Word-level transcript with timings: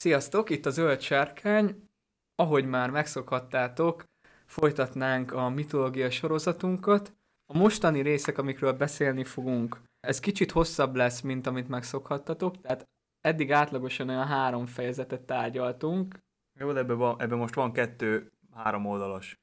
Sziasztok, 0.00 0.50
itt 0.50 0.66
a 0.66 0.70
Zöld 0.70 1.00
Sárkány. 1.00 1.88
Ahogy 2.34 2.64
már 2.66 2.90
megszokhattátok, 2.90 4.04
folytatnánk 4.46 5.32
a 5.32 5.48
mitológia 5.48 6.10
sorozatunkat. 6.10 7.16
A 7.46 7.58
mostani 7.58 8.00
részek, 8.00 8.38
amikről 8.38 8.72
beszélni 8.72 9.24
fogunk, 9.24 9.80
ez 10.00 10.20
kicsit 10.20 10.50
hosszabb 10.50 10.94
lesz, 10.94 11.20
mint 11.20 11.46
amit 11.46 11.68
megszokhattatok, 11.68 12.60
tehát 12.60 12.88
eddig 13.20 13.52
átlagosan 13.52 14.08
olyan 14.08 14.26
három 14.26 14.66
fejezetet 14.66 15.22
tárgyaltunk. 15.22 16.18
Jó, 16.58 16.72
de 16.72 16.78
ebben, 16.78 16.98
van, 16.98 17.20
ebben 17.20 17.38
most 17.38 17.54
van 17.54 17.72
kettő 17.72 18.32
három 18.54 18.86
oldalas. 18.86 19.38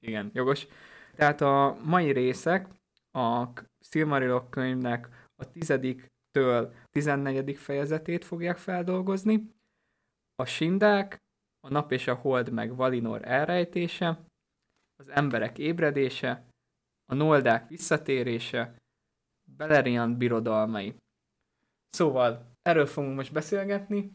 Igen, 0.00 0.30
jogos. 0.34 0.66
Tehát 1.14 1.40
a 1.40 1.76
mai 1.84 2.12
részek 2.12 2.68
a 3.12 3.46
Silmarilok 3.80 4.50
könyvnek 4.50 5.08
a 5.36 5.50
tizediktől 5.50 6.72
14. 6.90 7.56
fejezetét 7.56 8.24
fogják 8.24 8.58
feldolgozni, 8.58 9.58
a 10.40 10.44
Sindák, 10.44 11.16
a 11.60 11.68
Nap 11.68 11.92
és 11.92 12.06
a 12.06 12.14
Hold 12.14 12.52
meg 12.52 12.76
Valinor 12.76 13.28
elrejtése, 13.28 14.24
az 14.96 15.08
emberek 15.08 15.58
ébredése, 15.58 16.46
a 17.12 17.14
Noldák 17.14 17.68
visszatérése, 17.68 18.76
Beleriand 19.56 20.16
birodalmai. 20.16 20.96
Szóval 21.90 22.52
erről 22.62 22.86
fogunk 22.86 23.16
most 23.16 23.32
beszélgetni, 23.32 24.12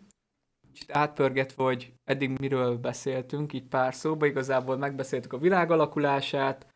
kicsit 0.68 0.92
átpörgetve, 0.92 1.64
hogy 1.64 1.94
eddig 2.04 2.40
miről 2.40 2.78
beszéltünk, 2.78 3.54
így 3.54 3.68
pár 3.68 3.94
szóba, 3.94 4.26
igazából 4.26 4.78
megbeszéltük 4.78 5.34
a 5.34 5.38
világ 5.38 5.72
alakulását, 5.72 6.74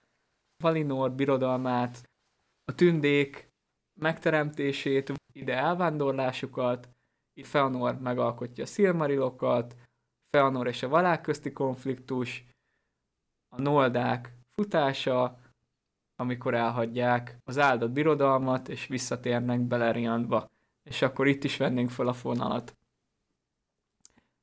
Valinor 0.64 1.12
birodalmát, 1.12 2.10
a 2.64 2.76
tündék 2.76 3.50
megteremtését, 4.00 5.14
ide 5.34 5.56
elvándorlásukat, 5.56 6.90
Feanor 7.44 8.00
megalkotja 8.00 8.64
a 8.64 8.68
Silmarilokat, 8.68 9.76
Feanor 10.30 10.68
és 10.68 10.84
a 10.84 10.90
valák 10.90 11.22
közti 11.22 11.52
konfliktus, 11.52 12.46
a 13.56 13.62
Noldák 13.62 14.34
futása, 14.52 15.40
amikor 16.16 16.54
elhagyják 16.54 17.38
az 17.44 17.58
áldott 17.58 17.92
birodalmat, 17.92 18.70
és 18.70 18.88
visszatérnek 18.88 19.60
Beleriandba. 19.60 20.46
És 20.90 21.02
akkor 21.02 21.28
itt 21.28 21.44
is 21.44 21.58
vennénk 21.58 21.90
fel 21.90 22.08
a 22.08 22.14
fonalat. 22.14 22.78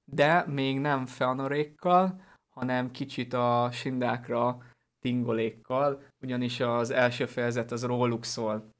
De 0.05 0.47
még 0.47 0.81
nem 0.81 1.07
Feanorékkal, 1.07 2.21
hanem 2.55 2.91
kicsit 2.91 3.33
a 3.33 3.69
sindákra 3.73 4.59
tingolékkal, 4.99 6.03
ugyanis 6.23 6.61
az 6.61 6.91
első 6.91 7.27
fejezet 7.27 7.73
az 7.73 7.85
róluk 7.85 8.25
szól. 8.25 8.75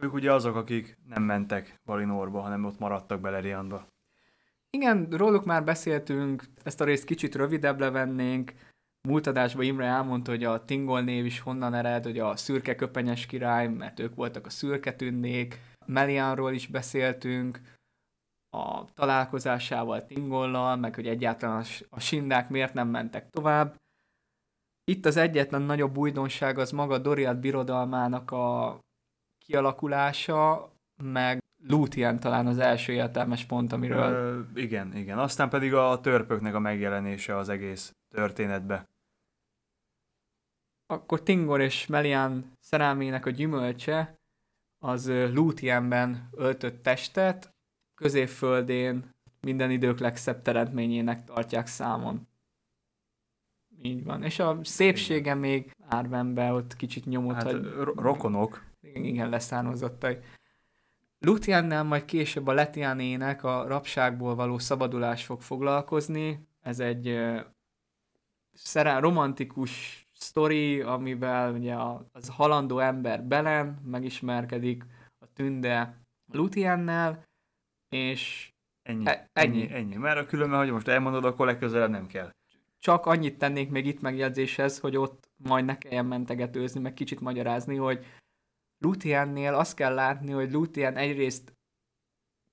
Ők 0.00 0.12
ugye 0.12 0.32
azok, 0.32 0.56
akik 0.56 0.98
nem 1.08 1.22
mentek 1.22 1.80
Valinorba, 1.84 2.40
hanem 2.40 2.64
ott 2.64 2.78
maradtak 2.78 3.20
Beleriandba. 3.20 3.86
Igen, 4.70 5.08
róluk 5.10 5.44
már 5.44 5.64
beszéltünk, 5.64 6.44
ezt 6.62 6.80
a 6.80 6.84
részt 6.84 7.04
kicsit 7.04 7.34
rövidebb 7.34 7.80
levennénk. 7.80 8.52
Múlt 9.08 9.26
adásban 9.26 9.64
Imre 9.64 9.86
elmondta, 9.86 10.30
hogy 10.30 10.44
a 10.44 10.64
Tingol 10.64 11.00
név 11.00 11.24
is 11.24 11.40
honnan 11.40 11.74
ered, 11.74 12.04
hogy 12.04 12.18
a 12.18 12.36
szürke 12.36 12.74
köpenyes 12.74 13.26
király, 13.26 13.68
mert 13.68 14.00
ők 14.00 14.14
voltak 14.14 14.46
a 14.46 14.50
szürke 14.50 14.92
tündék. 14.94 15.60
Melianról 15.86 16.52
is 16.52 16.66
beszéltünk, 16.66 17.60
a 18.50 18.84
találkozásával 18.94 20.06
Tingollal, 20.06 20.76
meg 20.76 20.94
hogy 20.94 21.06
egyáltalán 21.06 21.64
a 21.90 22.00
sindák 22.00 22.48
miért 22.48 22.74
nem 22.74 22.88
mentek 22.88 23.30
tovább. 23.30 23.76
Itt 24.84 25.06
az 25.06 25.16
egyetlen 25.16 25.62
nagyobb 25.62 25.96
újdonság 25.96 26.58
az 26.58 26.70
maga 26.70 26.98
Doriath 26.98 27.38
birodalmának 27.38 28.30
a 28.30 28.78
kialakulása, 29.48 30.72
meg 31.02 31.42
Lúthien 31.66 32.20
talán 32.20 32.46
az 32.46 32.58
első 32.58 32.92
értelmes 32.92 33.44
pont, 33.44 33.72
amiről... 33.72 34.12
Ö, 34.12 34.60
igen, 34.60 34.96
igen. 34.96 35.18
Aztán 35.18 35.48
pedig 35.48 35.74
a 35.74 36.00
törpöknek 36.00 36.54
a 36.54 36.58
megjelenése 36.58 37.36
az 37.36 37.48
egész 37.48 37.92
történetbe. 38.14 38.88
Akkor 40.86 41.22
Tingor 41.22 41.60
és 41.60 41.86
Melian 41.86 42.52
szerelmének 42.60 43.26
a 43.26 43.30
gyümölcse 43.30 44.14
az 44.78 45.08
Lúthienben 45.08 46.28
öltött 46.32 46.82
testet, 46.82 47.50
középföldén 47.94 49.10
minden 49.40 49.70
idők 49.70 49.98
legszebb 49.98 50.42
teremtményének 50.42 51.24
tartják 51.24 51.66
számon. 51.66 52.26
Így 53.82 54.04
van. 54.04 54.22
És 54.22 54.38
a 54.38 54.58
szépsége 54.62 55.18
Igen. 55.18 55.38
még 55.38 55.70
Árvenbe 55.88 56.52
ott 56.52 56.76
kicsit 56.76 57.04
nyomott. 57.04 57.34
Hát, 57.34 57.50
hogy... 57.50 57.72
rokonok 57.96 58.67
igen, 58.94 59.28
leszármazottai. 59.28 60.18
Luthiannel 61.18 61.84
majd 61.84 62.04
később 62.04 62.46
a 62.46 62.52
Letianének 62.52 63.44
a 63.44 63.66
rabságból 63.66 64.34
való 64.34 64.58
szabadulás 64.58 65.24
fog 65.24 65.40
foglalkozni. 65.40 66.48
Ez 66.60 66.80
egy 66.80 67.08
uh, 67.08 67.40
szerel, 68.52 69.00
romantikus 69.00 70.06
sztori, 70.14 70.80
amivel 70.80 71.52
ugye 71.52 71.76
az 72.12 72.28
halandó 72.28 72.78
ember 72.78 73.24
Belen 73.24 73.80
megismerkedik 73.84 74.84
a 75.18 75.32
tünde 75.32 76.00
Luthiannel, 76.32 77.26
és 77.88 78.52
ennyi, 78.82 79.06
e- 79.06 79.30
ennyi. 79.32 79.62
ennyi, 79.62 79.72
ennyi. 79.72 79.96
Mert 79.96 80.18
a 80.18 80.26
különben, 80.26 80.58
hogy 80.58 80.70
most 80.70 80.88
elmondod, 80.88 81.24
akkor 81.24 81.46
legközelebb 81.46 81.90
nem 81.90 82.06
kell. 82.06 82.30
Csak 82.78 83.06
annyit 83.06 83.38
tennék 83.38 83.70
még 83.70 83.86
itt 83.86 84.00
megjegyzéshez, 84.00 84.78
hogy 84.78 84.96
ott 84.96 85.30
majd 85.36 85.64
ne 85.64 85.78
kelljen 85.78 86.06
mentegetőzni, 86.06 86.80
meg 86.80 86.94
kicsit 86.94 87.20
magyarázni, 87.20 87.76
hogy 87.76 88.04
Luthiennél 88.78 89.54
azt 89.54 89.74
kell 89.74 89.94
látni, 89.94 90.32
hogy 90.32 90.52
Luthien 90.52 90.96
egyrészt 90.96 91.52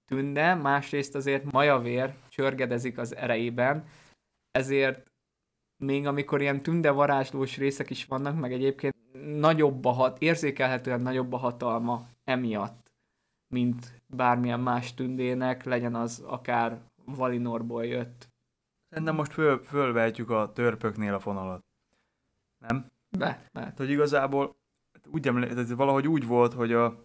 tünde, 0.06 0.56
másrészt 0.56 1.16
azért 1.16 1.52
majavér 1.52 2.14
csörgedezik 2.30 2.98
az 2.98 3.16
erejében, 3.16 3.88
ezért 4.52 5.12
még 5.78 6.08
amikor 6.08 6.42
ilyen 6.42 6.62
tünde 6.62 6.92
varázslós 6.92 7.58
részek 7.58 7.90
is 7.90 8.06
vannak, 8.06 8.40
meg 8.40 8.54
egyébként 8.54 8.96
nagyobb 9.40 9.86
a 9.86 9.92
hat, 9.92 10.22
érzékelhetően 10.22 11.02
nagyobb 11.02 11.34
a 11.34 11.38
hatalma 11.38 12.08
emiatt, 12.24 12.92
mint 13.48 14.02
bármilyen 14.08 14.60
más 14.60 14.94
tündének, 14.94 15.64
legyen 15.64 15.96
az 15.96 16.24
akár 16.26 16.82
Valinorból 17.06 17.86
jött. 17.86 18.30
Szerintem 18.90 19.16
most 19.16 19.32
föl, 19.32 19.64
fölvehetjük 19.64 20.30
a 20.30 20.52
törpöknél 20.54 21.14
a 21.14 21.20
fonalat. 21.20 21.64
Nem? 22.58 22.92
Be, 23.18 23.50
be. 23.54 23.74
Hogy 23.78 23.90
igazából 23.90 24.56
úgy 25.12 25.28
emlékszem, 25.28 25.76
valahogy 25.76 26.08
úgy 26.08 26.26
volt, 26.26 26.54
hogy 26.54 26.74
a, 26.74 27.04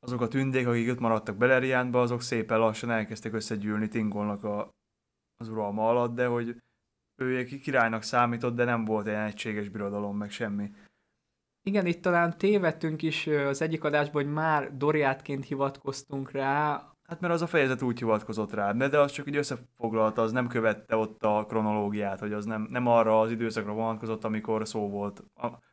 azok 0.00 0.20
a 0.20 0.28
tündék, 0.28 0.66
akik 0.66 0.90
ott 0.90 0.98
maradtak 0.98 1.36
Beleriánba, 1.36 2.00
azok 2.00 2.22
szépen 2.22 2.58
lassan 2.58 2.90
elkezdtek 2.90 3.32
összegyűlni 3.32 3.88
Tingolnak 3.88 4.44
a, 4.44 4.70
az 5.36 5.48
uralma 5.48 5.88
alatt, 5.88 6.14
de 6.14 6.26
hogy 6.26 6.62
ő 7.16 7.44
királynak 7.44 8.02
számított, 8.02 8.54
de 8.54 8.64
nem 8.64 8.84
volt 8.84 9.06
egy 9.06 9.14
egységes 9.14 9.68
birodalom, 9.68 10.16
meg 10.16 10.30
semmi. 10.30 10.70
Igen, 11.62 11.86
itt 11.86 12.02
talán 12.02 12.38
tévedtünk 12.38 13.02
is 13.02 13.26
az 13.26 13.62
egyik 13.62 13.84
adásban, 13.84 14.22
hogy 14.24 14.32
már 14.32 14.76
Doriátként 14.76 15.44
hivatkoztunk 15.44 16.30
rá, 16.30 16.93
Hát 17.08 17.20
mert 17.20 17.32
az 17.32 17.42
a 17.42 17.46
fejezet 17.46 17.82
úgy 17.82 17.98
hivatkozott 17.98 18.52
rá, 18.52 18.72
de, 18.72 18.88
de 18.88 18.98
az 18.98 19.12
csak 19.12 19.28
így 19.28 19.36
összefoglalta, 19.36 20.22
az 20.22 20.32
nem 20.32 20.48
követte 20.48 20.96
ott 20.96 21.24
a 21.24 21.44
kronológiát, 21.48 22.18
hogy 22.18 22.32
az 22.32 22.44
nem, 22.44 22.66
nem 22.70 22.86
arra 22.86 23.20
az 23.20 23.30
időszakra 23.30 23.72
vonatkozott, 23.72 24.24
amikor 24.24 24.68
szó 24.68 24.88
volt, 24.88 25.24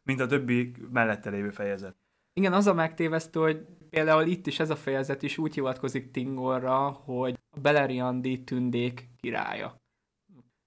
mint 0.04 0.20
a 0.20 0.26
többi 0.26 0.72
mellette 0.90 1.30
lévő 1.30 1.50
fejezet. 1.50 1.96
Igen, 2.34 2.54
az 2.54 2.68
a 2.68 2.74
megtévesztő, 2.74 3.40
hogy 3.40 3.66
például 3.90 4.24
itt 4.24 4.48
is 4.48 4.60
ez 4.60 4.70
a 4.70 4.76
fejezet 4.76 5.24
is 5.24 5.38
úgy 5.38 5.54
hivatkozik 5.54 6.12
Tingorra, 6.12 6.90
hogy 6.90 7.40
a 7.50 7.60
Beleriandi 7.60 8.44
tündék 8.44 9.10
királya. 9.18 9.76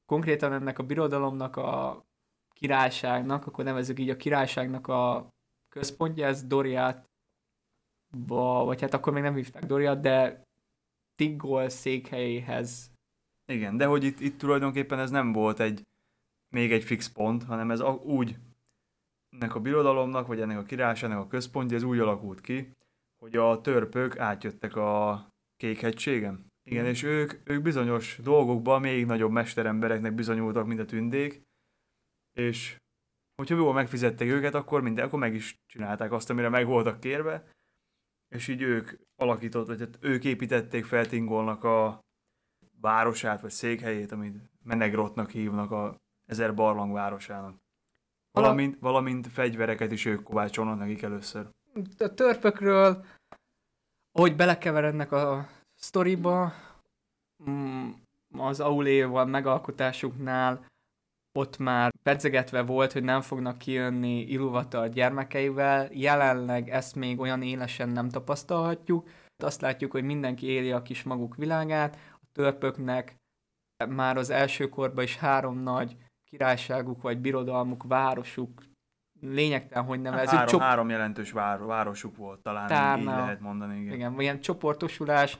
Konkrétan 0.06 0.52
ennek 0.52 0.78
a 0.78 0.82
birodalomnak 0.82 1.56
a 1.56 2.04
királyságnak, 2.50 3.46
akkor 3.46 3.64
nevezzük 3.64 3.98
így 3.98 4.10
a 4.10 4.16
királyságnak 4.16 4.86
a 4.86 5.28
központja, 5.68 6.26
ez 6.26 6.44
Doriát, 6.44 7.10
vagy 8.26 8.80
hát 8.80 8.94
akkor 8.94 9.12
még 9.12 9.22
nem 9.22 9.34
hívták 9.34 9.64
Doriát, 9.64 10.00
de 10.00 10.43
Tigol 11.14 11.68
székhelyéhez. 11.68 12.90
Igen, 13.46 13.76
de 13.76 13.86
hogy 13.86 14.04
itt, 14.04 14.20
itt 14.20 14.38
tulajdonképpen 14.38 14.98
ez 14.98 15.10
nem 15.10 15.32
volt 15.32 15.60
egy 15.60 15.82
még 16.54 16.72
egy 16.72 16.84
fix 16.84 17.08
pont, 17.08 17.44
hanem 17.44 17.70
ez 17.70 17.80
a, 17.80 17.90
úgy 17.90 18.36
ennek 19.28 19.54
a 19.54 19.60
birodalomnak, 19.60 20.26
vagy 20.26 20.40
ennek 20.40 20.58
a 20.58 20.62
királyságnak 20.62 21.18
a 21.18 21.26
központja, 21.26 21.76
ez 21.76 21.82
úgy 21.82 21.98
alakult 21.98 22.40
ki, 22.40 22.70
hogy 23.18 23.36
a 23.36 23.60
törpök 23.60 24.18
átjöttek 24.18 24.76
a 24.76 25.26
kékhegységen. 25.56 26.46
Igen, 26.70 26.84
és 26.84 27.02
ők, 27.02 27.32
ők 27.44 27.62
bizonyos 27.62 28.18
dolgokban 28.22 28.80
még 28.80 29.06
nagyobb 29.06 29.30
mesterembereknek 29.30 30.14
bizonyultak, 30.14 30.66
mint 30.66 30.80
a 30.80 30.84
tündék, 30.84 31.42
és 32.32 32.76
hogyha 33.36 33.54
jól 33.54 33.72
megfizették 33.72 34.30
őket, 34.30 34.54
akkor 34.54 34.82
minden, 34.82 35.06
akkor 35.06 35.18
meg 35.18 35.34
is 35.34 35.56
csinálták 35.66 36.12
azt, 36.12 36.30
amire 36.30 36.48
meg 36.48 36.66
voltak 36.66 37.00
kérve, 37.00 37.53
és 38.34 38.48
így 38.48 38.62
ők 38.62 38.90
alakított, 39.16 39.66
vagy 39.66 39.78
hát 39.78 39.98
ők 40.00 40.24
építették 40.24 40.84
fel 40.84 41.06
Tingolnak 41.06 41.64
a 41.64 42.00
városát, 42.80 43.40
vagy 43.40 43.50
székhelyét, 43.50 44.12
amit 44.12 44.36
Menegrotnak 44.62 45.30
hívnak 45.30 45.70
a 45.70 45.96
ezer 46.26 46.54
barlang 46.54 46.92
városának. 46.92 47.56
Valamint, 48.30 48.78
valamint 48.80 49.26
fegyvereket 49.26 49.92
is 49.92 50.04
ők 50.04 50.22
kovácsolnak 50.22 50.78
nekik 50.78 51.02
először. 51.02 51.48
A 51.98 52.14
törpökről, 52.14 53.04
ahogy 54.12 54.36
belekeverednek 54.36 55.12
a 55.12 55.48
sztoriba, 55.74 56.52
mm, 57.50 57.90
az 58.36 58.60
Auléval 58.60 59.26
megalkotásuknál 59.26 60.66
ott 61.32 61.58
már 61.58 61.93
pedzegetve 62.08 62.62
volt, 62.62 62.92
hogy 62.92 63.02
nem 63.02 63.20
fognak 63.20 63.58
kijönni 63.58 64.20
Iluvata 64.20 64.86
gyermekeivel, 64.86 65.88
jelenleg 65.92 66.68
ezt 66.68 66.94
még 66.94 67.20
olyan 67.20 67.42
élesen 67.42 67.88
nem 67.88 68.08
tapasztalhatjuk. 68.08 69.08
Azt 69.42 69.60
látjuk, 69.60 69.90
hogy 69.90 70.04
mindenki 70.04 70.46
éli 70.46 70.72
a 70.72 70.82
kis 70.82 71.02
maguk 71.02 71.36
világát, 71.36 71.96
a 72.12 72.26
törpöknek 72.32 73.16
már 73.88 74.16
az 74.16 74.30
első 74.30 74.68
korban 74.68 75.04
is 75.04 75.16
három 75.16 75.58
nagy 75.58 75.96
királyságuk 76.30 77.02
vagy 77.02 77.18
birodalmuk, 77.18 77.82
városuk, 77.82 78.62
lényegtelen, 79.20 79.84
hogy 79.84 80.00
nevezzük. 80.00 80.28
Három, 80.28 80.46
csop- 80.46 80.62
három 80.62 80.88
jelentős 80.88 81.32
vár- 81.32 81.64
városuk 81.64 82.16
volt, 82.16 82.42
talán 82.42 82.66
Tárna, 82.66 83.10
így 83.10 83.16
lehet 83.16 83.40
mondani. 83.40 83.80
Igen. 83.80 83.94
igen, 83.94 84.20
ilyen 84.20 84.40
csoportosulás. 84.40 85.38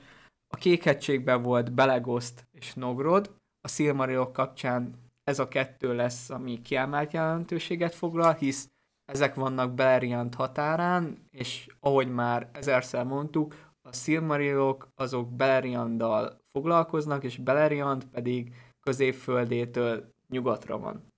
A 0.53 0.57
Kékhegységben 0.57 1.41
volt 1.41 1.71
Belegoszt 1.73 2.47
és 2.51 2.73
Nogrod, 2.73 3.35
a 3.61 3.67
Silmarilok 3.67 4.33
kapcsán 4.33 5.04
ez 5.25 5.39
a 5.39 5.47
kettő 5.47 5.95
lesz, 5.95 6.29
ami 6.29 6.61
kiemelt 6.61 7.13
jelentőséget 7.13 7.95
foglal, 7.95 8.33
hisz 8.33 8.69
ezek 9.05 9.35
vannak 9.35 9.73
Beleriand 9.73 10.35
határán, 10.35 11.17
és 11.31 11.67
ahogy 11.79 12.11
már 12.11 12.49
ezerszer 12.53 13.05
mondtuk, 13.05 13.55
a 13.81 13.93
Silmarilok 13.93 14.87
azok 14.95 15.35
Belerianddal 15.35 16.41
foglalkoznak, 16.51 17.23
és 17.23 17.37
Beleriand 17.37 18.05
pedig 18.05 18.53
középföldétől 18.79 20.13
nyugatra 20.29 20.77
van. 20.77 21.13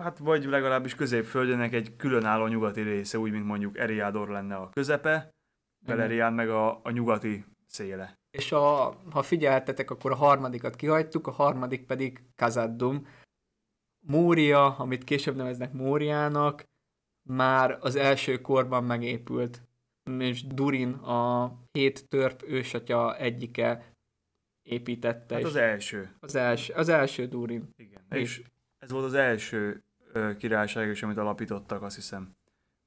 Hát 0.00 0.18
vagy 0.18 0.44
legalábbis 0.44 0.94
középföldének 0.94 1.72
egy 1.72 1.96
különálló 1.96 2.46
nyugati 2.46 2.80
része, 2.80 3.18
úgy, 3.18 3.32
mint 3.32 3.46
mondjuk 3.46 3.78
Eriador 3.78 4.28
lenne 4.28 4.54
a 4.54 4.68
közepe, 4.68 5.30
Beleriand 5.86 6.36
meg 6.36 6.50
a, 6.50 6.80
a 6.82 6.90
nyugati 6.90 7.44
széle. 7.66 8.14
És 8.30 8.52
a, 8.52 8.94
ha 9.10 9.22
figyeltetek, 9.22 9.90
akkor 9.90 10.10
a 10.10 10.14
harmadikat 10.16 10.76
kihagytuk, 10.76 11.26
a 11.26 11.30
harmadik 11.30 11.86
pedig 11.86 12.22
Kazaddum, 12.36 13.06
Mória, 14.06 14.76
amit 14.76 15.04
később 15.04 15.36
neveznek 15.36 15.72
Móriának, 15.72 16.64
már 17.28 17.78
az 17.80 17.96
első 17.96 18.40
korban 18.40 18.84
megépült, 18.84 19.62
és 20.18 20.46
Durin 20.46 20.92
a 20.92 21.52
hét 21.72 22.08
törp 22.08 22.42
ősatya 22.46 23.16
egyike 23.16 23.94
építette. 24.62 25.34
Hát 25.34 25.44
az 25.44 25.56
első. 25.56 26.16
Az 26.20 26.34
első, 26.34 26.72
az 26.74 26.88
első 26.88 27.26
Durin. 27.26 27.68
Igen. 27.76 28.02
És, 28.10 28.38
és 28.38 28.44
ez 28.78 28.90
volt 28.90 29.04
az 29.04 29.14
első 29.14 29.82
ö, 30.12 30.36
királyság 30.36 30.88
is, 30.88 31.02
amit 31.02 31.16
alapítottak, 31.16 31.82
azt 31.82 31.94
hiszem. 31.94 32.34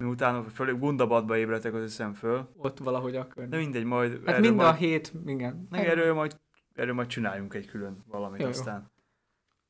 Miután 0.03 0.49
föl, 0.49 0.77
Gundabadba 0.77 1.37
ébredtek, 1.37 1.73
azt 1.73 1.83
hiszem 1.83 2.13
föl. 2.13 2.49
Ott 2.55 2.79
valahogy 2.79 3.15
akkor. 3.15 3.47
De 3.47 3.57
mindegy, 3.57 3.83
majd... 3.83 4.21
Hát 4.25 4.39
mind 4.39 4.55
majd, 4.55 4.67
a 4.67 4.73
hét, 4.73 5.13
igen. 5.25 5.67
Erről 5.71 6.13
majd, 6.13 6.39
erről 6.73 6.93
majd 6.93 7.07
csináljunk 7.07 7.53
egy 7.53 7.67
külön 7.67 8.03
valamit 8.07 8.41
jó, 8.41 8.47
aztán. 8.47 8.79
Jó. 8.79 8.98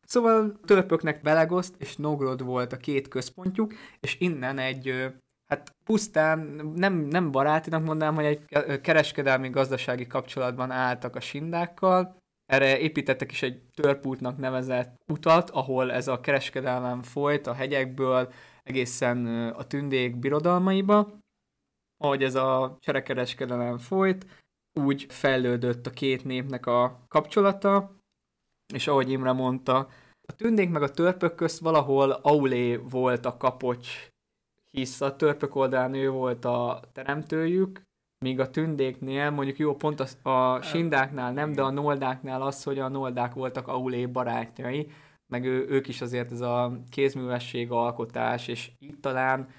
Szóval 0.09 0.59
törpöknek 0.65 1.21
Belegoszt 1.21 1.75
és 1.77 1.95
Nogrod 1.95 2.43
volt 2.43 2.73
a 2.73 2.77
két 2.77 3.07
központjuk, 3.07 3.73
és 3.99 4.19
innen 4.19 4.57
egy, 4.57 5.13
hát 5.49 5.75
pusztán, 5.85 6.39
nem, 6.75 6.93
nem 6.93 7.31
barátinak 7.31 7.83
mondanám, 7.83 8.15
hogy 8.15 8.25
egy 8.25 8.45
kereskedelmi 8.81 9.49
gazdasági 9.49 10.07
kapcsolatban 10.07 10.71
álltak 10.71 11.15
a 11.15 11.19
sindákkal, 11.19 12.17
erre 12.45 12.79
építettek 12.79 13.31
is 13.31 13.41
egy 13.41 13.61
törpútnak 13.73 14.37
nevezett 14.37 14.95
utat, 15.11 15.49
ahol 15.49 15.91
ez 15.91 16.07
a 16.07 16.19
kereskedelem 16.19 17.01
folyt 17.01 17.47
a 17.47 17.53
hegyekből 17.53 18.33
egészen 18.63 19.27
a 19.49 19.63
tündék 19.63 20.15
birodalmaiba. 20.15 21.17
Ahogy 21.97 22.23
ez 22.23 22.35
a 22.35 22.77
cserekereskedelem 22.79 23.77
folyt, 23.77 24.25
úgy 24.79 25.05
fejlődött 25.09 25.85
a 25.85 25.89
két 25.91 26.23
népnek 26.23 26.65
a 26.65 27.05
kapcsolata, 27.07 27.98
és 28.73 28.87
ahogy 28.87 29.11
Imre 29.11 29.31
mondta, 29.31 29.89
a 30.27 30.35
tündék 30.35 30.69
meg 30.69 30.81
a 30.81 30.91
törpök 30.91 31.35
közt 31.35 31.59
valahol 31.59 32.11
Aulé 32.11 32.75
volt 32.75 33.25
a 33.25 33.37
kapocs, 33.37 34.07
hisz 34.71 35.01
a 35.01 35.15
törpök 35.15 35.55
oldalán 35.55 35.93
ő 35.93 36.09
volt 36.09 36.45
a 36.45 36.79
teremtőjük, 36.93 37.81
míg 38.25 38.39
a 38.39 38.49
tündéknél, 38.49 39.29
mondjuk 39.29 39.57
jó, 39.57 39.75
pont 39.75 39.99
a, 39.99 40.29
a 40.29 40.61
sindáknál 40.61 41.33
nem, 41.33 41.53
de 41.53 41.61
a 41.61 41.69
noldáknál 41.69 42.41
az, 42.41 42.63
hogy 42.63 42.79
a 42.79 42.87
noldák 42.87 43.33
voltak 43.33 43.67
Aulé 43.67 44.05
barátjai, 44.05 44.91
meg 45.33 45.45
ő, 45.45 45.65
ők 45.69 45.87
is 45.87 46.01
azért 46.01 46.31
ez 46.31 46.41
a 46.41 46.79
kézművesség 46.89 47.71
alkotás, 47.71 48.47
és 48.47 48.71
itt 48.79 49.01
talán 49.01 49.49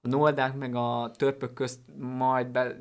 a 0.00 0.08
noldák 0.08 0.56
meg 0.56 0.74
a 0.74 1.10
törpök 1.16 1.52
közt 1.52 1.80
majd 1.98 2.48
be, 2.48 2.76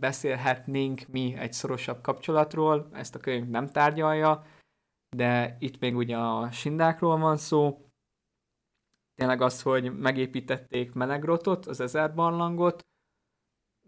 beszélhetnénk 0.00 1.02
mi 1.08 1.34
egy 1.38 1.52
szorosabb 1.52 2.00
kapcsolatról, 2.00 2.88
ezt 2.92 3.14
a 3.14 3.18
könyv 3.18 3.48
nem 3.48 3.66
tárgyalja, 3.66 4.44
de 5.16 5.56
itt 5.58 5.78
még 5.78 5.96
ugye 5.96 6.16
a 6.16 6.50
sindákról 6.50 7.18
van 7.18 7.36
szó, 7.36 7.86
tényleg 9.14 9.40
az, 9.40 9.62
hogy 9.62 9.98
megépítették 9.98 10.92
Melegrotot, 10.92 11.66
az 11.66 11.80
ezer 11.80 12.14
barlangot, 12.14 12.86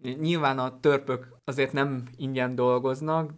nyilván 0.03 0.59
a 0.59 0.81
törpök 0.81 1.37
azért 1.45 1.73
nem 1.73 2.09
ingyen 2.17 2.55
dolgoznak. 2.55 3.33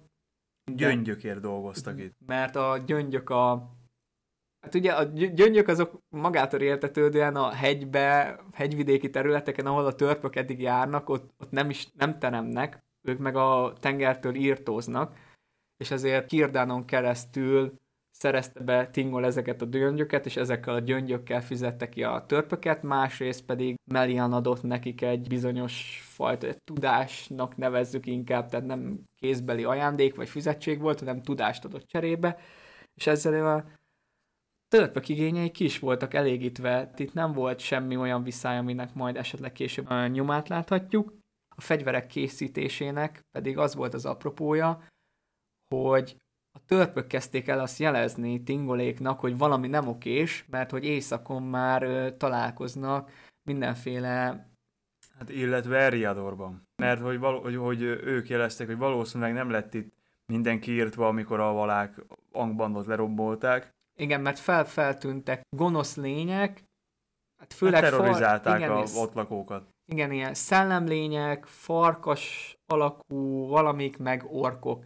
Gyöngyökért 0.73 1.41
dolgoztak 1.41 2.01
itt. 2.01 2.15
Mert 2.27 2.57
a 2.57 2.79
gyöngyök 2.79 3.31
a 3.31 3.79
Hát 4.61 4.75
ugye 4.75 4.93
a 4.93 5.05
gyöngyök 5.13 5.69
azok 5.69 5.99
magától 6.09 6.61
értetődően 6.61 7.37
a 7.37 7.51
hegybe, 7.51 8.41
hegyvidéki 8.53 9.11
területeken, 9.11 9.67
ahol 9.67 9.87
a 9.87 9.95
törpök 9.95 10.37
eddig 10.37 10.61
járnak, 10.61 11.09
ott, 11.09 11.31
ott 11.39 11.51
nem 11.51 11.71
is 11.71 11.89
nem 11.93 12.19
teremnek, 12.19 12.85
ők 13.09 13.19
meg 13.19 13.37
a 13.37 13.73
tengertől 13.81 14.35
írtóznak, 14.35 15.17
és 15.81 15.91
ezért 15.91 16.27
Kirdánon 16.27 16.85
keresztül 16.85 17.79
szerezte 18.11 18.61
be 18.61 18.91
Tingol 18.91 19.25
ezeket 19.25 19.63
a 19.63 19.65
gyöngyöket, 19.65 20.27
és 20.27 20.37
ezekkel 20.37 20.75
a 20.75 20.79
gyöngyökkel 20.79 21.43
fizette 21.43 21.89
ki 21.89 22.03
a 22.03 22.25
törpöket, 22.27 22.83
másrészt 22.83 23.45
pedig 23.45 23.77
Melian 23.91 24.33
adott 24.33 24.63
nekik 24.63 25.03
egy 25.03 25.29
bizonyos 25.29 26.03
fajta 26.05 26.47
egy 26.47 26.63
tudásnak 26.63 27.57
nevezzük 27.57 28.07
inkább, 28.07 28.49
tehát 28.49 28.67
nem 28.67 29.01
kézbeli 29.17 29.65
ajándék 29.65 30.15
vagy 30.17 30.29
fizetség 30.29 30.81
volt, 30.81 30.99
hanem 30.99 31.23
tudást 31.23 31.65
adott 31.65 31.87
cserébe, 31.87 32.39
és 32.95 33.07
ezzel 33.07 33.57
a 33.57 33.65
törpök 34.69 35.09
igényei 35.09 35.51
kis 35.51 35.79
voltak 35.79 36.15
elégítve, 36.15 36.91
itt 36.97 37.13
nem 37.13 37.33
volt 37.33 37.59
semmi 37.59 37.97
olyan 37.97 38.23
viszály, 38.23 38.59
aminek 38.59 38.95
majd 38.95 39.17
esetleg 39.17 39.53
később 39.53 39.89
nyomát 40.11 40.49
láthatjuk. 40.49 41.19
A 41.57 41.61
fegyverek 41.61 42.07
készítésének 42.07 43.25
pedig 43.33 43.59
az 43.59 43.75
volt 43.75 43.95
az 43.95 44.07
apropója, 44.07 44.83
hogy 45.75 46.17
a 46.53 46.65
törpök 46.67 47.07
kezdték 47.07 47.49
el 47.49 47.61
azt 47.61 47.79
jelezni 47.79 48.43
tingoléknak, 48.43 49.21
hogy 49.21 49.39
valami 49.39 49.69
nem 49.69 49.89
okés, 49.89 50.45
mert 50.51 50.71
hogy 50.71 50.85
éjszakon 50.85 51.43
már 51.43 51.83
ö, 51.83 52.17
találkoznak 52.17 53.11
mindenféle... 53.43 54.49
Hát 55.19 55.31
illetve 55.31 55.79
Eriadorban. 55.79 56.69
Mert 56.77 57.01
hogy, 57.01 57.19
való, 57.19 57.41
hogy, 57.41 57.57
hogy 57.57 57.83
ők 57.83 58.29
jelezték, 58.29 58.67
hogy 58.67 58.77
valószínűleg 58.77 59.33
nem 59.33 59.51
lett 59.51 59.75
itt 59.75 59.93
minden 60.27 60.61
kiírtva, 60.61 61.09
amikor 61.09 61.41
a 61.41 61.53
valák 61.53 62.05
Angbandot 62.33 62.87
lerombolták. 62.87 63.71
Igen, 63.99 64.21
mert 64.21 64.39
felfeltűntek 64.39 65.43
gonosz 65.57 65.97
lények, 65.97 66.65
hát 67.41 67.53
főleg 67.53 67.83
hát 67.83 67.91
terrorizálták 67.91 68.59
far... 68.59 68.69
igen, 68.69 68.71
a 68.71 69.01
ott 69.01 69.15
lakókat. 69.15 69.69
Igen, 69.93 70.13
ilyen 70.13 70.35
szellemlények, 70.35 71.45
farkas 71.45 72.55
alakú 72.67 73.47
valamik, 73.47 73.99
meg 73.99 74.25
orkok 74.31 74.85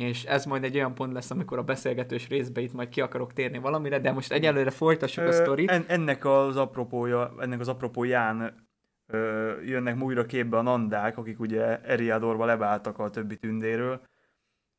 és 0.00 0.24
ez 0.24 0.44
majd 0.44 0.64
egy 0.64 0.76
olyan 0.76 0.94
pont 0.94 1.12
lesz, 1.12 1.30
amikor 1.30 1.58
a 1.58 1.62
beszélgetős 1.62 2.28
részbe 2.28 2.60
itt 2.60 2.72
majd 2.72 2.88
ki 2.88 3.00
akarok 3.00 3.32
térni 3.32 3.58
valamire, 3.58 3.98
de 3.98 4.12
most 4.12 4.32
egyelőre 4.32 4.70
folytassuk 4.70 5.24
Ö, 5.24 5.28
a 5.28 5.32
sztorit. 5.32 5.70
En, 5.70 5.84
ennek 5.88 6.24
az 6.24 6.56
apropója, 6.56 7.34
ennek 7.40 7.60
az 7.60 7.68
apropóján 7.68 8.66
ö, 9.06 9.52
jönnek 9.62 10.02
újra 10.02 10.26
képbe 10.26 10.58
a 10.58 10.62
nandák, 10.62 11.18
akik 11.18 11.40
ugye 11.40 11.80
Eriadorba 11.80 12.44
leváltak 12.44 12.98
a 12.98 13.10
többi 13.10 13.36
tündéről, 13.36 14.00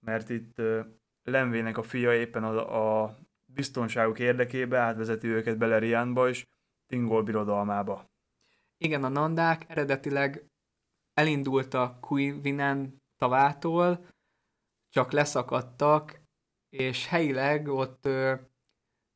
mert 0.05 0.29
itt 0.29 0.59
ö, 0.59 0.79
Lenvének 1.23 1.77
a 1.77 1.83
fia 1.83 2.13
éppen 2.13 2.43
a, 2.43 3.03
a 3.03 3.17
biztonságuk 3.45 4.19
érdekébe 4.19 4.77
átvezeti 4.77 5.27
őket 5.27 5.57
Beleriánba 5.57 6.29
és 6.29 6.45
Tingol 6.85 7.23
birodalmába. 7.23 8.09
Igen, 8.77 9.03
a 9.03 9.07
nandák 9.07 9.65
eredetileg 9.67 10.45
elindultak 11.13 12.01
Kuivinen 12.01 13.01
tavától, 13.17 14.05
csak 14.97 15.11
leszakadtak, 15.11 16.21
és 16.69 17.07
helyileg 17.07 17.67
ott 17.67 18.05
uh, 18.05 18.39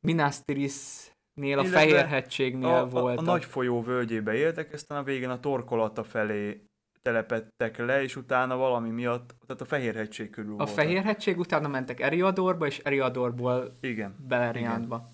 Minastirisnél, 0.06 1.58
a 1.58 1.64
Fehérhegységnél 1.64 2.74
a, 2.74 2.88
voltak. 2.88 3.26
A, 3.26 3.30
a 3.30 3.32
nagy 3.32 3.44
folyó 3.44 3.82
völgyébe 3.82 4.34
éltek, 4.34 4.72
aztán 4.72 4.98
a 4.98 5.02
végén 5.02 5.30
a 5.30 5.40
torkolata 5.40 6.04
felé 6.04 6.64
telepettek 7.00 7.78
le, 7.78 8.02
és 8.02 8.16
utána 8.16 8.56
valami 8.56 8.90
miatt, 8.90 9.34
tehát 9.46 9.62
a 9.62 9.64
Fehérhegység 9.64 10.30
körül 10.30 10.52
A 10.52 10.56
voltak. 10.56 10.74
Fehérhegység 10.74 11.38
utána 11.38 11.68
mentek 11.68 12.00
Eriadorba, 12.00 12.66
és 12.66 12.78
Eriadorból 12.78 13.76
Igen. 13.80 14.16
Beleriandba. 14.28 15.12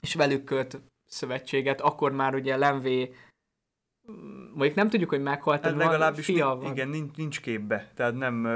És 0.00 0.14
velük 0.14 0.44
költ 0.44 0.80
szövetséget, 1.04 1.80
akkor 1.80 2.12
már 2.12 2.34
ugye 2.34 2.56
Lenvé 2.56 3.14
mondjuk 4.54 4.74
nem 4.74 4.88
tudjuk, 4.88 5.10
hogy 5.10 5.22
meghalt, 5.22 5.64
hát 5.64 5.76
legalábbis 5.76 6.24
fia 6.24 6.54
van. 6.54 6.72
Igen, 6.72 6.88
nincs, 6.88 7.16
nincs 7.16 7.40
képbe, 7.40 7.90
tehát 7.94 8.14
nem 8.14 8.46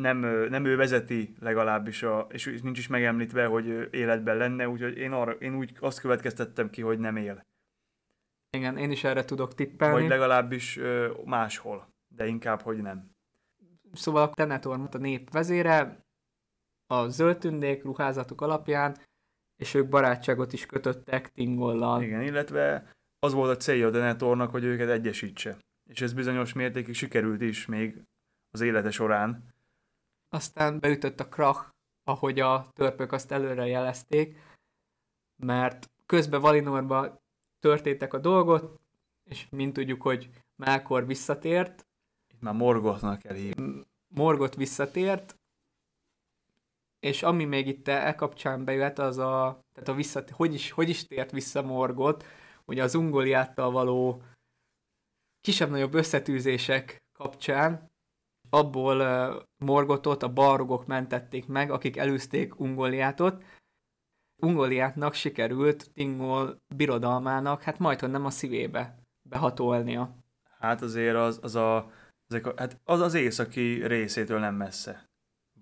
nem, 0.00 0.18
nem 0.48 0.64
ő 0.64 0.76
vezeti 0.76 1.34
legalábbis, 1.40 2.02
a, 2.02 2.26
és 2.30 2.60
nincs 2.62 2.78
is 2.78 2.86
megemlítve, 2.86 3.46
hogy 3.46 3.88
életben 3.90 4.36
lenne, 4.36 4.68
úgyhogy 4.68 4.96
én, 4.96 5.12
arra, 5.12 5.32
én 5.32 5.54
úgy 5.54 5.76
azt 5.80 6.00
következtettem 6.00 6.70
ki, 6.70 6.82
hogy 6.82 6.98
nem 6.98 7.16
él. 7.16 7.46
Igen, 8.56 8.76
én 8.76 8.90
is 8.90 9.04
erre 9.04 9.24
tudok 9.24 9.54
tippelni. 9.54 10.00
Vagy 10.00 10.08
legalábbis 10.08 10.78
máshol, 11.24 11.88
de 12.14 12.26
inkább, 12.26 12.60
hogy 12.60 12.82
nem. 12.82 13.10
Szóval 13.92 14.22
a 14.22 14.30
Tenetor 14.30 14.88
a 14.92 14.96
nép 14.98 15.30
vezére, 15.30 16.04
a 16.86 17.08
zöld 17.08 17.38
tündék 17.38 17.82
ruházatuk 17.82 18.40
alapján, 18.40 18.96
és 19.56 19.74
ők 19.74 19.88
barátságot 19.88 20.52
is 20.52 20.66
kötöttek 20.66 21.28
Tingollal. 21.32 22.02
Igen, 22.02 22.22
illetve 22.22 22.90
az 23.18 23.32
volt 23.32 23.56
a 23.56 23.56
célja 23.56 23.86
a 23.86 23.90
Denetornak, 23.90 24.50
hogy 24.50 24.64
őket 24.64 24.88
egyesítse. 24.88 25.58
És 25.90 26.00
ez 26.00 26.12
bizonyos 26.12 26.52
mértékig 26.52 26.94
sikerült 26.94 27.40
is 27.40 27.66
még 27.66 28.02
az 28.50 28.60
élete 28.60 28.90
során. 28.90 29.54
Aztán 30.36 30.78
beütött 30.80 31.20
a 31.20 31.28
krach, 31.28 31.74
ahogy 32.04 32.40
a 32.40 32.70
törpök 32.72 33.12
azt 33.12 33.32
előre 33.32 33.66
jelezték, 33.66 34.38
mert 35.36 35.90
közben 36.06 36.40
Valinorba 36.40 37.22
történtek 37.58 38.12
a 38.12 38.18
dolgot, 38.18 38.80
és 39.24 39.46
mint 39.50 39.72
tudjuk, 39.72 40.02
hogy 40.02 40.30
Melkor 40.56 41.06
visszatért. 41.06 41.86
Itt 42.34 42.40
már 42.40 42.54
Morgotnak 42.54 43.24
elhív. 43.24 43.54
Morgot 44.08 44.54
visszatért, 44.54 45.38
és 47.00 47.22
ami 47.22 47.44
még 47.44 47.66
itt 47.66 47.88
e 47.88 48.14
kapcsán 48.14 48.64
bejött, 48.64 48.98
az 48.98 49.18
a, 49.18 49.60
tehát 49.72 49.88
a 49.88 49.94
visszat, 49.94 50.30
hogy 50.30 50.54
is, 50.54 50.70
hogy 50.70 50.88
is 50.88 51.06
tért 51.06 51.30
vissza 51.30 51.62
Morgot, 51.62 52.24
ugye 52.64 52.82
az 52.82 52.94
Ungoliáttal 52.94 53.70
való 53.70 54.22
kisebb-nagyobb 55.40 55.94
összetűzések 55.94 57.02
kapcsán, 57.12 57.94
abból 58.56 59.46
Morgotot 59.58 60.22
a 60.22 60.32
balrogok 60.32 60.86
mentették 60.86 61.46
meg, 61.46 61.70
akik 61.70 61.96
elűzték 61.96 62.60
Ungoliátot. 62.60 63.44
Ungoliátnak 64.42 65.14
sikerült 65.14 65.90
Tingol 65.92 66.56
birodalmának, 66.74 67.62
hát 67.62 67.78
majdhogy 67.78 68.10
nem 68.10 68.24
a 68.24 68.30
szívébe 68.30 68.98
behatolnia. 69.28 70.16
Hát 70.58 70.82
azért 70.82 71.16
az, 71.16 71.38
az 71.42 71.54
a, 71.54 71.90
ezek 72.28 72.46
a, 72.46 72.52
hát 72.56 72.80
az 72.84 73.00
az 73.00 73.14
északi 73.14 73.86
részétől 73.86 74.38
nem 74.38 74.54
messze 74.54 75.06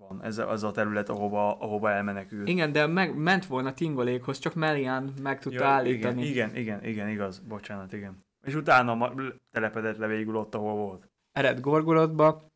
van 0.08 0.22
ez 0.22 0.38
az 0.38 0.62
a 0.62 0.70
terület, 0.70 1.08
ahova, 1.08 1.58
ahova 1.58 1.90
elmenekült. 1.90 2.48
Igen, 2.48 2.72
de 2.72 2.86
meg, 2.86 3.16
ment 3.16 3.46
volna 3.46 3.74
Tingolékhoz, 3.74 4.38
csak 4.38 4.54
Melian 4.54 5.12
meg 5.22 5.40
tudta 5.40 5.62
ja, 5.62 5.68
állítani. 5.68 6.26
Igen, 6.26 6.48
igen, 6.48 6.56
igen, 6.56 6.84
igen, 6.84 7.08
igaz, 7.08 7.38
bocsánat, 7.38 7.92
igen. 7.92 8.24
És 8.46 8.54
utána 8.54 9.14
telepedett 9.50 9.96
le 9.96 10.06
végül 10.06 10.36
ott, 10.36 10.54
ahol 10.54 10.74
volt. 10.74 11.08
Ered 11.32 11.60
Gorgolotba, 11.60 12.46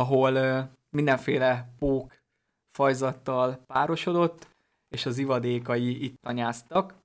ahol 0.00 0.68
mindenféle 0.90 1.74
pók 1.78 2.22
fajzattal 2.70 3.64
párosodott, 3.66 4.48
és 4.88 5.06
az 5.06 5.18
ivadékai 5.18 6.04
itt 6.04 6.26
anyáztak. 6.26 6.98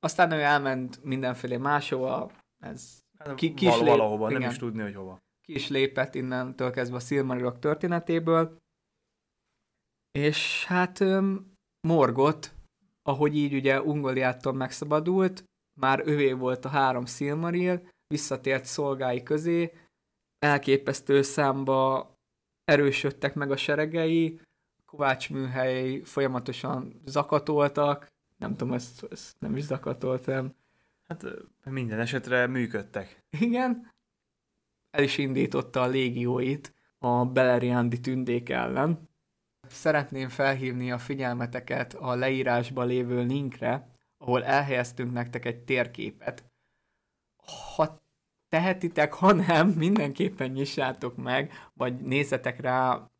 Aztán 0.00 0.30
ő 0.30 0.40
elment 0.40 1.04
mindenféle 1.04 1.58
máshova, 1.58 2.30
ez 2.58 3.02
hát, 3.18 3.34
ki, 3.34 3.54
ki 3.54 3.66
val- 3.66 3.80
lép, 3.80 3.88
valahova, 3.88 4.28
igen, 4.28 4.40
nem 4.40 4.50
is 4.50 4.56
tudni, 4.56 4.82
hogy 4.82 4.94
hova. 4.94 5.22
Ki 5.40 5.54
is 5.54 5.68
lépett 5.68 6.14
innentől 6.14 6.70
kezdve 6.70 6.96
a 6.96 7.00
Silmarilok 7.00 7.58
történetéből, 7.58 8.56
és 10.12 10.64
hát 10.64 11.04
Morgot, 11.80 12.54
ahogy 13.02 13.36
így 13.36 13.54
ugye 13.54 13.82
Ungoliától 13.82 14.52
megszabadult, 14.52 15.44
már 15.80 16.02
övé 16.04 16.32
volt 16.32 16.64
a 16.64 16.68
három 16.68 17.06
Silmaril, 17.06 17.88
visszatért 18.06 18.64
szolgái 18.64 19.22
közé, 19.22 19.72
elképesztő 20.44 21.22
számba 21.22 22.10
erősödtek 22.64 23.34
meg 23.34 23.50
a 23.50 23.56
seregei, 23.56 24.40
Kovács 24.86 25.30
műhelyei 25.30 26.02
folyamatosan 26.02 27.00
zakatoltak, 27.04 28.12
nem 28.36 28.56
tudom, 28.56 28.74
ezt, 28.74 29.06
ezt 29.10 29.36
nem 29.38 29.56
is 29.56 29.62
zakatoltam. 29.62 30.54
Hát 31.08 31.24
minden 31.64 32.00
esetre 32.00 32.46
működtek. 32.46 33.24
Igen. 33.30 33.92
El 34.90 35.02
is 35.02 35.18
indította 35.18 35.82
a 35.82 35.86
légióit 35.86 36.74
a 36.98 37.24
Beleriandi 37.24 38.00
tündék 38.00 38.48
ellen. 38.48 39.08
Szeretném 39.68 40.28
felhívni 40.28 40.92
a 40.92 40.98
figyelmeteket 40.98 41.94
a 41.94 42.14
leírásban 42.14 42.86
lévő 42.86 43.22
linkre, 43.22 43.90
ahol 44.18 44.44
elhelyeztünk 44.44 45.12
nektek 45.12 45.44
egy 45.44 45.58
térképet. 45.58 46.44
Ha 47.76 48.03
tehetitek, 48.54 49.12
ha 49.14 49.32
nem, 49.32 49.68
mindenképpen 49.68 50.50
nyissátok 50.50 51.16
meg, 51.16 51.52
vagy 51.72 51.94
nézzetek 51.94 52.60
rá, 52.60 53.10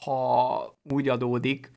ha 0.00 0.78
úgy 0.82 1.08
adódik, 1.08 1.70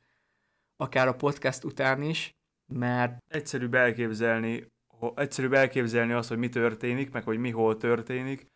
akár 0.76 1.08
a 1.08 1.14
podcast 1.14 1.64
után 1.64 2.02
is, 2.02 2.36
mert... 2.72 3.18
Egyszerűbb 3.28 3.74
elképzelni, 3.74 4.72
egyszerűbb 5.14 5.52
elképzelni 5.52 6.12
azt, 6.12 6.28
hogy 6.28 6.38
mi 6.38 6.48
történik, 6.48 7.10
meg 7.10 7.24
hogy 7.24 7.38
mi 7.38 7.50
hol 7.50 7.76
történik, 7.76 8.46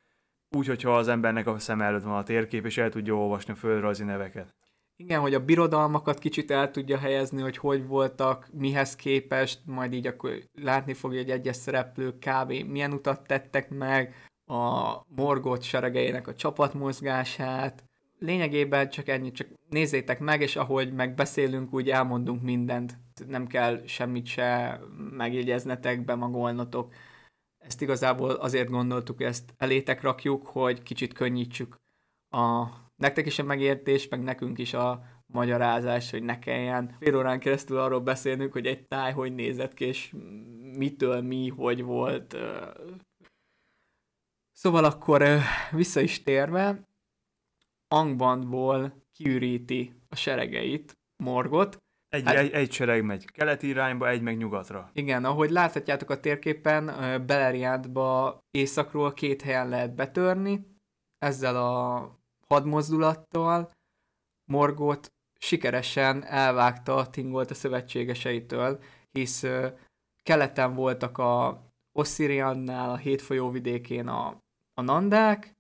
úgy, 0.56 0.66
hogyha 0.66 0.96
az 0.96 1.08
embernek 1.08 1.46
a 1.46 1.58
szem 1.58 1.80
előtt 1.80 2.02
van 2.02 2.16
a 2.16 2.22
térkép, 2.22 2.66
és 2.66 2.78
el 2.78 2.90
tudja 2.90 3.14
olvasni 3.14 3.52
a 3.52 3.56
földrajzi 3.56 4.04
neveket. 4.04 4.54
Igen, 5.00 5.20
hogy 5.20 5.34
a 5.34 5.44
birodalmakat 5.44 6.18
kicsit 6.18 6.50
el 6.50 6.70
tudja 6.70 6.98
helyezni, 6.98 7.42
hogy 7.42 7.56
hogy 7.56 7.86
voltak, 7.86 8.48
mihez 8.52 8.96
képest, 8.96 9.60
majd 9.64 9.92
így 9.92 10.06
akkor 10.06 10.38
látni 10.54 10.92
fogja, 10.92 11.18
hogy 11.18 11.30
egyes 11.30 11.56
szereplők 11.56 12.18
kb. 12.18 12.52
milyen 12.52 12.92
utat 12.92 13.26
tettek 13.26 13.70
meg, 13.70 14.14
a 14.46 14.94
Morgot 15.08 15.62
seregeinek 15.62 16.28
a 16.28 16.34
csapatmozgását. 16.34 17.84
Lényegében 18.18 18.88
csak 18.88 19.08
ennyit, 19.08 19.34
csak 19.34 19.48
nézzétek 19.68 20.18
meg, 20.18 20.40
és 20.40 20.56
ahogy 20.56 20.92
megbeszélünk, 20.92 21.74
úgy 21.74 21.90
elmondunk 21.90 22.42
mindent. 22.42 22.98
Nem 23.26 23.46
kell 23.46 23.82
semmit 23.86 24.26
se 24.26 24.80
megjegyeznetek, 25.10 26.04
bemagolnotok. 26.04 26.92
Ezt 27.58 27.82
igazából 27.82 28.30
azért 28.30 28.70
gondoltuk, 28.70 29.22
ezt 29.22 29.54
elétek 29.56 30.02
rakjuk, 30.02 30.46
hogy 30.46 30.82
kicsit 30.82 31.12
könnyítsük 31.12 31.76
a 32.30 32.66
nektek 33.00 33.26
is 33.26 33.38
a 33.38 33.42
megértés, 33.42 34.08
meg 34.08 34.22
nekünk 34.22 34.58
is 34.58 34.74
a 34.74 35.02
magyarázás, 35.26 36.10
hogy 36.10 36.22
ne 36.22 36.38
kelljen 36.38 36.96
fél 37.00 37.16
órán 37.16 37.40
keresztül 37.40 37.78
arról 37.78 38.00
beszélnünk, 38.00 38.52
hogy 38.52 38.66
egy 38.66 38.86
táj 38.86 39.12
hogy 39.12 39.34
nézett 39.34 39.74
ki, 39.74 39.84
és 39.84 40.14
mitől 40.76 41.20
mi, 41.20 41.48
hogy 41.48 41.82
volt. 41.82 42.36
Szóval 44.52 44.84
akkor 44.84 45.24
vissza 45.70 46.00
is 46.00 46.22
térve, 46.22 46.88
Angbandból 47.88 49.04
kiüríti 49.12 49.94
a 50.08 50.16
seregeit, 50.16 50.98
Morgot. 51.16 51.76
Egy, 52.08 52.24
hát, 52.24 52.36
egy, 52.36 52.50
egy 52.50 52.72
sereg 52.72 53.04
megy 53.04 53.24
keleti 53.24 53.66
irányba, 53.66 54.08
egy 54.08 54.22
meg 54.22 54.36
nyugatra. 54.36 54.90
Igen, 54.92 55.24
ahogy 55.24 55.50
láthatjátok 55.50 56.10
a 56.10 56.20
térképen, 56.20 56.86
Beleriandba 57.26 58.38
északról 58.50 59.12
két 59.12 59.42
helyen 59.42 59.68
lehet 59.68 59.94
betörni, 59.94 60.66
ezzel 61.18 61.56
a 61.56 62.19
hadmozdulattal 62.50 63.70
Morgot 64.44 65.12
sikeresen 65.38 66.24
elvágta 66.24 67.06
Tingolt 67.10 67.50
a 67.50 67.54
szövetségeseitől, 67.54 68.82
hisz 69.12 69.44
keleten 70.22 70.74
voltak 70.74 71.18
a 71.18 71.62
Ossiriannál, 71.92 72.90
a 72.90 72.96
hétfolyó 72.96 73.50
vidékén 73.50 74.08
a, 74.08 74.42
a 74.74 74.82
Nandák, 74.82 75.56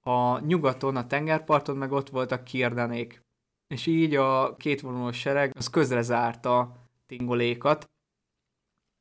a 0.00 0.38
nyugaton, 0.38 0.96
a 0.96 1.06
tengerparton 1.06 1.76
meg 1.76 1.92
ott 1.92 2.08
voltak 2.08 2.44
Kirdenék. 2.44 3.22
És 3.68 3.86
így 3.86 4.14
a 4.14 4.56
kétvonulós 4.56 5.18
sereg 5.18 5.52
az 5.56 5.70
közre 5.70 6.02
zárta 6.02 6.76
Tingolékat. 7.06 7.90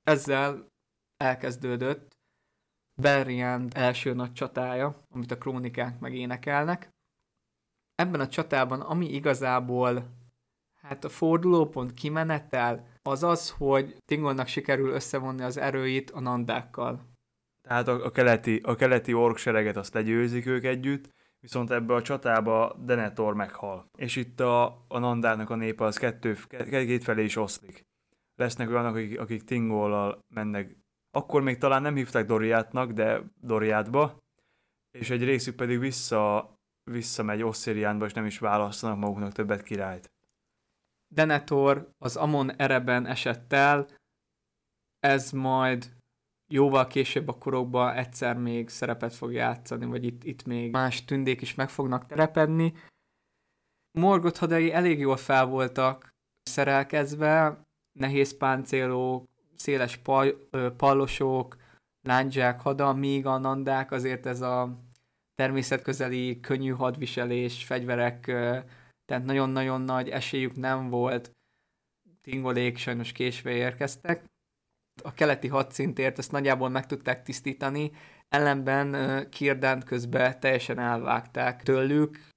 Ezzel 0.04 0.68
elkezdődött 1.18 2.19
Belriand 3.02 3.72
első 3.76 4.14
nagy 4.14 4.34
csatája, 4.34 4.96
amit 5.10 5.32
a 5.32 5.38
krónikák 5.38 6.00
megénekelnek. 6.00 6.90
Ebben 7.96 8.20
a 8.20 8.28
csatában, 8.28 8.82
ami 8.82 9.14
igazából 9.14 10.18
hát 10.82 11.04
a 11.04 11.10
fordulópont 11.10 11.94
kimenetel, 11.94 12.88
az 13.02 13.24
az, 13.24 13.50
hogy 13.50 13.98
Tingolnak 14.06 14.48
sikerül 14.48 14.90
összevonni 14.90 15.44
az 15.44 15.58
erőit 15.58 16.12
a 16.12 16.20
nandákkal. 16.20 17.08
Tehát 17.62 17.88
a, 17.88 18.06
a 18.06 18.12
keleti, 18.12 18.62
a 18.64 18.76
keleti 18.76 19.14
orksereget 19.14 19.78
azt 19.78 19.94
legyőzik 19.94 20.46
ők 20.46 20.64
együtt, 20.64 21.10
viszont 21.40 21.72
ebbe 21.72 21.94
a 21.94 22.02
csatába 22.02 22.76
Denethor 22.80 23.34
meghal. 23.34 23.90
És 23.98 24.16
itt 24.16 24.40
a, 24.40 24.86
a 24.88 25.00
nandának 25.00 25.50
a 25.50 25.56
népe 25.56 25.84
az 25.84 25.98
kettő, 25.98 26.38
két 26.70 27.04
felé 27.04 27.24
is 27.24 27.36
oszlik. 27.36 27.86
Lesznek 28.36 28.70
olyanok, 28.70 28.96
akik, 28.96 29.20
akik 29.20 29.44
Tingollal 29.44 30.20
mennek 30.28 30.78
akkor 31.12 31.42
még 31.42 31.58
talán 31.58 31.82
nem 31.82 31.96
hívták 31.96 32.26
Doriátnak, 32.26 32.92
de 32.92 33.22
Doriátba, 33.42 34.18
és 34.98 35.10
egy 35.10 35.24
részük 35.24 35.56
pedig 35.56 35.80
vissza, 35.80 36.54
visszamegy 36.92 37.44
Osszériánba, 37.44 38.06
és 38.06 38.14
nem 38.14 38.26
is 38.26 38.40
választanak 38.40 38.98
maguknak 38.98 39.32
többet 39.32 39.64
királyt. 39.64 40.12
Denethor 41.14 41.90
az 41.98 42.16
Amon 42.16 42.56
ereben 42.56 43.06
esett 43.06 43.54
el, 43.54 43.88
ez 45.00 45.32
majd 45.32 45.98
jóval 46.52 46.88
később 46.88 47.28
a 47.28 47.38
korokban 47.38 47.96
egyszer 47.96 48.38
még 48.38 48.70
szerepet 48.70 49.14
fog 49.14 49.32
játszani, 49.32 49.86
vagy 49.86 50.04
itt, 50.04 50.24
itt 50.24 50.46
még 50.46 50.72
más 50.72 51.06
tündék 51.06 51.42
is 51.42 51.56
meg 51.56 51.70
fognak 51.70 52.06
terepedni, 52.06 52.74
Morgoth 53.98 54.40
hadai 54.40 54.72
elég 54.72 55.00
jól 55.00 55.18
fel 55.18 55.46
voltak 55.46 56.10
szerelkezve, 56.42 57.62
nehéz 58.00 58.38
páncélók, 58.38 59.29
széles 59.60 59.98
pal, 59.98 60.50
pallosok, 60.78 61.58
lándzsák, 62.02 62.62
hada, 62.62 62.94
míg 62.94 63.26
a 63.26 63.38
nandák 63.38 63.92
azért 63.92 64.26
ez 64.26 64.42
a 64.42 64.80
természetközeli 65.36 66.40
könnyű 66.40 66.72
hadviselés, 66.72 67.66
fegyverek, 67.66 68.26
tehát 69.06 69.26
nagyon-nagyon 69.26 69.82
nagy 69.82 70.10
esélyük 70.10 70.56
nem 70.56 70.90
volt. 70.90 71.32
Tingolék 72.22 72.78
sajnos 72.78 73.12
késve 73.12 73.52
érkeztek. 73.52 74.26
A 75.04 75.14
keleti 75.14 75.48
hadszintért 75.48 76.18
ezt 76.18 76.32
nagyjából 76.32 76.70
meg 76.70 76.86
tudták 76.86 77.24
tisztítani, 77.24 77.92
ellenben 78.28 79.30
Kirdant 79.30 79.84
közben 79.84 80.40
teljesen 80.40 80.80
elvágták 80.80 81.64
tőlük, 81.64 82.28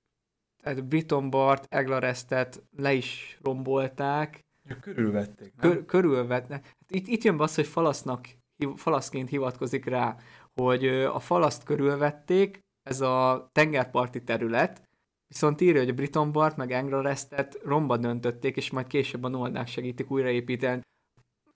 tehát 0.63 0.85
Brittonbart, 0.85 1.75
Eglarestet 1.75 2.63
le 2.77 2.93
is 2.93 3.39
rombolták. 3.43 4.41
Körülvették, 4.81 5.55
nem? 5.55 5.71
Kör, 5.71 5.85
körülvetnek. 5.85 6.65
Hát 6.65 6.91
itt, 6.91 7.07
itt 7.07 7.23
jön 7.23 7.37
be 7.37 7.43
az, 7.43 7.55
hogy 7.55 7.67
falasznak, 7.67 8.29
falaszként 8.75 9.29
hivatkozik 9.29 9.85
rá, 9.85 10.17
hogy 10.55 10.87
a 10.89 11.19
falaszt 11.19 11.65
körülvették, 11.65 12.61
ez 12.83 13.01
a 13.01 13.49
tengerparti 13.53 14.23
terület, 14.23 14.89
viszont 15.27 15.61
írja, 15.61 15.81
hogy 15.81 15.91
a 15.91 15.95
Brittonbart 15.95 16.57
meg 16.57 16.73
Eglarestet 16.73 17.59
romba 17.63 17.97
döntötték, 17.97 18.57
és 18.57 18.71
majd 18.71 18.87
később 18.87 19.25
a 19.25 19.29
Noldák 19.29 19.67
segítik 19.67 20.11
újraépíteni. 20.11 20.81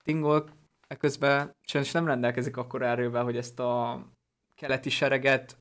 Tingol 0.03 0.51
közben 0.99 1.53
sajnos 1.63 1.93
nem 1.93 2.07
rendelkezik 2.07 2.57
akkor 2.57 2.83
erővel, 2.83 3.25
hogy 3.25 3.37
ezt 3.37 3.61
a 3.61 4.05
keleti 4.55 4.91
sereget 4.91 5.59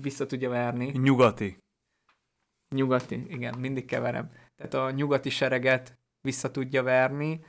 vissza 0.00 0.26
tudja 0.26 0.48
verni. 0.48 0.86
Nyugati. 0.86 1.58
Nyugati, 2.74 3.24
igen, 3.28 3.58
mindig 3.58 3.84
keverem. 3.84 4.30
Tehát 4.56 4.74
a 4.74 4.90
nyugati 4.90 5.30
sereget 5.30 5.97
vissza 6.28 6.50
tudja 6.50 6.82
verni, 6.82 7.44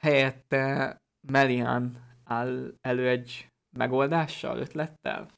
helyette 0.00 0.96
Melian 1.28 1.82
áll 2.24 2.74
elő 2.80 3.08
egy 3.08 3.48
megoldással, 3.76 4.58
ötlettel? 4.58 5.30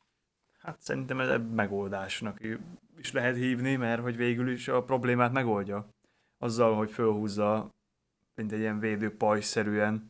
Hát 0.59 0.81
szerintem 0.81 1.21
ez 1.21 1.41
megoldásnak 1.55 2.41
is 2.97 3.13
lehet 3.13 3.37
hívni, 3.37 3.77
mert 3.77 4.03
hogy 4.03 4.17
végül 4.17 4.51
is 4.51 4.69
a 4.69 4.83
problémát 4.85 5.33
megoldja. 5.33 5.89
Azzal, 6.39 6.77
hogy 6.77 6.91
fölhúzza, 6.91 7.71
mint 8.35 8.53
egy 8.53 8.59
ilyen 8.59 8.79
védő 8.79 9.17
pajszerűen 9.17 10.09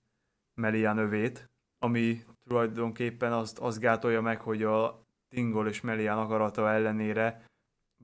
Melian 0.54 0.98
övét, 0.98 1.46
ami 1.78 2.24
tulajdonképpen 2.48 3.32
azt, 3.32 3.58
azt 3.58 3.80
gátolja 3.80 4.20
meg, 4.20 4.40
hogy 4.40 4.62
a 4.62 5.06
Tingol 5.28 5.68
és 5.68 5.80
Melian 5.80 6.18
akarata 6.18 6.70
ellenére 6.70 7.44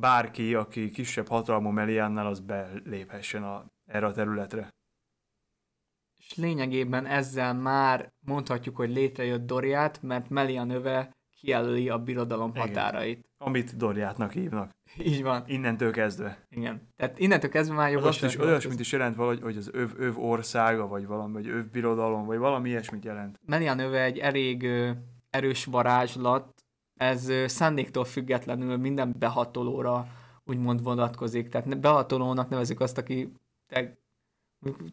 bárki, 0.00 0.54
aki 0.54 0.90
kisebb 0.90 1.28
hatalmú 1.28 1.70
Meliannál, 1.70 2.26
az 2.26 2.40
beléphessen 2.40 3.42
a, 3.42 3.64
erre 3.86 4.06
a 4.06 4.12
területre. 4.12 4.68
És 6.18 6.34
lényegében 6.34 7.06
ezzel 7.06 7.54
már 7.54 8.12
mondhatjuk, 8.20 8.76
hogy 8.76 8.90
létrejött 8.90 9.46
Doriát, 9.46 10.02
mert 10.02 10.28
Melian 10.28 10.70
öve 10.70 11.12
kijelöli 11.44 11.88
a 11.88 11.98
birodalom 11.98 12.50
Igen. 12.50 12.66
határait. 12.66 13.24
Amit 13.38 13.76
Doriátnak 13.76 14.32
hívnak. 14.32 14.70
Így 14.98 15.22
van. 15.22 15.44
Innentől 15.46 15.92
kezdve. 15.92 16.46
Igen. 16.48 16.88
Tehát 16.96 17.18
innentől 17.18 17.50
kezdve 17.50 17.74
már 17.74 17.90
jogos. 17.90 18.08
Az 18.08 18.22
azt 18.22 18.34
is 18.34 18.40
olyasmit 18.40 18.80
is 18.80 18.92
jelent 18.92 19.16
valahogy, 19.16 19.40
hogy 19.40 19.56
az 19.56 19.70
öv, 19.72 19.90
öv 19.96 20.18
országa, 20.18 20.86
vagy 20.86 21.06
valami, 21.06 21.32
vagy 21.32 21.48
öv 21.48 21.70
birodalom, 21.70 22.26
vagy 22.26 22.38
valami 22.38 22.68
ilyesmit 22.68 23.04
jelent. 23.04 23.40
Melian 23.46 23.78
öve 23.78 24.02
egy 24.02 24.18
elég 24.18 24.62
ö, 24.62 24.90
erős 25.30 25.64
varázslat, 25.64 26.64
ez 26.94 27.28
ö, 27.28 27.46
szándéktól 27.46 28.04
függetlenül 28.04 28.76
minden 28.76 29.14
behatolóra 29.18 30.06
úgymond 30.44 30.82
vonatkozik. 30.82 31.48
Tehát 31.48 31.80
behatolónak 31.80 32.48
nevezik 32.48 32.80
azt, 32.80 32.98
aki 32.98 33.32
te, 33.66 33.98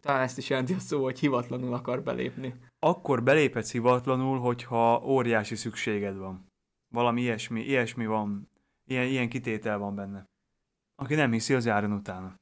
talán 0.00 0.22
ezt 0.22 0.38
is 0.38 0.50
jelenti 0.50 0.72
a 0.72 0.78
szó, 0.78 1.02
hogy 1.02 1.18
hivatlanul 1.18 1.74
akar 1.74 2.02
belépni. 2.02 2.54
Akkor 2.78 3.22
beléphetsz 3.22 3.72
hivatlanul, 3.72 4.38
hogyha 4.38 5.02
óriási 5.04 5.56
szükséged 5.56 6.16
van. 6.16 6.46
Valami 6.88 7.20
ilyesmi, 7.20 7.60
ilyesmi 7.60 8.06
van 8.06 8.50
Ilyen, 8.84 9.06
ilyen 9.06 9.28
kitétel 9.28 9.78
van 9.78 9.94
benne. 9.94 10.28
Aki 10.94 11.14
nem 11.14 11.32
hiszi, 11.32 11.54
az 11.54 11.66
járjon 11.66 11.92
utána. 11.92 12.38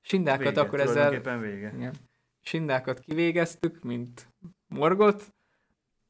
Sindákat 0.00 0.46
vége, 0.46 0.60
akkor 0.60 0.80
ezzel... 0.80 1.38
vége. 1.38 1.72
Igen. 1.74 1.94
Sindákat 2.40 3.00
kivégeztük, 3.00 3.82
mint 3.82 4.28
morgot, 4.66 5.34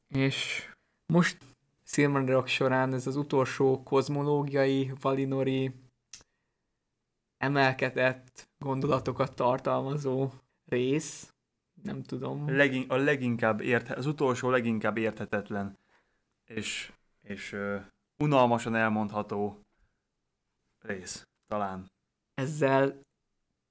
és 0.09 0.69
most 1.07 1.39
Silmarillok 1.83 2.47
során 2.47 2.93
ez 2.93 3.07
az 3.07 3.17
utolsó 3.17 3.83
kozmológiai, 3.83 4.93
valinori, 5.01 5.75
emelkedett 7.37 8.49
gondolatokat 8.59 9.35
tartalmazó 9.35 10.31
rész, 10.65 11.35
nem 11.83 12.03
tudom. 12.03 12.57
Legin, 12.57 12.85
a 12.89 12.97
leginkább 12.97 13.61
érthe, 13.61 13.95
az 13.95 14.07
utolsó 14.07 14.51
leginkább 14.51 14.97
érthetetlen, 14.97 15.79
és, 16.45 16.93
és 17.23 17.57
unalmasan 18.19 18.75
elmondható 18.75 19.61
rész, 20.79 21.29
talán. 21.47 21.91
Ezzel 22.35 23.01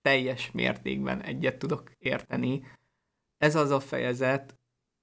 teljes 0.02 0.52
mértékben 0.52 1.22
egyet 1.22 1.58
tudok 1.58 1.92
érteni. 1.98 2.68
Ez 3.38 3.56
az 3.56 3.70
a 3.70 3.80
fejezet, 3.80 4.56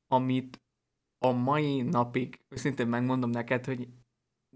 amit 0.08 0.60
a 1.18 1.30
mai 1.30 1.82
napig, 1.82 2.40
őszintén 2.48 2.86
megmondom 2.86 3.30
neked, 3.30 3.64
hogy 3.64 3.88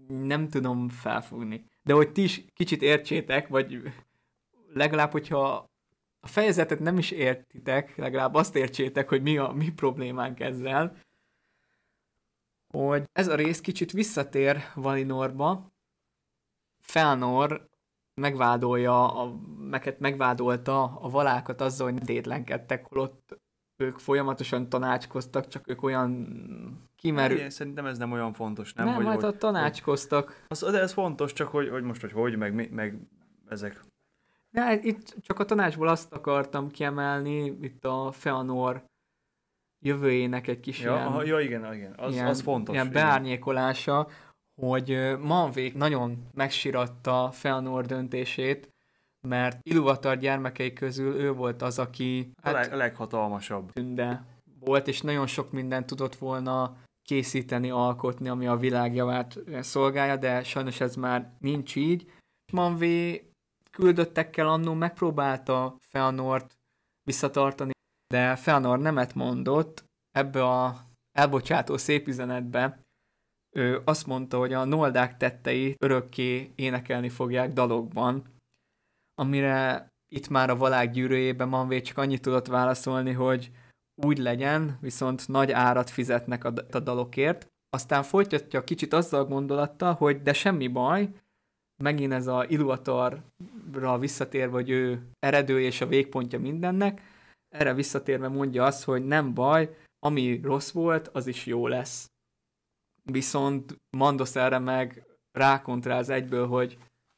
nem 0.07 0.49
tudom 0.49 0.89
felfogni. 0.89 1.65
De 1.87 1.93
hogy 1.93 2.11
ti 2.11 2.23
is 2.23 2.45
kicsit 2.53 2.81
értsétek, 2.81 3.47
vagy 3.47 3.81
legalább, 4.73 5.11
hogyha 5.11 5.69
a 6.19 6.27
fejezetet 6.27 6.79
nem 6.79 6.97
is 6.97 7.11
értitek, 7.11 7.95
legalább 7.95 8.33
azt 8.33 8.55
értsétek, 8.55 9.09
hogy 9.09 9.21
mi 9.21 9.37
a 9.37 9.51
mi 9.51 9.71
problémánk 9.71 10.39
ezzel, 10.39 10.97
hogy 12.67 13.03
ez 13.11 13.27
a 13.27 13.35
rész 13.35 13.61
kicsit 13.61 13.91
visszatér 13.91 14.63
Valinorba. 14.75 15.71
Felnor 16.79 17.69
megvádolja, 18.13 19.21
a, 19.21 19.35
meket 19.57 19.99
megvádolta 19.99 20.83
a 20.83 21.09
valákat 21.09 21.61
azzal, 21.61 21.91
hogy 21.91 22.01
tétlenkedtek, 22.01 22.85
holott 22.85 23.39
ők 23.77 23.99
folyamatosan 23.99 24.69
tanácskoztak, 24.69 25.47
csak 25.47 25.69
ők 25.69 25.83
olyan 25.83 26.27
kimerül. 26.95 27.37
Igen, 27.37 27.49
szerintem 27.49 27.85
ez 27.85 27.97
nem 27.97 28.11
olyan 28.11 28.33
fontos, 28.33 28.73
nem? 28.73 28.85
Nem, 28.85 28.95
hogy, 28.95 29.05
hát 29.05 29.21
hogy, 29.21 29.37
tanácskoztak. 29.37 30.43
Az, 30.47 30.59
de 30.71 30.79
ez 30.79 30.93
fontos, 30.93 31.33
csak 31.33 31.47
hogy, 31.47 31.69
hogy 31.69 31.83
most, 31.83 32.01
hogy 32.01 32.11
hogy, 32.11 32.37
meg, 32.37 32.73
meg 32.73 32.99
ezek. 33.49 33.81
De 34.49 34.79
itt 34.81 35.15
csak 35.21 35.39
a 35.39 35.45
tanácsból 35.45 35.87
azt 35.87 36.13
akartam 36.13 36.69
kiemelni, 36.69 37.45
itt 37.61 37.85
a 37.85 38.11
Feanor 38.11 38.83
jövőjének 39.85 40.47
egy 40.47 40.59
kis 40.59 40.81
ja, 40.81 40.93
ilyen... 40.93 41.05
Aha, 41.05 41.23
ja, 41.23 41.39
igen, 41.39 41.73
igen. 41.73 41.93
Az, 41.97 42.13
ilyen, 42.13 42.27
az 42.27 42.41
fontos. 42.41 42.75
Ilyen 42.75 42.91
beárnyékolása, 42.91 44.07
hogy 44.61 45.17
Manvék 45.19 45.75
nagyon 45.75 46.27
megsiratta 46.33 47.29
Feanor 47.31 47.85
döntését, 47.85 48.69
mert 49.27 49.59
Iluvatar 49.69 50.17
gyermekei 50.17 50.73
közül 50.73 51.15
ő 51.15 51.31
volt 51.31 51.61
az, 51.61 51.79
aki... 51.79 52.31
Hát, 52.41 52.53
a, 52.53 52.57
leg, 52.57 52.73
a 52.73 52.75
leghatalmasabb. 52.75 53.71
Tünde 53.71 54.25
volt, 54.59 54.87
és 54.87 55.01
nagyon 55.01 55.27
sok 55.27 55.51
mindent 55.51 55.85
tudott 55.85 56.15
volna 56.15 56.77
készíteni, 57.01 57.69
alkotni, 57.69 58.29
ami 58.29 58.47
a 58.47 58.57
világjavát 58.57 59.39
szolgálja, 59.59 60.15
de 60.15 60.43
sajnos 60.43 60.81
ez 60.81 60.95
már 60.95 61.31
nincs 61.39 61.75
így. 61.75 62.11
Manvé 62.51 63.29
küldöttekkel 63.71 64.47
annó 64.47 64.73
megpróbálta 64.73 65.75
Feanort 65.87 66.57
visszatartani, 67.03 67.71
de 68.13 68.35
Feanor 68.35 68.79
nemet 68.79 69.13
mondott, 69.13 69.83
ebbe 70.11 70.43
a 70.43 70.85
elbocsátó 71.11 71.77
szép 71.77 72.07
üzenetbe 72.07 72.79
ő 73.57 73.81
azt 73.85 74.05
mondta, 74.05 74.37
hogy 74.37 74.53
a 74.53 74.65
Noldák 74.65 75.17
tettei 75.17 75.75
örökké 75.79 76.51
énekelni 76.55 77.09
fogják 77.09 77.53
dalokban, 77.53 78.23
amire 79.21 79.87
itt 80.09 80.29
már 80.29 80.49
a 80.49 80.55
valág 80.55 80.91
gyűrőjében 80.91 81.47
Manvé 81.47 81.81
csak 81.81 81.97
annyit 81.97 82.21
tudott 82.21 82.47
válaszolni, 82.47 83.11
hogy 83.11 83.51
úgy 84.01 84.17
legyen, 84.17 84.77
viszont 84.81 85.27
nagy 85.27 85.51
árat 85.51 85.89
fizetnek 85.89 86.43
a, 86.43 86.53
a 86.71 86.79
dalokért. 86.79 87.47
Aztán 87.69 88.03
folytatja 88.03 88.63
kicsit 88.63 88.93
azzal 88.93 89.19
a 89.19 89.25
gondolattal, 89.25 89.93
hogy 89.93 90.21
de 90.21 90.33
semmi 90.33 90.67
baj, 90.67 91.09
megint 91.83 92.13
ez 92.13 92.27
a 92.27 92.45
Iluvatarra 92.47 93.97
visszatérve, 93.99 94.53
hogy 94.53 94.69
ő 94.69 95.07
eredő 95.19 95.61
és 95.61 95.81
a 95.81 95.87
végpontja 95.87 96.39
mindennek, 96.39 97.01
erre 97.49 97.73
visszatérve 97.73 98.27
mondja 98.27 98.65
azt, 98.65 98.83
hogy 98.83 99.05
nem 99.05 99.33
baj, 99.33 99.77
ami 99.99 100.39
rossz 100.43 100.71
volt, 100.71 101.07
az 101.07 101.27
is 101.27 101.45
jó 101.45 101.67
lesz. 101.67 102.11
Viszont 103.03 103.75
Mandos 103.97 104.35
erre 104.35 104.59
meg 104.59 105.05
rákontráz 105.31 106.09
egyből, 106.09 106.47
hogy 106.47 106.77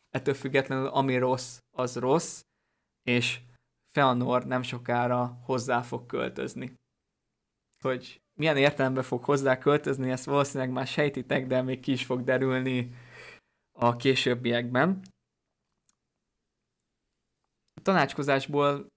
ettől 0.09 0.33
függetlenül 0.33 0.87
ami 0.87 1.17
rossz, 1.17 1.57
az 1.79 1.95
rossz, 1.95 2.41
és 3.03 3.39
Feanor 3.93 4.45
nem 4.45 4.61
sokára 4.61 5.39
hozzá 5.43 5.81
fog 5.81 6.05
költözni. 6.05 6.73
Hogy 7.83 8.21
milyen 8.39 8.57
értelemben 8.57 9.03
fog 9.03 9.23
hozzá 9.23 9.57
költözni, 9.57 10.11
ezt 10.11 10.25
valószínűleg 10.25 10.71
már 10.71 10.87
sejtitek, 10.87 11.47
de 11.47 11.61
még 11.61 11.79
ki 11.79 11.91
is 11.91 12.05
fog 12.05 12.23
derülni 12.23 12.95
a 13.77 13.95
későbbiekben. 13.95 15.01
A 17.73 17.81
tanácskozásból 17.81 18.87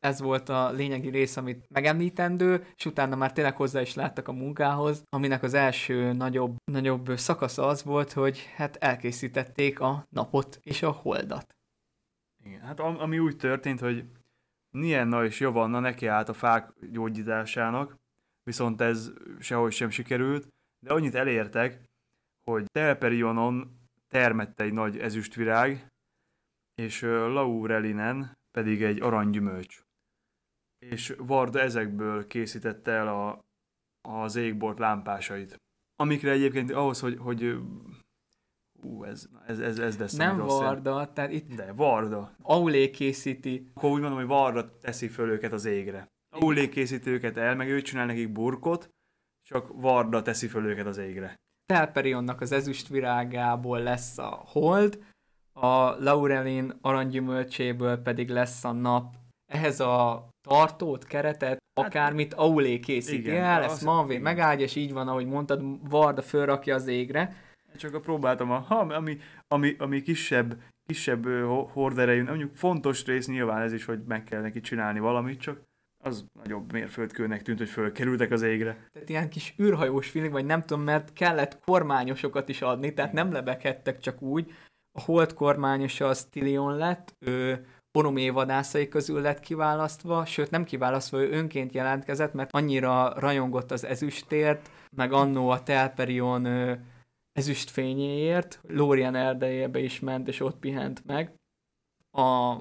ez 0.00 0.20
volt 0.20 0.48
a 0.48 0.70
lényegi 0.70 1.08
rész, 1.08 1.36
amit 1.36 1.68
megemlítendő, 1.68 2.66
és 2.76 2.86
utána 2.86 3.16
már 3.16 3.32
tényleg 3.32 3.56
hozzá 3.56 3.80
is 3.80 3.94
láttak 3.94 4.28
a 4.28 4.32
munkához, 4.32 5.02
aminek 5.08 5.42
az 5.42 5.54
első 5.54 6.12
nagyobb, 6.12 6.56
nagyobb 6.64 7.18
szakasza 7.18 7.66
az 7.66 7.82
volt, 7.82 8.12
hogy 8.12 8.46
hát 8.54 8.76
elkészítették 8.76 9.80
a 9.80 10.06
napot 10.08 10.58
és 10.62 10.82
a 10.82 10.90
holdat. 10.90 11.55
Igen, 12.46 12.60
hát 12.60 12.80
ami 12.80 13.18
úgy 13.18 13.36
történt, 13.36 13.80
hogy 13.80 14.04
Nienna 14.70 15.24
és 15.24 15.40
Jovanna 15.40 15.80
neki 15.80 16.06
állt 16.06 16.28
a 16.28 16.34
fák 16.34 16.72
gyógyításának, 16.90 17.96
viszont 18.42 18.80
ez 18.80 19.12
sehogy 19.38 19.72
sem 19.72 19.90
sikerült, 19.90 20.48
de 20.78 20.92
annyit 20.92 21.14
elértek, 21.14 21.80
hogy 22.44 22.64
Telperionon 22.64 23.78
termette 24.08 24.64
egy 24.64 24.72
nagy 24.72 24.98
ezüstvirág, 24.98 25.86
és 26.74 27.00
Laurelinen 27.00 28.38
pedig 28.50 28.82
egy 28.82 29.00
aranygyümölcs. 29.00 29.82
És 30.78 31.14
Varda 31.18 31.60
ezekből 31.60 32.26
készítette 32.26 32.90
el 32.90 33.08
a, 33.08 33.44
az 34.08 34.36
égbolt 34.36 34.78
lámpásait. 34.78 35.60
Amikre 35.96 36.30
egyébként 36.30 36.70
ahhoz, 36.70 37.00
hogy, 37.00 37.16
hogy 37.18 37.58
Ú, 38.82 39.04
ez, 39.04 39.28
ez, 39.46 39.58
ez, 39.58 39.78
ez 39.78 39.98
lesz 39.98 40.12
Nem 40.12 40.38
Varda, 40.38 41.12
tehát 41.12 41.32
itt... 41.32 41.54
De, 41.54 41.72
Varda. 41.72 42.30
Aulé 42.42 42.90
készíti. 42.90 43.70
Akkor 43.74 43.90
úgy 43.90 44.00
mondom, 44.00 44.18
hogy 44.18 44.28
Varda 44.28 44.78
teszi 44.78 45.08
föl 45.08 45.30
őket 45.30 45.52
az 45.52 45.64
égre. 45.64 46.08
Aulé 46.30 46.68
készíti 46.68 47.10
őket 47.10 47.36
el, 47.36 47.54
meg 47.54 47.68
ő 47.68 47.82
csinál 47.82 48.06
nekik 48.06 48.32
burkot, 48.32 48.88
csak 49.48 49.80
Varda 49.80 50.22
teszi 50.22 50.46
föl 50.46 50.66
őket 50.66 50.86
az 50.86 50.98
égre. 50.98 51.34
Telperionnak 51.66 52.40
az 52.40 52.52
ezüstvirágából 52.52 53.78
lesz 53.78 54.18
a 54.18 54.42
hold, 54.46 54.98
a 55.52 55.96
Laurelin 55.98 56.78
aranygyümölcséből 56.80 57.96
pedig 57.96 58.28
lesz 58.28 58.64
a 58.64 58.72
nap. 58.72 59.14
Ehhez 59.52 59.80
a 59.80 60.28
tartót, 60.48 61.04
keretet, 61.04 61.48
hát, 61.48 61.86
akármit 61.86 62.34
Aulé 62.34 62.80
készíti 62.80 63.30
igen, 63.30 63.44
el, 63.44 63.62
ezt 63.62 63.84
Manvé 63.84 64.18
megáldja, 64.18 64.64
és 64.64 64.76
így 64.76 64.92
van, 64.92 65.08
ahogy 65.08 65.26
mondtad, 65.26 65.88
Varda 65.88 66.22
fölrakja 66.22 66.74
az 66.74 66.86
égre. 66.86 67.36
Csak 67.76 68.02
próbáltam, 68.02 68.50
a, 68.50 68.58
ha, 68.58 68.78
ami, 68.78 69.18
ami, 69.48 69.74
ami 69.78 70.02
kisebb, 70.02 70.56
kisebb 70.86 71.26
horderejű, 71.72 72.22
mondjuk 72.22 72.56
fontos 72.56 73.04
rész 73.04 73.26
nyilván 73.26 73.62
ez 73.62 73.72
is, 73.72 73.84
hogy 73.84 74.00
meg 74.06 74.22
kell 74.22 74.40
neki 74.40 74.60
csinálni 74.60 74.98
valamit, 74.98 75.40
csak 75.40 75.60
az 76.04 76.24
nagyobb 76.32 76.72
mérföldkőnek 76.72 77.42
tűnt, 77.42 77.58
hogy 77.58 77.68
fölkerültek 77.68 78.30
az 78.30 78.42
égre. 78.42 78.88
Tehát 78.92 79.08
ilyen 79.08 79.28
kis 79.28 79.54
űrhajós 79.62 80.10
feeling, 80.10 80.32
vagy 80.32 80.44
nem 80.44 80.60
tudom, 80.60 80.82
mert 80.82 81.12
kellett 81.12 81.60
kormányosokat 81.64 82.48
is 82.48 82.62
adni, 82.62 82.94
tehát 82.94 83.12
nem 83.12 83.32
lebeghettek 83.32 83.98
csak 83.98 84.22
úgy. 84.22 84.52
A 84.98 85.00
hold 85.00 85.34
kormányosa 85.34 86.06
az 86.06 86.24
Tilion 86.24 86.76
lett, 86.76 87.16
ő 87.18 87.66
Oromé 87.96 88.28
vadászai 88.28 88.88
közül 88.88 89.20
lett 89.20 89.40
kiválasztva, 89.40 90.24
sőt 90.24 90.50
nem 90.50 90.64
kiválasztva, 90.64 91.18
ő 91.18 91.30
önként 91.30 91.72
jelentkezett, 91.72 92.32
mert 92.32 92.50
annyira 92.52 93.12
rajongott 93.18 93.70
az 93.70 93.84
ezüstért, 93.84 94.70
meg 94.96 95.12
annó 95.12 95.48
a 95.48 95.62
Telperion 95.62 96.46
ezüstfényéért, 97.36 98.60
Lórien 98.62 99.14
erdejébe 99.14 99.78
is 99.78 100.00
ment, 100.00 100.28
és 100.28 100.40
ott 100.40 100.58
pihent 100.58 101.04
meg. 101.04 101.34
A 102.12 102.56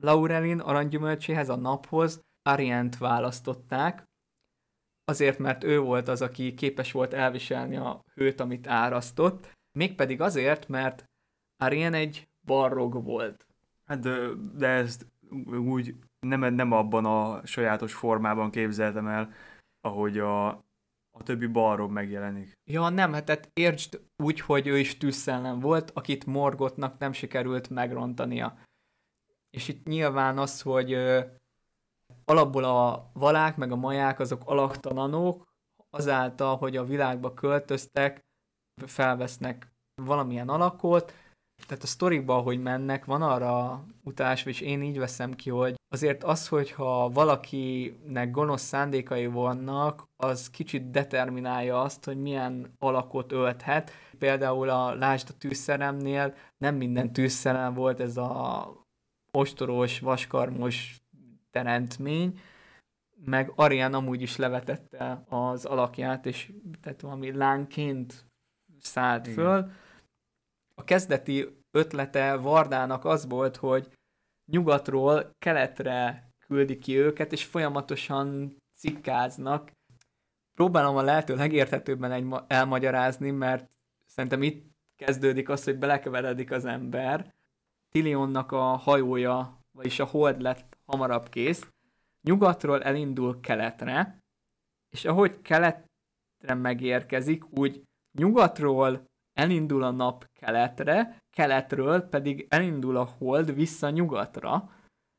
Laurelin 0.00 0.60
aranygyümölcséhez, 0.60 1.48
a 1.48 1.56
naphoz 1.56 2.20
Arient 2.42 2.98
választották, 2.98 4.04
azért, 5.04 5.38
mert 5.38 5.64
ő 5.64 5.80
volt 5.80 6.08
az, 6.08 6.22
aki 6.22 6.54
képes 6.54 6.92
volt 6.92 7.12
elviselni 7.12 7.76
a 7.76 8.02
hőt, 8.14 8.40
amit 8.40 8.66
árasztott, 8.66 9.52
mégpedig 9.72 10.20
azért, 10.20 10.68
mert 10.68 11.04
Arien 11.56 11.94
egy 11.94 12.28
barrog 12.44 13.04
volt. 13.04 13.46
Hát 13.84 13.98
de, 13.98 14.28
de 14.54 14.68
ezt 14.68 15.06
úgy 15.66 15.94
nem, 16.20 16.54
nem 16.54 16.72
abban 16.72 17.04
a 17.04 17.46
sajátos 17.46 17.94
formában 17.94 18.50
képzeltem 18.50 19.06
el, 19.06 19.32
ahogy 19.80 20.18
a, 20.18 20.64
a 21.18 21.22
többi 21.22 21.46
balrog 21.46 21.90
megjelenik. 21.90 22.52
Ja, 22.70 22.88
nem, 22.88 23.12
hát 23.12 23.24
tehát 23.24 23.50
értsd 23.52 24.00
úgy, 24.22 24.40
hogy 24.40 24.66
ő 24.66 24.78
is 24.78 24.96
tűzszellem 24.96 25.60
volt, 25.60 25.90
akit 25.94 26.26
Morgotnak 26.26 26.98
nem 26.98 27.12
sikerült 27.12 27.70
megrontania. 27.70 28.58
És 29.50 29.68
itt 29.68 29.86
nyilván 29.86 30.38
az, 30.38 30.62
hogy 30.62 30.92
ö, 30.92 31.20
alapból 32.24 32.64
a 32.64 33.10
valák 33.12 33.56
meg 33.56 33.72
a 33.72 33.76
maják 33.76 34.20
azok 34.20 34.42
alaktalanok, 34.44 35.44
azáltal, 35.90 36.56
hogy 36.56 36.76
a 36.76 36.84
világba 36.84 37.34
költöztek, 37.34 38.24
felvesznek 38.86 39.72
valamilyen 40.02 40.48
alakot, 40.48 41.12
tehát 41.66 41.82
a 41.82 41.86
sztorikban, 41.86 42.42
hogy 42.42 42.62
mennek, 42.62 43.04
van 43.04 43.22
arra 43.22 43.84
utás, 44.02 44.44
és 44.44 44.60
én 44.60 44.82
így 44.82 44.98
veszem 44.98 45.34
ki, 45.34 45.50
hogy 45.50 45.74
azért 45.88 46.24
az, 46.24 46.48
hogyha 46.48 47.10
valakinek 47.10 48.30
gonosz 48.30 48.62
szándékai 48.62 49.26
vannak, 49.26 50.04
az 50.16 50.50
kicsit 50.50 50.90
determinálja 50.90 51.80
azt, 51.80 52.04
hogy 52.04 52.20
milyen 52.20 52.74
alakot 52.78 53.32
ölthet. 53.32 53.90
Például 54.18 54.68
a 54.68 54.94
Lásd 54.94 55.28
a 55.30 55.38
tűzszeremnél 55.38 56.34
nem 56.58 56.74
minden 56.74 57.12
tűzszerem 57.12 57.74
volt 57.74 58.00
ez 58.00 58.16
a 58.16 58.68
ostoros, 59.32 60.00
vaskarmos 60.00 61.00
teremtmény, 61.50 62.40
meg 63.24 63.52
Arián 63.54 63.94
amúgy 63.94 64.22
is 64.22 64.36
levetette 64.36 65.24
az 65.28 65.64
alakját, 65.64 66.26
és 66.26 66.52
tehát 66.80 67.00
valami 67.00 67.32
lánként 67.32 68.26
szállt 68.80 69.26
Igen. 69.26 69.38
föl. 69.38 69.70
A 70.74 70.84
kezdeti 70.84 71.56
ötlete 71.70 72.36
Vardának 72.36 73.04
az 73.04 73.26
volt, 73.28 73.56
hogy 73.56 73.95
nyugatról 74.46 75.34
keletre 75.38 76.28
küldi 76.46 76.78
ki 76.78 76.96
őket, 76.96 77.32
és 77.32 77.44
folyamatosan 77.44 78.56
cikkáznak. 78.76 79.70
Próbálom 80.54 80.96
a 80.96 81.02
lehető 81.02 81.34
legérthetőbben 81.34 82.12
egy 82.12 82.26
elmagyarázni, 82.46 83.30
mert 83.30 83.70
szerintem 84.04 84.42
itt 84.42 84.66
kezdődik 84.96 85.48
az, 85.48 85.64
hogy 85.64 85.78
belekeveredik 85.78 86.50
az 86.50 86.64
ember. 86.64 87.34
Tilionnak 87.90 88.52
a 88.52 88.62
hajója, 88.62 89.60
vagyis 89.72 89.98
a 89.98 90.04
hold 90.04 90.40
lett 90.40 90.78
hamarabb 90.84 91.28
kész. 91.28 91.70
Nyugatról 92.22 92.82
elindul 92.82 93.40
keletre, 93.40 94.24
és 94.90 95.04
ahogy 95.04 95.40
keletre 95.42 96.54
megérkezik, 96.54 97.58
úgy 97.58 97.82
nyugatról 98.18 99.04
elindul 99.32 99.82
a 99.82 99.90
nap 99.90 100.26
keletre, 100.32 101.22
keletről 101.36 102.00
pedig 102.00 102.46
elindul 102.48 102.96
a 102.96 103.04
hold 103.04 103.54
vissza 103.54 103.90
nyugatra, 103.90 104.70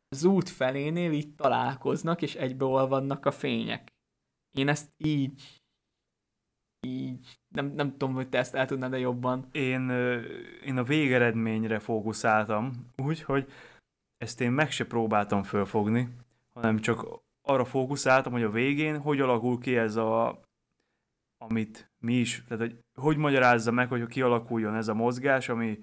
az 0.09 0.23
út 0.23 0.49
felénél 0.49 1.11
így 1.11 1.35
találkoznak, 1.35 2.21
és 2.21 2.35
egybeolvadnak 2.35 3.25
a 3.25 3.31
fények. 3.31 3.91
Én 4.57 4.67
ezt 4.67 4.89
így, 4.97 5.61
így, 6.87 7.39
nem, 7.47 7.65
nem 7.65 7.91
tudom, 7.91 8.13
hogy 8.13 8.29
te 8.29 8.37
ezt 8.37 8.55
el 8.55 8.65
tudnád 8.65 8.91
de 8.91 8.97
jobban. 8.97 9.47
Én, 9.51 9.89
én 10.65 10.77
a 10.77 10.83
végeredményre 10.83 11.79
fókuszáltam, 11.79 12.91
úgyhogy 13.03 13.51
ezt 14.17 14.41
én 14.41 14.51
meg 14.51 14.71
se 14.71 14.85
próbáltam 14.85 15.43
fölfogni, 15.43 16.09
hanem 16.53 16.79
csak 16.79 17.21
arra 17.41 17.65
fókuszáltam, 17.65 18.31
hogy 18.31 18.43
a 18.43 18.49
végén 18.49 18.99
hogy 18.99 19.19
alakul 19.19 19.59
ki 19.59 19.77
ez 19.77 19.95
a, 19.95 20.41
amit 21.37 21.91
mi 22.03 22.13
is, 22.13 22.43
tehát 22.47 22.63
hogy, 22.63 22.79
hogy 22.93 23.17
magyarázza 23.17 23.71
meg, 23.71 23.89
hogy 23.89 24.07
kialakuljon 24.07 24.75
ez 24.75 24.87
a 24.87 24.93
mozgás, 24.93 25.49
ami, 25.49 25.79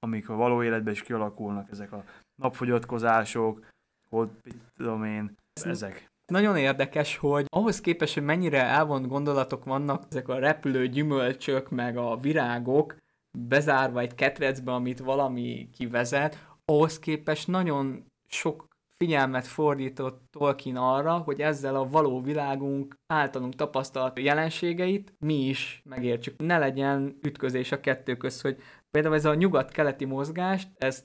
amik 0.00 0.28
a 0.28 0.34
való 0.34 0.62
életben 0.62 0.92
is 0.92 1.02
kialakulnak, 1.02 1.70
ezek 1.70 1.92
a 1.92 2.04
napfogyatkozások, 2.34 3.66
hogy 4.10 4.28
tudom 4.76 5.04
én, 5.04 5.34
ezek. 5.64 6.06
Nagyon 6.26 6.56
érdekes, 6.56 7.16
hogy 7.16 7.46
ahhoz 7.48 7.80
képest, 7.80 8.14
hogy 8.14 8.22
mennyire 8.22 8.62
elvont 8.62 9.06
gondolatok 9.06 9.64
vannak, 9.64 10.04
ezek 10.10 10.28
a 10.28 10.38
repülő 10.38 10.88
gyümölcsök, 10.88 11.70
meg 11.70 11.96
a 11.96 12.16
virágok 12.16 12.96
bezárva 13.38 14.00
egy 14.00 14.14
ketrecbe, 14.14 14.72
amit 14.72 14.98
valami 14.98 15.68
kivezet, 15.72 16.46
ahhoz 16.64 16.98
képest 16.98 17.48
nagyon 17.48 18.04
sok 18.28 18.67
figyelmet 19.04 19.46
fordított 19.46 20.22
Tolkien 20.30 20.76
arra, 20.76 21.18
hogy 21.18 21.40
ezzel 21.40 21.76
a 21.76 21.88
való 21.88 22.20
világunk 22.20 22.94
általunk 23.06 23.54
tapasztalt 23.54 24.18
jelenségeit 24.18 25.12
mi 25.18 25.34
is 25.34 25.82
megértsük. 25.84 26.40
Ne 26.40 26.58
legyen 26.58 27.18
ütközés 27.22 27.72
a 27.72 27.80
kettő 27.80 28.16
közt, 28.16 28.42
hogy 28.42 28.56
például 28.90 29.14
ez 29.14 29.24
a 29.24 29.34
nyugat-keleti 29.34 30.04
mozgást, 30.04 30.68
ezt 30.74 31.04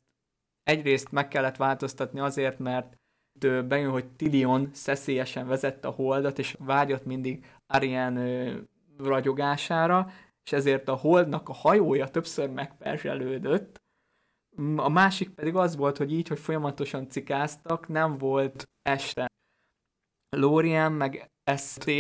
egyrészt 0.63 1.12
meg 1.12 1.27
kellett 1.27 1.56
változtatni 1.56 2.19
azért, 2.19 2.60
mert 2.60 2.95
bejön, 3.67 3.91
hogy 3.91 4.08
Tilion 4.08 4.69
szeszélyesen 4.73 5.47
vezette 5.47 5.88
a 5.88 5.91
holdat, 5.91 6.39
és 6.39 6.56
vágyott 6.60 7.06
mindig 7.06 7.45
Ariane 7.73 8.53
ragyogására, 8.97 10.12
és 10.45 10.51
ezért 10.51 10.88
a 10.88 10.95
holdnak 10.95 11.49
a 11.49 11.53
hajója 11.53 12.08
többször 12.08 12.49
megperzselődött, 12.49 13.82
a 14.75 14.89
másik 14.89 15.29
pedig 15.29 15.55
az 15.55 15.75
volt, 15.75 15.97
hogy 15.97 16.13
így, 16.13 16.27
hogy 16.27 16.39
folyamatosan 16.39 17.09
cikáztak, 17.09 17.87
nem 17.87 18.17
volt 18.17 18.63
este. 18.81 19.27
Lórien 20.29 20.91
meg 20.91 21.31
ST 21.57 21.91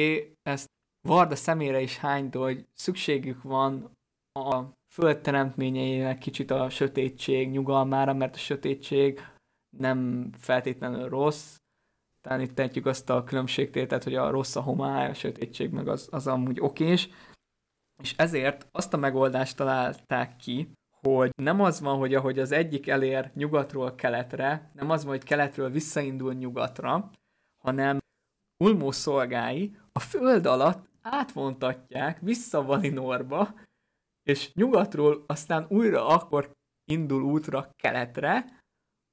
ezt 0.41 0.71
Varda 1.07 1.35
szemére 1.35 1.81
is 1.81 1.97
hányta, 1.97 2.39
hogy 2.39 2.67
szükségük 2.73 3.41
van 3.41 3.91
a 4.39 4.63
föld 4.93 5.21
teremtményeinek 5.21 6.17
kicsit 6.17 6.51
a 6.51 6.69
sötétség 6.69 7.49
nyugalmára, 7.49 8.13
mert 8.13 8.35
a 8.35 8.37
sötétség 8.37 9.19
nem 9.77 10.29
feltétlenül 10.37 11.09
rossz, 11.09 11.57
talán 12.21 12.41
itt 12.41 12.55
tehetjük 12.55 12.85
azt 12.85 13.09
a 13.09 13.23
különbségtételt, 13.23 14.03
hogy 14.03 14.15
a 14.15 14.29
rossz 14.29 14.55
a 14.55 14.61
homály, 14.61 15.09
a 15.09 15.13
sötétség 15.13 15.71
meg 15.71 15.87
az, 15.87 16.07
az 16.11 16.27
amúgy 16.27 16.59
okés, 16.59 17.09
és 18.03 18.13
ezért 18.17 18.67
azt 18.71 18.93
a 18.93 18.97
megoldást 18.97 19.57
találták 19.57 20.35
ki, 20.35 20.71
hogy 21.03 21.31
nem 21.35 21.61
az 21.61 21.79
van, 21.79 21.97
hogy 21.97 22.13
ahogy 22.13 22.39
az 22.39 22.51
egyik 22.51 22.87
elér 22.87 23.31
nyugatról 23.33 23.95
keletre, 23.95 24.71
nem 24.73 24.89
az 24.89 25.03
van, 25.03 25.11
hogy 25.13 25.23
keletről 25.23 25.69
visszaindul 25.69 26.33
nyugatra, 26.33 27.11
hanem 27.63 28.01
Ulmó 28.63 28.91
szolgái 28.91 29.77
a 29.91 29.99
föld 29.99 30.45
alatt 30.45 30.89
átvontatják 31.01 32.19
vissza 32.19 32.63
Valinorba, 32.63 33.59
és 34.23 34.53
nyugatról 34.53 35.23
aztán 35.27 35.65
újra 35.69 36.07
akkor 36.07 36.51
indul 36.85 37.23
útra 37.23 37.69
keletre, 37.75 38.61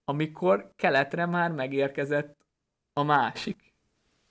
amikor 0.04 0.72
keletre 0.76 1.26
már 1.26 1.52
megérkezett 1.52 2.46
a 2.92 3.02
másik. 3.02 3.74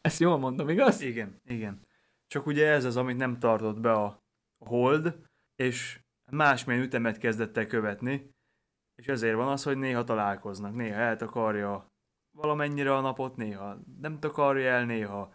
Ezt 0.02 0.19
jól 0.19 0.38
mondom, 0.38 0.69
igaz? 0.69 1.02
Igen, 1.02 1.41
igen. 1.45 1.88
Csak 2.28 2.45
ugye 2.45 2.67
ez 2.67 2.86
az, 2.86 2.98
amit 2.98 3.17
nem 3.17 3.39
tartott 3.39 3.80
be 3.80 3.91
a 3.91 4.24
hold, 4.65 5.28
és 5.56 6.00
másmilyen 6.32 6.84
ütemet 6.84 7.18
kezdett 7.18 7.58
el 7.58 7.65
követni, 7.65 8.30
és 8.96 9.08
ezért 9.08 9.36
van 9.36 9.48
az, 9.48 9.63
hogy 9.63 9.78
néha 9.78 10.04
találkoznak, 10.04 10.76
néha 10.76 11.00
eltakarja 11.00 11.88
valamennyire 12.38 12.96
a 12.96 13.02
napot, 13.02 13.36
néha 13.36 13.78
nem 14.02 14.20
takarja 14.20 14.72
el, 14.72 14.86
néha 14.86 15.32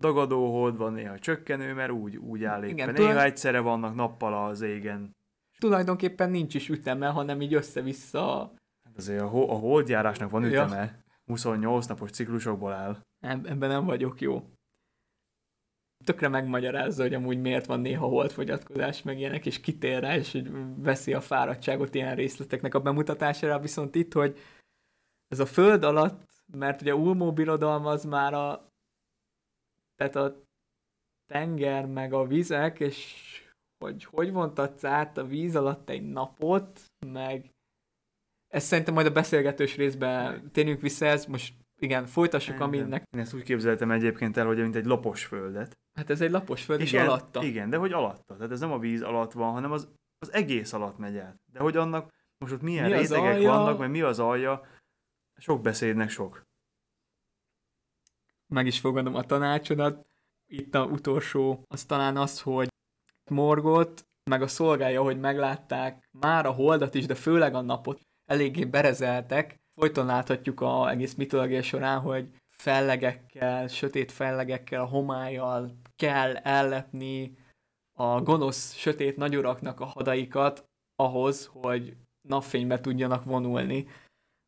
dagadó 0.00 0.52
hold 0.52 0.76
van, 0.76 0.92
néha 0.92 1.18
csökkenő, 1.18 1.74
mert 1.74 1.90
úgy, 1.90 2.16
úgy 2.16 2.44
áll 2.44 2.62
éppen. 2.64 2.74
Igen, 2.74 2.92
néha 2.92 3.22
egyszerre 3.22 3.60
vannak 3.60 3.94
nappal 3.94 4.46
az 4.46 4.60
égen. 4.60 5.16
Tulajdonképpen 5.58 6.30
nincs 6.30 6.54
is 6.54 6.68
üteme, 6.68 7.06
hanem 7.08 7.40
így 7.40 7.54
össze-vissza. 7.54 8.52
Hát 8.84 8.96
azért 8.96 9.20
a, 9.20 9.26
ho- 9.26 9.50
a 9.50 9.54
holdjárásnak 9.54 10.30
van 10.30 10.44
üteme. 10.44 10.76
Ja. 10.76 11.06
28 11.24 11.86
napos 11.86 12.10
ciklusokból 12.10 12.72
áll. 12.72 12.96
Ebben 13.20 13.68
nem 13.68 13.84
vagyok 13.84 14.20
jó 14.20 14.42
tökre 16.08 16.28
megmagyarázza, 16.28 17.02
hogy 17.02 17.14
amúgy 17.14 17.40
miért 17.40 17.66
van 17.66 17.80
néha 17.80 18.06
holdfogyatkozás, 18.06 19.02
meg 19.02 19.18
ilyenek, 19.18 19.46
és 19.46 19.60
kitér 19.60 20.00
rá, 20.00 20.16
és 20.16 20.32
hogy 20.32 20.50
veszi 20.76 21.14
a 21.14 21.20
fáradtságot 21.20 21.94
ilyen 21.94 22.14
részleteknek 22.14 22.74
a 22.74 22.80
bemutatására, 22.80 23.58
viszont 23.58 23.94
itt, 23.94 24.12
hogy 24.12 24.38
ez 25.28 25.40
a 25.40 25.46
föld 25.46 25.84
alatt, 25.84 26.26
mert 26.52 26.80
ugye 26.80 26.94
Ulmó 26.94 27.32
birodalom 27.32 27.86
az 27.86 28.04
már 28.04 28.34
a 28.34 28.68
tehát 29.96 30.16
a 30.16 30.42
tenger, 31.26 31.86
meg 31.86 32.12
a 32.12 32.26
vizek, 32.26 32.80
és 32.80 33.14
hogy 33.78 34.04
hogy 34.04 34.32
vontatsz 34.32 34.84
át 34.84 35.18
a 35.18 35.26
víz 35.26 35.56
alatt 35.56 35.88
egy 35.88 36.10
napot, 36.10 36.80
meg 37.06 37.50
ezt 38.48 38.66
szerintem 38.66 38.94
majd 38.94 39.06
a 39.06 39.12
beszélgetős 39.12 39.76
részben 39.76 40.50
térjünk 40.52 40.80
vissza, 40.80 41.06
ez 41.06 41.26
most 41.26 41.54
igen, 41.80 42.06
folytassuk, 42.06 42.60
aminek... 42.60 43.08
Én 43.10 43.20
ezt 43.20 43.34
úgy 43.34 43.42
képzeltem 43.42 43.90
egyébként 43.90 44.36
el, 44.36 44.46
hogy 44.46 44.56
mint 44.56 44.76
egy 44.76 44.84
lapos 44.84 45.24
földet. 45.24 45.78
Hát 45.94 46.10
ez 46.10 46.20
egy 46.20 46.30
lapos 46.30 46.64
föld, 46.64 46.80
és 46.80 46.92
alatta. 46.92 47.42
Igen, 47.42 47.70
de 47.70 47.76
hogy 47.76 47.92
alatta. 47.92 48.36
Tehát 48.36 48.52
ez 48.52 48.60
nem 48.60 48.72
a 48.72 48.78
víz 48.78 49.02
alatt 49.02 49.32
van, 49.32 49.52
hanem 49.52 49.72
az, 49.72 49.88
az 50.18 50.32
egész 50.32 50.72
alatt 50.72 50.98
megy 50.98 51.16
át. 51.16 51.40
De 51.52 51.60
hogy 51.60 51.76
annak 51.76 52.12
most 52.38 52.52
ott 52.52 52.62
milyen 52.62 52.90
mi 52.90 52.96
rétegek 52.96 53.34
alja? 53.34 53.50
vannak, 53.50 53.78
vagy 53.78 53.90
mi 53.90 54.00
az 54.00 54.18
alja, 54.18 54.66
sok 55.36 55.60
beszédnek 55.62 56.10
sok. 56.10 56.46
Meg 58.46 58.66
is 58.66 58.80
fogadom 58.80 59.14
a 59.14 59.22
tanácsodat. 59.22 60.06
Itt 60.46 60.74
a 60.74 60.84
utolsó, 60.84 61.64
az 61.68 61.84
talán 61.84 62.16
az, 62.16 62.40
hogy 62.40 62.68
Morgot, 63.30 64.06
meg 64.30 64.42
a 64.42 64.46
szolgája, 64.46 65.02
hogy 65.02 65.18
meglátták 65.18 66.08
már 66.12 66.46
a 66.46 66.50
holdat 66.50 66.94
is, 66.94 67.06
de 67.06 67.14
főleg 67.14 67.54
a 67.54 67.60
napot 67.60 68.00
eléggé 68.24 68.64
berezeltek. 68.64 69.60
Folyton 69.78 70.06
láthatjuk 70.06 70.60
a 70.60 70.90
egész 70.90 71.14
mitológia 71.14 71.62
során, 71.62 72.00
hogy 72.00 72.30
fellegekkel, 72.56 73.68
sötét 73.68 74.12
fellegekkel, 74.12 74.84
homályjal 74.84 75.78
kell 75.96 76.36
ellepni 76.36 77.38
a 77.98 78.20
gonosz, 78.20 78.74
sötét 78.74 79.16
nagyuraknak 79.16 79.80
a 79.80 79.84
hadaikat 79.84 80.64
ahhoz, 80.96 81.50
hogy 81.52 81.96
napfénybe 82.28 82.80
tudjanak 82.80 83.24
vonulni, 83.24 83.86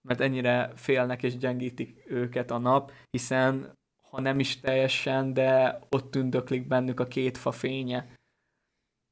mert 0.08 0.20
ennyire 0.20 0.72
félnek 0.76 1.22
és 1.22 1.36
gyengítik 1.36 2.04
őket 2.06 2.50
a 2.50 2.58
nap, 2.58 2.92
hiszen 3.10 3.72
ha 4.10 4.20
nem 4.20 4.38
is 4.38 4.60
teljesen, 4.60 5.32
de 5.32 5.78
ott 5.88 6.10
tündöklik 6.10 6.66
bennük 6.66 7.00
a 7.00 7.06
két 7.06 7.38
fa 7.38 7.52
fénye. 7.52 8.14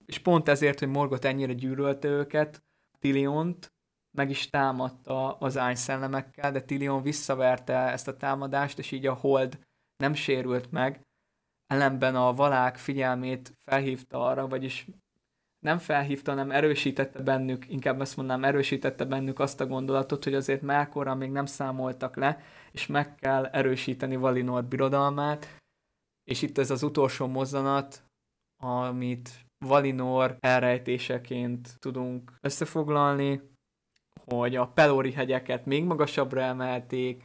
És 0.06 0.18
pont 0.18 0.48
ezért, 0.48 0.78
hogy 0.78 0.88
Morgot 0.88 1.24
ennyire 1.24 1.52
gyűrölte 1.52 2.08
őket, 2.08 2.62
Tiliont 2.98 3.72
meg 4.18 4.30
is 4.30 4.50
támadta 4.50 5.32
az 5.32 5.56
ányszellemekkel, 5.56 6.52
de 6.52 6.60
Tilion 6.60 7.02
visszaverte 7.02 7.74
ezt 7.74 8.08
a 8.08 8.16
támadást, 8.16 8.78
és 8.78 8.92
így 8.92 9.06
a 9.06 9.14
hold 9.14 9.58
nem 9.96 10.14
sérült 10.14 10.70
meg, 10.70 11.00
ellenben 11.66 12.16
a 12.16 12.34
valák 12.34 12.76
figyelmét 12.76 13.52
felhívta 13.64 14.26
arra, 14.26 14.48
vagyis 14.48 14.86
nem 15.58 15.78
felhívta, 15.78 16.30
hanem 16.30 16.50
erősítette 16.50 17.22
bennük, 17.22 17.68
inkább 17.68 18.00
azt 18.00 18.16
mondanám, 18.16 18.44
erősítette 18.44 19.04
bennük 19.04 19.38
azt 19.38 19.60
a 19.60 19.66
gondolatot, 19.66 20.24
hogy 20.24 20.34
azért 20.34 20.62
Melkorra 20.62 21.14
még 21.14 21.30
nem 21.30 21.46
számoltak 21.46 22.16
le, 22.16 22.40
és 22.72 22.86
meg 22.86 23.14
kell 23.14 23.46
erősíteni 23.46 24.16
Valinor 24.16 24.64
birodalmát, 24.64 25.56
és 26.24 26.42
itt 26.42 26.58
ez 26.58 26.70
az 26.70 26.82
utolsó 26.82 27.26
mozzanat, 27.26 28.04
amit 28.62 29.30
Valinor 29.64 30.36
elrejtéseként 30.40 31.78
tudunk 31.78 32.32
összefoglalni, 32.40 33.56
hogy 34.28 34.56
a 34.56 34.66
Pelori 34.66 35.12
hegyeket 35.12 35.66
még 35.66 35.84
magasabbra 35.84 36.40
emelték, 36.40 37.22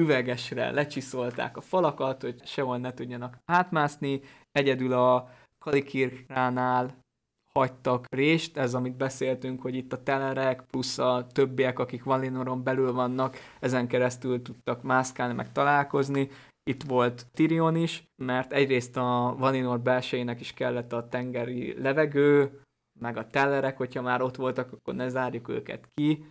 üvegesre 0.00 0.70
lecsiszolták 0.70 1.56
a 1.56 1.60
falakat, 1.60 2.22
hogy 2.22 2.46
sehol 2.46 2.78
ne 2.78 2.92
tudjanak 2.94 3.38
átmászni, 3.44 4.20
egyedül 4.52 4.92
a 4.92 5.28
Kalikirkránál 5.64 7.04
hagytak 7.52 8.06
rést, 8.10 8.56
ez 8.56 8.74
amit 8.74 8.96
beszéltünk, 8.96 9.62
hogy 9.62 9.74
itt 9.74 9.92
a 9.92 10.02
telerek 10.02 10.62
plusz 10.62 10.98
a 10.98 11.26
többiek, 11.32 11.78
akik 11.78 12.04
Valinoron 12.04 12.62
belül 12.62 12.92
vannak, 12.92 13.36
ezen 13.60 13.88
keresztül 13.88 14.42
tudtak 14.42 14.82
mászkálni, 14.82 15.34
meg 15.34 15.52
találkozni. 15.52 16.28
Itt 16.70 16.82
volt 16.82 17.26
Tyrion 17.32 17.76
is, 17.76 18.04
mert 18.22 18.52
egyrészt 18.52 18.96
a 18.96 19.34
Valinor 19.38 19.80
belsejének 19.80 20.40
is 20.40 20.52
kellett 20.52 20.92
a 20.92 21.08
tengeri 21.08 21.80
levegő, 21.80 22.60
meg 23.00 23.16
a 23.16 23.26
tellerek, 23.26 23.76
hogyha 23.76 24.02
már 24.02 24.22
ott 24.22 24.36
voltak, 24.36 24.72
akkor 24.72 24.94
ne 24.94 25.08
zárjuk 25.08 25.48
őket 25.48 25.88
ki 25.94 26.24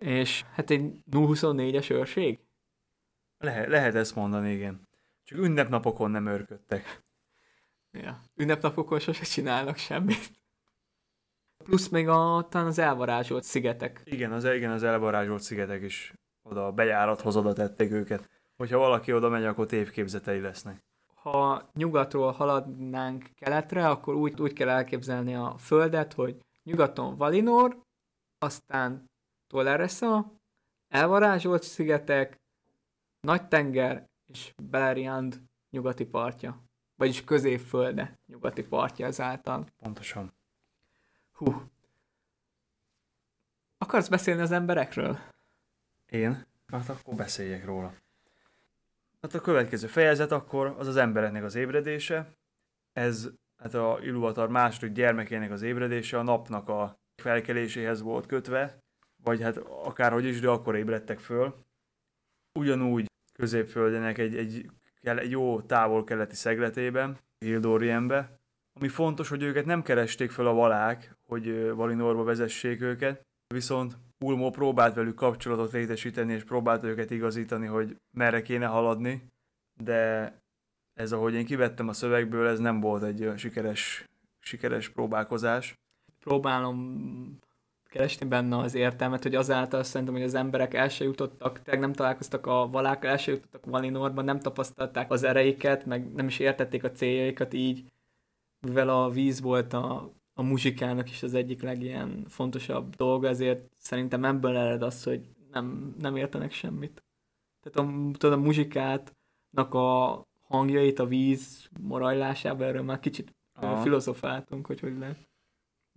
és 0.00 0.44
hát 0.52 0.70
egy 0.70 0.92
0-24-es 1.10 1.90
őrség? 1.90 2.38
Lehet, 3.38 3.68
lehet 3.68 3.94
ezt 3.94 4.14
mondani, 4.14 4.52
igen. 4.52 4.88
Csak 5.22 5.38
ünnepnapokon 5.38 6.10
nem 6.10 6.26
örködtek. 6.26 7.02
Ja, 7.90 8.20
ünnepnapokon 8.34 8.98
sose 8.98 9.24
csinálnak 9.24 9.76
semmit. 9.76 10.30
Plusz 11.64 11.88
még 11.88 12.08
a, 12.08 12.46
talán 12.48 12.66
az 12.66 12.78
elvarázsolt 12.78 13.44
szigetek. 13.44 14.00
Igen, 14.04 14.32
az, 14.32 14.44
igen, 14.44 14.70
az 14.70 14.82
elvarázsolt 14.82 15.42
szigetek 15.42 15.82
is 15.82 16.12
oda 16.42 16.66
a 16.66 16.72
bejárathoz 16.72 17.36
oda 17.36 17.52
tették 17.52 17.90
őket. 17.90 18.28
Hogyha 18.56 18.78
valaki 18.78 19.12
oda 19.12 19.28
megy, 19.28 19.44
akkor 19.44 19.66
tévképzetei 19.66 20.40
lesznek. 20.40 20.84
Ha 21.14 21.70
nyugatról 21.74 22.32
haladnánk 22.32 23.30
keletre, 23.34 23.88
akkor 23.88 24.14
úgy, 24.14 24.40
úgy 24.40 24.52
kell 24.52 24.68
elképzelni 24.68 25.34
a 25.34 25.54
földet, 25.58 26.12
hogy 26.12 26.40
nyugaton 26.62 27.16
Valinor, 27.16 27.82
aztán 28.38 29.09
Toleresa, 29.50 30.32
elvarázsolt 30.88 31.62
szigetek, 31.62 32.40
nagy 33.20 33.48
tenger 33.48 34.08
és 34.26 34.54
Beleriand 34.62 35.42
nyugati 35.70 36.04
partja. 36.04 36.62
Vagyis 36.96 37.24
középfölde 37.24 38.18
nyugati 38.26 38.62
partja 38.62 39.06
ezáltal. 39.06 39.66
Pontosan. 39.76 40.32
Hú. 41.32 41.62
Akarsz 43.78 44.08
beszélni 44.08 44.40
az 44.40 44.50
emberekről? 44.50 45.18
Én? 46.06 46.46
Hát 46.66 46.88
akkor 46.88 47.14
beszéljek 47.14 47.64
róla. 47.64 47.94
Hát 49.22 49.34
a 49.34 49.40
következő 49.40 49.86
fejezet 49.86 50.32
akkor 50.32 50.74
az 50.78 50.86
az 50.86 50.96
embereknek 50.96 51.44
az 51.44 51.54
ébredése. 51.54 52.32
Ez 52.92 53.28
hát 53.56 53.74
a 53.74 53.98
Iluvatar 54.02 54.48
második 54.48 54.92
gyermekének 54.92 55.50
az 55.50 55.62
ébredése 55.62 56.18
a 56.18 56.22
napnak 56.22 56.68
a 56.68 56.98
felkeléséhez 57.16 58.00
volt 58.00 58.26
kötve, 58.26 58.78
vagy 59.24 59.42
hát 59.42 59.56
akárhogy 59.56 60.24
is, 60.24 60.40
de 60.40 60.48
akkor 60.48 60.76
ébredtek 60.76 61.18
föl. 61.18 61.54
Ugyanúgy 62.58 63.06
középföldenek 63.32 64.18
egy, 64.18 64.36
egy, 64.36 64.70
egy 65.00 65.30
jó 65.30 65.60
távol-keleti 65.60 66.34
szegletében, 66.34 67.18
Hildórienbe, 67.44 68.40
ami 68.80 68.88
fontos, 68.88 69.28
hogy 69.28 69.42
őket 69.42 69.64
nem 69.64 69.82
keresték 69.82 70.30
fel 70.30 70.46
a 70.46 70.52
valák, 70.52 71.16
hogy 71.26 71.70
Valinorba 71.70 72.24
vezessék 72.24 72.80
őket, 72.80 73.22
viszont 73.54 73.98
Ulmo 74.24 74.50
próbált 74.50 74.94
velük 74.94 75.14
kapcsolatot 75.14 75.72
létesíteni, 75.72 76.32
és 76.32 76.44
próbált 76.44 76.84
őket 76.84 77.10
igazítani, 77.10 77.66
hogy 77.66 77.96
merre 78.16 78.42
kéne 78.42 78.66
haladni, 78.66 79.26
de 79.82 80.34
ez, 80.94 81.12
ahogy 81.12 81.34
én 81.34 81.44
kivettem 81.44 81.88
a 81.88 81.92
szövegből, 81.92 82.46
ez 82.46 82.58
nem 82.58 82.80
volt 82.80 83.02
egy 83.02 83.32
sikeres, 83.36 84.04
sikeres 84.38 84.88
próbálkozás. 84.88 85.74
Próbálom 86.18 87.38
keresni 87.90 88.26
benne 88.26 88.58
az 88.58 88.74
értelmet, 88.74 89.22
hogy 89.22 89.34
azáltal 89.34 89.82
szerintem, 89.82 90.16
hogy 90.16 90.24
az 90.24 90.34
emberek 90.34 90.74
el 90.74 90.88
se 90.88 91.04
jutottak, 91.04 91.62
tényleg 91.62 91.82
nem 91.82 91.92
találkoztak 91.92 92.46
a 92.46 92.68
valákkal, 92.70 93.10
el 93.10 93.16
se 93.16 93.30
jutottak 93.30 93.64
Valinorban, 93.64 94.24
nem 94.24 94.40
tapasztalták 94.40 95.10
az 95.10 95.22
ereiket, 95.22 95.86
meg 95.86 96.12
nem 96.12 96.26
is 96.26 96.38
értették 96.38 96.84
a 96.84 96.90
céljaikat 96.90 97.52
így, 97.52 97.84
mivel 98.66 98.88
a 98.88 99.10
víz 99.10 99.40
volt 99.40 99.72
a, 99.72 100.12
a 100.34 100.42
muzsikának 100.42 101.10
is 101.10 101.22
az 101.22 101.34
egyik 101.34 101.62
legilyen 101.62 102.24
fontosabb 102.28 102.96
dolga, 102.96 103.28
ezért 103.28 103.70
szerintem 103.76 104.24
ebből 104.24 104.56
ered 104.56 104.82
az, 104.82 105.04
hogy 105.04 105.28
nem, 105.52 105.94
nem 105.98 106.16
értenek 106.16 106.52
semmit. 106.52 107.04
Tehát 107.60 107.88
a, 107.88 108.10
tudod, 108.18 108.38
a 108.38 108.42
muzsikátnak 108.42 109.74
a 109.74 110.22
hangjait 110.42 110.98
a 110.98 111.06
víz 111.06 111.68
morajlásában, 111.80 112.66
erről 112.66 112.82
már 112.82 113.00
kicsit 113.00 113.34
Aha. 113.54 113.82
filozofáltunk, 113.82 114.66
hogy 114.66 114.80
hogy 114.80 114.98
lehet. 114.98 115.29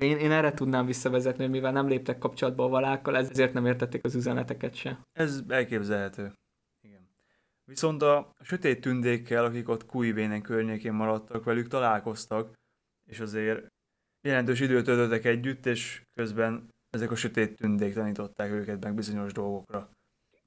Én, 0.03 0.17
én 0.17 0.31
erre 0.31 0.53
tudnám 0.53 0.85
visszavezetni, 0.85 1.43
hogy 1.43 1.51
mivel 1.51 1.71
nem 1.71 1.87
léptek 1.87 2.17
kapcsolatba 2.17 2.63
a 2.63 2.69
valákkal, 2.69 3.17
ezért 3.17 3.53
nem 3.53 3.65
értették 3.65 4.03
az 4.03 4.15
üzeneteket 4.15 4.75
se. 4.75 4.99
Ez 5.11 5.41
elképzelhető. 5.47 6.33
Igen. 6.81 7.09
Viszont 7.65 8.01
a 8.01 8.31
sötét 8.41 8.81
tündékkel, 8.81 9.45
akik 9.45 9.69
ott 9.69 9.85
Kuivénen 9.85 10.41
környékén 10.41 10.93
maradtak, 10.93 11.43
velük 11.43 11.67
találkoztak, 11.67 12.53
és 13.09 13.19
azért 13.19 13.67
jelentős 14.21 14.59
időt 14.59 14.85
töltöttek 14.85 15.25
együtt, 15.25 15.65
és 15.65 16.01
közben 16.13 16.69
ezek 16.89 17.11
a 17.11 17.15
sötét 17.15 17.55
tündék 17.55 17.93
tanították 17.93 18.51
őket 18.51 18.83
meg 18.83 18.93
bizonyos 18.93 19.33
dolgokra. 19.33 19.89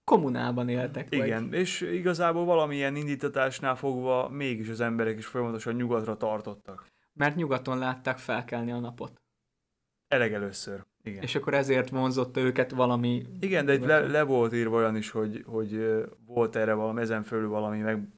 Kommunában 0.04 0.68
éltek. 0.68 1.06
Igen, 1.10 1.48
vagy. 1.48 1.58
és 1.58 1.80
igazából 1.80 2.44
valamilyen 2.44 2.96
indítatásnál 2.96 3.76
fogva 3.76 4.28
mégis 4.28 4.68
az 4.68 4.80
emberek 4.80 5.18
is 5.18 5.26
folyamatosan 5.26 5.74
nyugatra 5.74 6.16
tartottak. 6.16 6.86
Mert 7.12 7.36
nyugaton 7.36 7.78
látták 7.78 8.18
felkelni 8.18 8.72
a 8.72 8.78
napot. 8.78 9.20
Elegelőször. 10.08 10.84
Igen. 11.02 11.22
És 11.22 11.34
akkor 11.34 11.54
ezért 11.54 11.88
vonzotta 11.88 12.40
őket 12.40 12.70
valami... 12.70 13.26
Igen, 13.40 13.66
de 13.66 13.74
itt 13.74 13.84
le, 13.84 13.98
le 13.98 14.22
volt 14.22 14.52
írva 14.52 14.76
olyan 14.76 14.96
is, 14.96 15.10
hogy, 15.10 15.44
hogy 15.46 16.04
volt 16.26 16.56
erre 16.56 16.72
valami, 16.72 17.00
ezen 17.00 17.22
fölül 17.22 17.48
valami, 17.48 17.78
meg 17.78 18.08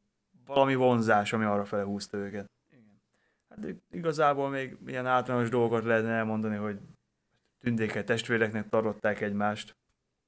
valami 0.46 0.74
vonzás, 0.74 1.32
ami 1.32 1.44
arra 1.44 1.64
fele 1.64 1.82
húzta 1.82 2.16
őket. 2.16 2.50
Igen. 2.70 3.00
Hát 3.48 3.74
igazából 3.90 4.48
még 4.48 4.76
ilyen 4.86 5.06
általános 5.06 5.48
dolgokat 5.48 5.84
lehetne 5.84 6.10
elmondani, 6.10 6.56
hogy 6.56 6.78
tündéket 7.60 8.06
testvéreknek 8.06 8.68
tartották 8.68 9.20
egymást. 9.20 9.76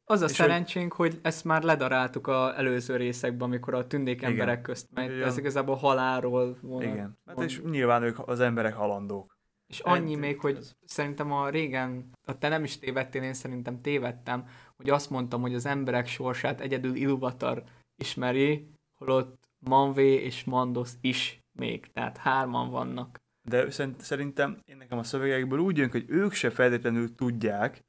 Az 0.04 0.22
a 0.22 0.24
és 0.24 0.30
szerencsénk, 0.30 0.92
hogy... 0.92 1.10
hogy 1.10 1.20
ezt 1.22 1.44
már 1.44 1.62
ledaráltuk 1.62 2.26
a 2.26 2.58
előző 2.58 2.96
részekben, 2.96 3.48
amikor 3.48 3.74
a 3.74 3.86
tündék 3.86 4.22
emberek 4.22 4.52
Igen. 4.52 4.62
közt 4.62 4.88
megy. 4.94 5.20
Ez 5.20 5.38
igazából 5.38 5.74
halálról 5.74 6.56
volna. 6.60 6.92
Igen, 6.92 7.18
hát 7.26 7.42
és 7.42 7.62
nyilván 7.62 8.02
ők 8.02 8.28
az 8.28 8.40
emberek 8.40 8.74
halandók. 8.74 9.38
És 9.70 9.80
annyi 9.80 10.14
még, 10.14 10.40
hogy 10.40 10.58
szerintem 10.84 11.32
a 11.32 11.48
régen, 11.48 12.10
a 12.26 12.38
te 12.38 12.48
nem 12.48 12.64
is 12.64 12.78
tévedtél, 12.78 13.22
én 13.22 13.34
szerintem 13.34 13.80
tévedtem, 13.80 14.48
hogy 14.76 14.90
azt 14.90 15.10
mondtam, 15.10 15.40
hogy 15.40 15.54
az 15.54 15.66
emberek 15.66 16.06
sorsát 16.06 16.60
egyedül 16.60 16.94
Iluvatar 16.94 17.64
ismeri, 17.96 18.68
holott 18.98 19.48
Manvé 19.66 20.14
és 20.14 20.44
Mandos 20.44 20.90
is 21.00 21.40
még, 21.58 21.86
tehát 21.92 22.16
hárman 22.16 22.70
vannak. 22.70 23.18
De 23.48 23.70
szerintem 23.98 24.58
én 24.64 24.76
nekem 24.76 24.98
a 24.98 25.02
szövegekből 25.02 25.58
úgy 25.58 25.76
jön, 25.76 25.90
hogy 25.90 26.04
ők 26.08 26.32
se 26.32 26.50
feltétlenül 26.50 27.14
tudják, 27.14 27.80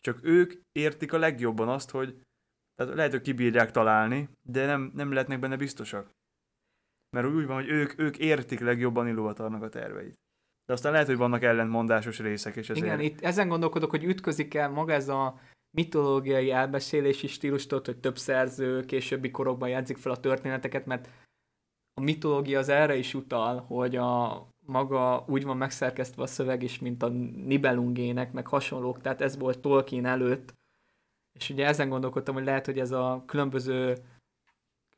csak 0.00 0.18
ők 0.22 0.52
értik 0.72 1.12
a 1.12 1.18
legjobban 1.18 1.68
azt, 1.68 1.90
hogy 1.90 2.20
tehát 2.74 2.94
lehet, 2.94 3.10
hogy 3.10 3.20
kibírják 3.20 3.70
találni, 3.70 4.28
de 4.42 4.66
nem, 4.66 4.90
nem 4.94 5.12
lehetnek 5.12 5.38
benne 5.38 5.56
biztosak. 5.56 6.10
Mert 7.16 7.26
úgy 7.26 7.46
van, 7.46 7.56
hogy 7.56 7.68
ők, 7.68 7.98
ők 7.98 8.18
értik 8.18 8.60
legjobban 8.60 9.08
Iluvatarnak 9.08 9.62
a 9.62 9.68
terveit. 9.68 10.24
De 10.66 10.72
aztán 10.72 10.92
lehet, 10.92 11.06
hogy 11.06 11.16
vannak 11.16 11.42
ellentmondásos 11.42 12.18
részek, 12.18 12.56
és 12.56 12.70
ezért... 12.70 12.86
Igen, 12.86 13.00
itt 13.00 13.20
ezen 13.20 13.48
gondolkodok, 13.48 13.90
hogy 13.90 14.04
ütközik 14.04 14.54
el 14.54 14.70
maga 14.70 14.92
ez 14.92 15.08
a 15.08 15.40
mitológiai 15.76 16.50
elbeszélési 16.50 17.26
stílustól, 17.26 17.80
hogy 17.84 17.98
több 17.98 18.18
szerző 18.18 18.84
későbbi 18.84 19.30
korokban 19.30 19.68
jegyzik 19.68 19.96
fel 19.96 20.12
a 20.12 20.20
történeteket, 20.20 20.86
mert 20.86 21.08
a 21.94 22.02
mitológia 22.02 22.58
az 22.58 22.68
erre 22.68 22.96
is 22.96 23.14
utal, 23.14 23.60
hogy 23.60 23.96
a 23.96 24.46
maga 24.66 25.24
úgy 25.28 25.44
van 25.44 25.56
megszerkesztve 25.56 26.22
a 26.22 26.26
szöveg 26.26 26.62
is, 26.62 26.78
mint 26.78 27.02
a 27.02 27.08
Nibelungének, 27.08 28.32
meg 28.32 28.46
hasonlók, 28.46 29.00
tehát 29.00 29.20
ez 29.20 29.38
volt 29.38 29.58
Tolkien 29.58 30.06
előtt, 30.06 30.54
és 31.38 31.50
ugye 31.50 31.66
ezen 31.66 31.88
gondolkodtam, 31.88 32.34
hogy 32.34 32.44
lehet, 32.44 32.66
hogy 32.66 32.78
ez 32.78 32.90
a 32.90 33.22
különböző 33.26 33.96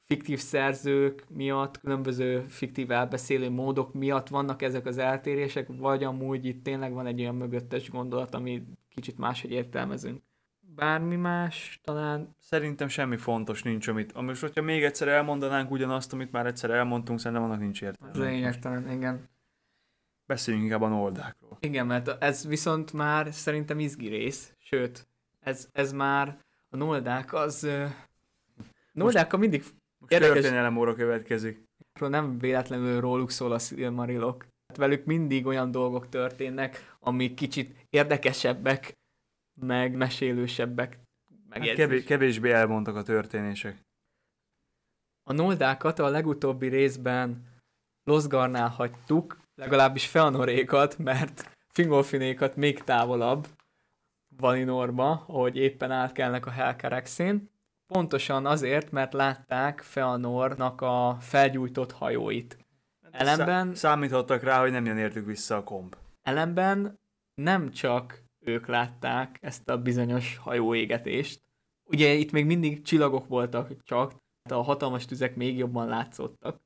fiktív 0.09 0.39
szerzők 0.39 1.25
miatt, 1.29 1.81
különböző 1.81 2.45
fiktív 2.47 2.91
elbeszélő 2.91 3.51
módok 3.51 3.95
miatt 3.95 4.29
vannak 4.29 4.63
ezek 4.63 4.87
az 4.87 4.99
eltérések, 4.99 5.69
vagy 5.69 6.05
amúgy 6.05 6.45
itt 6.45 6.65
tényleg 6.65 6.93
van 6.93 7.07
egy 7.07 7.21
olyan 7.21 7.35
mögöttes 7.35 7.91
gondolat, 7.91 8.35
ami 8.35 8.63
kicsit 8.89 9.19
máshogy 9.19 9.51
értelmezünk. 9.51 10.23
Bármi 10.61 11.17
más 11.17 11.81
talán? 11.85 12.35
Szerintem 12.39 12.89
semmi 12.89 13.17
fontos 13.17 13.63
nincs, 13.63 13.89
amit, 13.89 14.21
most, 14.21 14.41
hogyha 14.41 14.63
még 14.63 14.85
egyszer 14.85 15.09
elmondanánk 15.09 15.71
ugyanazt, 15.71 16.13
amit 16.13 16.33
már 16.33 16.47
egyszer 16.47 16.71
elmondtunk, 16.71 17.19
szerintem 17.19 17.47
annak 17.47 17.61
nincs 17.61 17.83
értelme. 17.83 18.31
Lényegtelen, 18.31 18.91
igen. 18.91 19.29
Beszéljünk 20.27 20.67
inkább 20.67 20.83
a 20.83 20.89
noldákról. 20.89 21.57
Igen, 21.61 21.87
mert 21.87 22.23
ez 22.23 22.47
viszont 22.47 22.93
már 22.93 23.33
szerintem 23.33 23.79
izgi 23.79 24.09
rész, 24.09 24.55
sőt, 24.59 25.09
ez, 25.41 25.69
ez 25.73 25.93
már 25.93 26.39
a 26.69 26.77
noldák 26.77 27.33
az... 27.33 27.69
Noldák 28.93 29.37
mindig 29.37 29.65
most 29.99 30.13
Érdekes. 30.13 30.35
történelem 30.35 30.77
óra 30.77 30.95
következik. 30.95 31.67
Nem 32.01 32.39
véletlenül 32.39 33.01
róluk 33.01 33.31
szól 33.31 33.53
a 33.53 33.59
Silmarilok. 33.59 34.47
Hát 34.69 34.77
velük 34.77 35.05
mindig 35.05 35.47
olyan 35.47 35.71
dolgok 35.71 36.09
történnek, 36.09 36.97
amik 37.01 37.35
kicsit 37.35 37.87
érdekesebbek, 37.91 38.93
meg 39.61 39.97
mesélősebbek. 39.97 40.99
Hát 41.51 41.75
kevés, 41.75 42.05
kevésbé 42.05 42.51
elmondtak 42.51 42.97
a 42.97 43.03
történések. 43.03 43.87
A 45.23 45.33
noldákat 45.33 45.99
a 45.99 46.09
legutóbbi 46.09 46.69
részben 46.69 47.47
Losgarnál 48.05 48.69
hagytuk, 48.69 49.41
legalábbis 49.55 50.07
Feanorékat, 50.07 50.99
mert 50.99 51.57
Fingolfinékat 51.75 52.57
még 52.57 52.85
távolabb 52.85 53.47
Valinorba, 54.37 55.25
ahogy 55.27 55.57
éppen 55.57 55.91
átkelnek 55.91 56.47
a 56.47 56.51
Helkerexén. 56.51 57.51
Pontosan 57.93 58.47
azért, 58.47 58.91
mert 58.91 59.13
látták 59.13 59.81
Feanornak 59.81 60.81
a 60.81 61.17
felgyújtott 61.21 61.93
hajóit. 61.93 62.59
Ellenben... 63.11 63.75
Számítottak 63.75 64.43
rá, 64.43 64.61
hogy 64.61 64.71
nem 64.71 64.85
jön 64.85 64.97
értük 64.97 65.27
vissza 65.27 65.57
a 65.57 65.65
komp. 65.65 65.97
Ellenben 66.23 66.99
nem 67.35 67.71
csak 67.71 68.23
ők 68.45 68.67
látták 68.67 69.39
ezt 69.41 69.69
a 69.69 69.83
bizonyos 69.83 70.37
hajóégetést. 70.37 71.43
Ugye 71.91 72.13
itt 72.13 72.33
még 72.33 72.47
mindig 72.47 72.83
csillagok 72.83 73.29
voltak 73.29 73.83
csak, 73.83 74.13
a 74.51 74.55
hatalmas 74.55 75.05
tüzek 75.05 75.37
még 75.37 75.57
jobban 75.57 75.89
látszottak. 75.89 76.61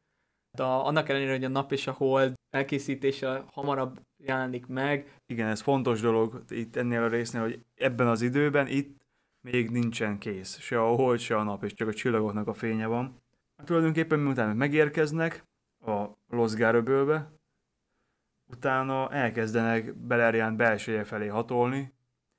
De 0.56 0.62
annak 0.62 1.08
ellenére, 1.08 1.32
hogy 1.32 1.44
a 1.44 1.48
nap 1.48 1.72
és 1.72 1.86
a 1.86 1.92
hold 1.92 2.34
elkészítése 2.50 3.44
hamarabb 3.52 4.00
jelenik 4.16 4.66
meg. 4.66 5.16
Igen, 5.26 5.48
ez 5.48 5.60
fontos 5.60 6.00
dolog 6.00 6.44
itt 6.48 6.76
ennél 6.76 7.02
a 7.02 7.08
résznél, 7.08 7.42
hogy 7.42 7.64
ebben 7.74 8.06
az 8.06 8.22
időben 8.22 8.66
itt 8.66 9.01
még 9.42 9.70
nincsen 9.70 10.18
kész. 10.18 10.58
Se 10.58 10.82
a 10.82 10.94
hold, 10.94 11.18
se 11.18 11.36
a 11.36 11.42
nap, 11.42 11.64
és 11.64 11.74
csak 11.74 11.88
a 11.88 11.94
csillagoknak 11.94 12.46
a 12.46 12.54
fénye 12.54 12.86
van. 12.86 13.20
Hát 13.56 13.66
tulajdonképpen 13.66 14.18
miután 14.18 14.56
megérkeznek 14.56 15.44
a 15.86 16.06
Lozgáröbölbe, 16.28 17.32
utána 18.50 19.10
elkezdenek 19.10 19.94
Beleriand 19.94 20.56
belseje 20.56 21.04
felé 21.04 21.26
hatolni, 21.26 21.92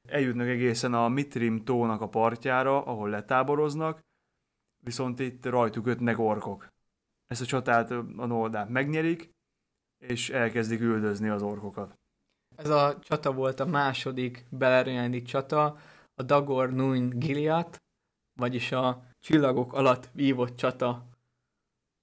eljutnak 0.08 0.48
egészen 0.48 0.94
a 0.94 1.08
Mitrim 1.08 1.64
tónak 1.64 2.02
a 2.02 2.10
partjára, 2.10 2.86
ahol 2.86 3.10
letáboroznak, 3.10 4.00
viszont 4.84 5.20
itt 5.20 5.46
rajtuk 5.46 5.88
ötnek 5.88 6.20
orkok. 6.20 6.68
Ezt 7.28 7.42
a 7.42 7.46
csatát 7.46 7.92
a 7.92 8.26
Noldák 8.26 8.70
megnyerik, 8.70 9.32
és 9.98 10.30
elkezdik 10.30 10.80
üldözni 10.80 11.30
az 11.30 11.42
orkokat. 11.42 11.98
Ez 12.56 12.70
a 12.70 13.00
csata 13.00 13.34
volt 13.34 13.60
a 13.60 13.66
második 13.66 14.46
Beleriandi 14.50 15.22
csata, 15.22 15.78
a 16.16 16.24
Dagor 16.24 16.74
Nuin 16.74 17.10
Giliat, 17.10 17.78
vagyis 18.40 18.72
a 18.72 19.04
csillagok 19.20 19.74
alatt 19.74 20.10
vívott 20.14 20.56
csata. 20.56 21.08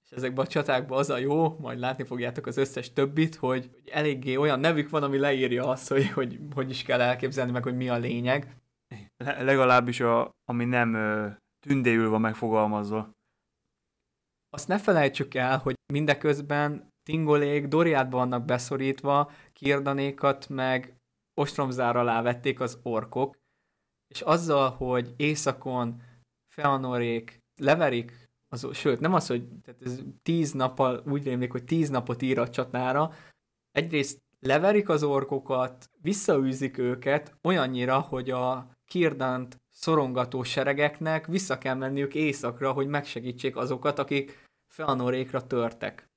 És 0.05 0.11
ezekben 0.11 0.45
a 0.45 0.47
csatákban 0.47 0.97
az 0.97 1.09
a 1.09 1.17
jó, 1.17 1.57
majd 1.59 1.79
látni 1.79 2.03
fogjátok 2.03 2.45
az 2.45 2.57
összes 2.57 2.93
többit, 2.93 3.35
hogy 3.35 3.81
eléggé 3.85 4.35
olyan 4.35 4.59
nevük 4.59 4.89
van, 4.89 5.03
ami 5.03 5.17
leírja 5.17 5.67
azt, 5.67 5.87
hogy 5.87 6.09
hogy, 6.09 6.39
hogy 6.55 6.69
is 6.69 6.83
kell 6.83 7.01
elképzelni, 7.01 7.51
meg 7.51 7.63
hogy 7.63 7.75
mi 7.75 7.89
a 7.89 7.97
lényeg. 7.97 8.55
Le- 9.17 9.43
legalábbis 9.43 9.99
a, 9.99 10.29
ami 10.45 10.65
nem 10.65 10.93
ö, 10.93 11.29
tündéül 11.59 12.09
van 12.09 12.21
megfogalmazva. 12.21 13.11
Azt 14.49 14.67
ne 14.67 14.77
felejtsük 14.77 15.33
el, 15.33 15.57
hogy 15.57 15.75
mindeközben 15.93 16.89
Tingolék 17.03 17.67
Doriátban 17.67 18.19
vannak 18.19 18.45
beszorítva, 18.45 19.31
Kirdanékat 19.53 20.49
meg 20.49 20.95
ostromzár 21.33 21.95
alá 21.95 22.21
vették 22.21 22.59
az 22.59 22.79
orkok, 22.83 23.37
és 24.11 24.21
azzal, 24.21 24.69
hogy 24.69 25.13
éjszakon 25.17 26.01
Feanorék 26.53 27.39
leverik, 27.59 28.29
az, 28.49 28.67
sőt, 28.73 28.99
nem 28.99 29.13
az, 29.13 29.27
hogy 29.27 29.47
tehát 29.63 29.81
ez 29.81 29.99
tíz 30.23 30.51
nappal, 30.51 31.03
úgy 31.05 31.23
rémlik, 31.23 31.51
hogy 31.51 31.63
tíz 31.63 31.89
napot 31.89 32.21
ír 32.21 32.39
a 32.39 32.49
csatára, 32.49 33.13
egyrészt 33.71 34.21
leverik 34.39 34.89
az 34.89 35.03
orkokat, 35.03 35.89
visszaűzik 36.01 36.77
őket 36.77 37.37
olyannyira, 37.41 37.99
hogy 37.99 38.29
a 38.29 38.71
Kirdant 38.85 39.61
szorongató 39.69 40.43
seregeknek 40.43 41.25
vissza 41.25 41.57
kell 41.57 41.75
menniük 41.75 42.15
éjszakra, 42.15 42.71
hogy 42.71 42.87
megsegítsék 42.87 43.55
azokat, 43.55 43.99
akik 43.99 44.49
Feanorékra 44.67 45.47
törtek. 45.47 46.09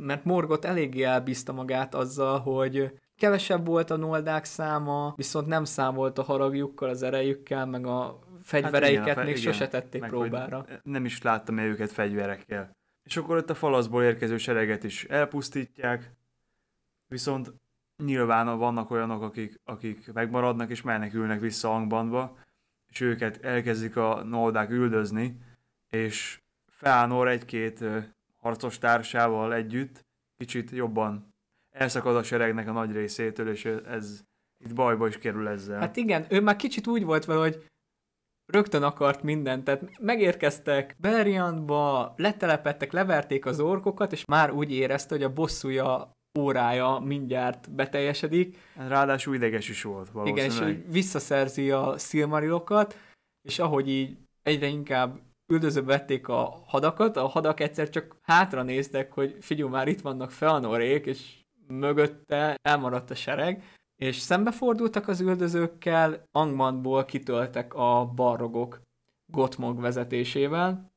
Mert 0.00 0.24
Morgot 0.24 0.64
eléggé 0.64 1.02
elbízta 1.02 1.52
magát 1.52 1.94
azzal, 1.94 2.38
hogy 2.38 2.98
kevesebb 3.20 3.66
volt 3.66 3.90
a 3.90 3.96
noldák 3.96 4.44
száma, 4.44 5.12
viszont 5.16 5.46
nem 5.46 5.64
számolt 5.64 6.18
a 6.18 6.22
haragjukkal, 6.22 6.88
az 6.88 7.02
erejükkel, 7.02 7.66
meg 7.66 7.86
a 7.86 8.18
fegyvereiket 8.42 9.06
hát 9.06 9.12
igen, 9.12 9.24
még 9.24 9.36
igen, 9.36 9.52
sose 9.52 9.68
tették 9.68 10.00
meg, 10.00 10.10
próbára. 10.10 10.66
Nem 10.82 11.04
is 11.04 11.22
láttam 11.22 11.58
-e 11.58 11.64
őket 11.64 11.90
fegyverekkel. 11.90 12.76
És 13.02 13.16
akkor 13.16 13.36
ott 13.36 13.50
a 13.50 13.54
falaszból 13.54 14.02
érkező 14.02 14.36
sereget 14.36 14.84
is 14.84 15.04
elpusztítják, 15.04 16.14
viszont 17.06 17.54
nyilván 18.04 18.58
vannak 18.58 18.90
olyanok, 18.90 19.22
akik, 19.22 19.60
akik 19.64 20.12
megmaradnak 20.12 20.70
és 20.70 20.82
menekülnek 20.82 21.40
vissza 21.40 21.74
Angbandba, 21.74 22.38
és 22.86 23.00
őket 23.00 23.44
elkezdik 23.44 23.96
a 23.96 24.24
noldák 24.24 24.70
üldözni, 24.70 25.38
és 25.90 26.40
Feanor 26.66 27.28
egy-két 27.28 27.84
harcos 28.36 28.78
társával 28.78 29.54
együtt 29.54 30.04
kicsit 30.36 30.70
jobban 30.70 31.29
elszakad 31.70 32.16
a 32.16 32.22
seregnek 32.22 32.68
a 32.68 32.72
nagy 32.72 32.92
részétől, 32.92 33.48
és 33.48 33.64
ez 33.64 34.20
itt 34.64 34.74
bajba 34.74 35.06
is 35.06 35.18
kerül 35.18 35.48
ezzel. 35.48 35.78
Hát 35.78 35.96
igen, 35.96 36.26
ő 36.28 36.40
már 36.40 36.56
kicsit 36.56 36.86
úgy 36.86 37.04
volt 37.04 37.24
vele, 37.24 37.40
hogy 37.40 37.64
rögtön 38.52 38.82
akart 38.82 39.22
mindent, 39.22 39.64
tehát 39.64 39.98
megérkeztek 39.98 40.96
Beleriandba, 40.98 42.14
letelepettek, 42.16 42.92
leverték 42.92 43.46
az 43.46 43.60
orkokat, 43.60 44.12
és 44.12 44.24
már 44.24 44.52
úgy 44.52 44.72
érezte, 44.72 45.14
hogy 45.14 45.24
a 45.24 45.32
bosszúja 45.32 46.12
órája 46.38 46.98
mindjárt 46.98 47.74
beteljesedik. 47.74 48.58
Ráadásul 48.74 49.34
ideges 49.34 49.68
is 49.68 49.82
volt 49.82 50.10
valószínűleg. 50.10 50.50
Igen, 50.50 50.68
és 50.68 50.92
visszaszerzi 50.92 51.70
a 51.70 51.98
Silmarilokat, 51.98 52.98
és 53.48 53.58
ahogy 53.58 53.88
így 53.88 54.18
egyre 54.42 54.66
inkább 54.66 55.20
üldöző 55.52 55.82
vették 55.82 56.28
a 56.28 56.62
hadakat, 56.66 57.16
a 57.16 57.26
hadak 57.26 57.60
egyszer 57.60 57.88
csak 57.88 58.16
hátra 58.22 58.62
néztek, 58.62 59.12
hogy 59.12 59.36
figyelj, 59.40 59.70
már 59.70 59.88
itt 59.88 60.00
vannak 60.00 60.30
Feanorék, 60.30 61.06
és 61.06 61.39
mögötte 61.70 62.56
elmaradt 62.62 63.10
a 63.10 63.14
sereg, 63.14 63.64
és 63.96 64.16
szembefordultak 64.16 65.08
az 65.08 65.20
üldözőkkel, 65.20 66.28
Angmantból 66.32 67.04
kitöltek 67.04 67.74
a 67.74 68.06
barrogok 68.14 68.80
Gotmog 69.26 69.80
vezetésével. 69.80 70.92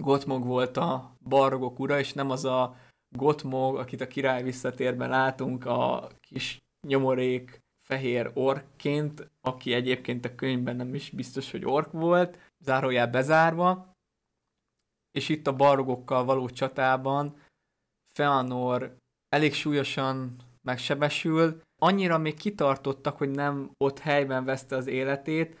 Gotmog 0.00 0.44
volt 0.44 0.76
a 0.76 1.16
barrogok 1.28 1.78
ura, 1.78 1.98
és 1.98 2.12
nem 2.12 2.30
az 2.30 2.44
a 2.44 2.76
Gotmog, 3.16 3.76
akit 3.76 4.00
a 4.00 4.06
király 4.06 4.42
visszatérben 4.42 5.08
látunk, 5.08 5.66
a 5.66 6.08
kis 6.20 6.62
nyomorék 6.86 7.62
fehér 7.80 8.30
orkként, 8.34 9.30
aki 9.40 9.72
egyébként 9.72 10.24
a 10.24 10.34
könyvben 10.34 10.76
nem 10.76 10.94
is 10.94 11.10
biztos, 11.10 11.50
hogy 11.50 11.64
ork 11.64 11.92
volt, 11.92 12.38
zárójel 12.58 13.06
bezárva, 13.06 13.96
és 15.12 15.28
itt 15.28 15.46
a 15.46 15.56
barrogokkal 15.56 16.24
való 16.24 16.48
csatában 16.48 17.36
Feanor 18.14 18.96
elég 19.32 19.54
súlyosan 19.54 20.36
megsebesül, 20.62 21.60
annyira 21.78 22.18
még 22.18 22.34
kitartottak, 22.34 23.16
hogy 23.16 23.30
nem 23.30 23.70
ott 23.76 23.98
helyben 23.98 24.44
veszte 24.44 24.76
az 24.76 24.86
életét, 24.86 25.58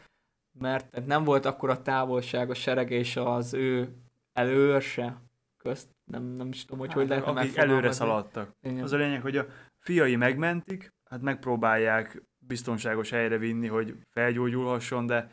mert 0.58 1.06
nem 1.06 1.24
volt 1.24 1.44
akkor 1.44 1.70
a 1.70 1.82
távolság 1.82 2.50
a 2.50 2.54
serege 2.54 2.94
és 2.94 3.16
az 3.16 3.54
ő 3.54 3.96
előrse 4.32 5.20
közt. 5.56 5.88
Nem, 6.04 6.22
nem 6.22 6.48
is 6.48 6.64
tudom, 6.64 6.78
hogy 6.78 6.88
hát, 6.88 6.96
hogy 6.96 7.08
lehet 7.08 7.26
Akik 7.26 7.56
előre 7.56 7.92
szaladtak. 7.92 8.50
Igen. 8.62 8.82
Az 8.82 8.92
a 8.92 8.96
lényeg, 8.96 9.22
hogy 9.22 9.36
a 9.36 9.46
fiai 9.78 10.16
megmentik, 10.16 10.92
hát 11.04 11.20
megpróbálják 11.20 12.22
biztonságos 12.38 13.10
helyre 13.10 13.38
vinni, 13.38 13.66
hogy 13.66 13.96
felgyógyulhasson, 14.10 15.06
de, 15.06 15.30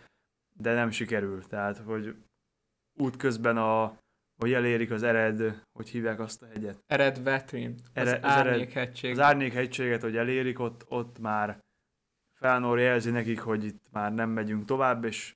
de 0.55 0.73
nem 0.73 0.91
sikerül. 0.91 1.43
Tehát, 1.43 1.77
hogy 1.77 2.15
útközben 2.93 3.57
a 3.57 3.97
hogy 4.39 4.53
elérik 4.53 4.91
az 4.91 5.03
ered, 5.03 5.61
hogy 5.71 5.89
hívják 5.89 6.19
azt 6.19 6.41
a 6.41 6.45
hegyet? 6.45 6.83
Ered 6.87 7.23
Vetrin, 7.23 7.75
az, 7.93 8.07
ered, 8.07 8.23
az 8.23 8.29
árnyékhegység. 8.29 9.11
Az 9.11 9.19
árnyékhegységet, 9.19 10.01
hogy 10.01 10.17
elérik, 10.17 10.59
ott, 10.59 10.85
ott 10.87 11.19
már 11.19 11.59
Felnor 12.33 12.79
jelzi 12.79 13.11
nekik, 13.11 13.39
hogy 13.39 13.63
itt 13.63 13.81
már 13.91 14.13
nem 14.13 14.29
megyünk 14.29 14.65
tovább, 14.65 15.03
és 15.03 15.35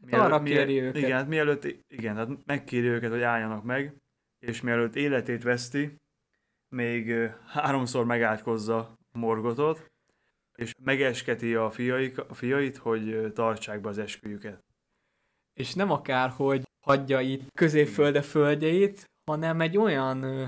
mielőtt, 0.00 0.26
arra 0.26 0.42
kéri 0.42 0.80
őket. 0.80 1.02
Igen, 1.02 1.16
hát 1.16 1.28
mielőtt, 1.28 1.64
igen, 1.88 2.16
hát 2.16 2.28
megkéri 2.46 2.86
őket, 2.86 3.10
hogy 3.10 3.22
álljanak 3.22 3.64
meg, 3.64 3.94
és 4.38 4.60
mielőtt 4.60 4.96
életét 4.96 5.42
veszti, 5.42 5.96
még 6.68 7.30
háromszor 7.46 8.04
megátkozza 8.04 8.98
Morgotot, 9.12 9.90
és 10.54 10.72
megesketi 10.82 11.54
a, 11.54 11.70
fiaik, 11.70 12.18
a 12.18 12.34
fiait, 12.34 12.76
hogy 12.76 13.32
tartsák 13.32 13.80
be 13.80 13.88
az 13.88 13.98
esküjüket. 13.98 14.64
És 15.54 15.74
nem 15.74 15.90
akár, 15.90 16.30
hogy 16.30 16.69
hagyja 16.80 17.20
itt 17.20 17.52
középfölde 17.54 18.22
földjeit, 18.22 19.04
hanem 19.30 19.60
egy 19.60 19.76
olyan 19.76 20.22
ö, 20.22 20.44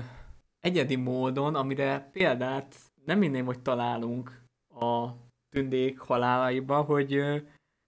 egyedi 0.59 0.95
módon, 0.95 1.55
amire 1.55 2.09
példát 2.11 2.75
nem 3.05 3.17
minném, 3.17 3.45
hogy 3.45 3.61
találunk 3.61 4.41
a 4.75 5.09
tündék 5.49 5.99
halálaiba, 5.99 6.81
hogy 6.81 7.13
ö, 7.13 7.37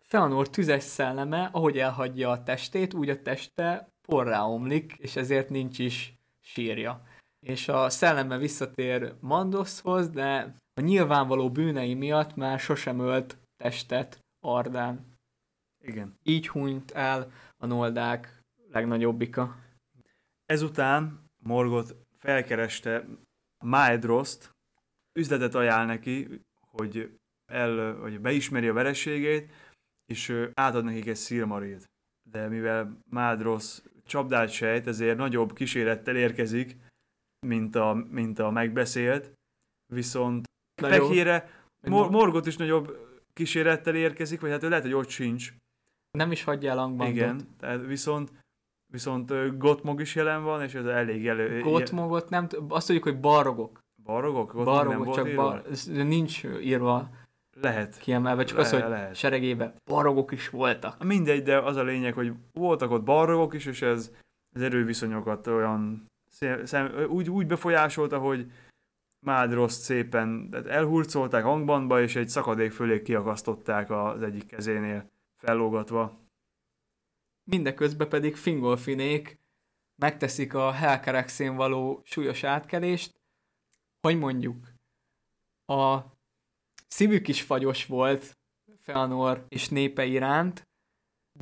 Feanor 0.04 0.50
tüzes 0.50 0.84
szelleme, 0.84 1.50
ahogy 1.52 1.78
elhagyja 1.78 2.30
a 2.30 2.44
testét, 2.44 2.94
úgy 2.94 3.10
a 3.10 3.22
teste 3.22 3.88
porrá 4.08 4.44
omlik, 4.44 4.94
és 4.98 5.16
ezért 5.16 5.50
nincs 5.50 5.80
is 5.80 6.14
sírja. 6.42 7.04
És 7.46 7.68
a 7.68 7.90
szelleme 7.90 8.38
visszatér 8.38 9.16
Mandoshoz, 9.20 10.10
de 10.10 10.56
a 10.74 10.82
nyilvánvaló 10.82 11.52
bűnei 11.52 11.94
miatt 11.94 12.36
már 12.36 12.60
sosem 12.60 13.00
ölt 13.00 13.38
testet 13.58 14.20
Ardán. 14.40 15.18
Igen. 15.84 16.16
Így 16.24 16.48
hunyt 16.48 16.92
el 16.92 17.32
a 17.58 17.66
noldák 17.66 18.35
legnagyobbika. 18.76 19.56
Ezután 20.46 21.30
Morgot 21.44 21.96
felkereste 22.14 23.08
Maedrost, 23.64 24.52
üzletet 25.20 25.56
ajánl 25.56 25.86
neki, 25.86 26.42
hogy, 26.60 27.18
el, 27.52 27.94
hogy 27.94 28.20
beismeri 28.20 28.68
a 28.68 28.74
vereségét, 28.74 29.52
és 30.06 30.50
átad 30.54 30.84
nekik 30.84 31.08
egy 31.08 31.16
szilmarilt. 31.16 31.86
De 32.30 32.48
mivel 32.48 33.00
Maedros 33.10 33.82
csapdát 34.06 34.50
sejt, 34.50 34.88
ezért 34.88 35.18
nagyobb 35.18 35.54
kísérettel 35.54 36.16
érkezik, 36.16 36.78
mint 37.48 37.76
a, 37.76 37.94
mint 37.94 38.40
a 38.40 38.50
megbeszélt, 38.50 39.34
viszont 39.94 40.46
pekére 40.82 41.50
Mor- 41.82 42.10
Morgot 42.12 42.46
is 42.46 42.58
nagyobb 42.58 42.98
kísérettel 43.34 43.96
érkezik, 43.96 44.40
vagy 44.40 44.50
hát 44.50 44.64
ő 44.64 44.70
lehet, 44.70 44.84
hogy 44.84 44.94
ott 44.94 45.10
sincs. 45.10 45.54
Nem 46.12 46.32
is 46.32 46.44
hagyja 46.44 46.72
el 46.72 46.80
Angbandot. 46.80 47.16
Igen, 47.16 47.56
tehát 47.58 47.86
viszont 47.86 48.32
Viszont 48.88 49.58
Gotmog 49.58 50.02
is 50.02 50.16
jelen 50.16 50.44
van, 50.44 50.62
és 50.62 50.74
ez 50.74 50.86
elég 50.86 51.28
elő... 51.28 51.62
Gotmogot 51.62 52.30
nem, 52.30 52.48
azt 52.68 52.86
tudjuk, 52.86 53.04
hogy 53.04 53.20
barogok. 53.20 53.84
Barogok? 54.04 54.54
Gotmog 54.54 54.66
barogok, 54.66 55.06
nem 55.06 55.14
csak 55.14 55.28
írva? 55.28 55.44
bar, 55.44 55.64
nincs 56.06 56.44
írva 56.44 57.10
lehet. 57.62 57.98
Kiemelve, 57.98 58.44
csak 58.44 58.58
lehet, 58.58 58.74
az, 58.74 58.80
hogy 58.80 58.90
lehet. 58.90 59.16
seregében 59.16 59.74
barogok 59.86 60.32
is 60.32 60.50
voltak. 60.50 61.04
Mindegy, 61.04 61.44
de 61.44 61.58
az 61.58 61.76
a 61.76 61.84
lényeg, 61.84 62.14
hogy 62.14 62.34
voltak 62.54 62.92
ott 62.92 63.04
barogok 63.04 63.54
is, 63.54 63.66
és 63.66 63.82
ez 63.82 64.12
az 64.56 64.62
erőviszonyokat 64.62 65.48
olyan 65.48 66.06
szem, 66.64 66.92
úgy, 67.10 67.30
úgy 67.30 67.48
befolyásolta, 67.48 68.20
hogy 68.20 68.52
Mádroszt 69.26 69.82
szépen 69.82 70.56
elhurcolták 70.68 71.44
hangbanba, 71.44 72.02
és 72.02 72.16
egy 72.16 72.30
szakadék 72.30 72.72
fölé 72.72 73.02
kiakasztották 73.02 73.92
az 73.92 74.22
egyik 74.22 74.46
kezénél 74.46 75.10
fellógatva. 75.36 76.25
Mindeközben 77.50 78.10
pedig 78.10 78.36
Fingolfinék 78.36 79.40
megteszik 79.96 80.54
a 80.54 80.72
Helkerexén 80.72 81.56
való 81.56 82.02
súlyos 82.04 82.44
átkelést, 82.44 83.22
hogy 84.02 84.18
mondjuk 84.18 84.68
a 85.66 86.00
szívük 86.88 87.28
is 87.28 87.42
fagyos 87.42 87.86
volt 87.86 88.38
Feanor 88.80 89.46
és 89.48 89.70
népe 89.70 90.06
iránt, 90.06 90.68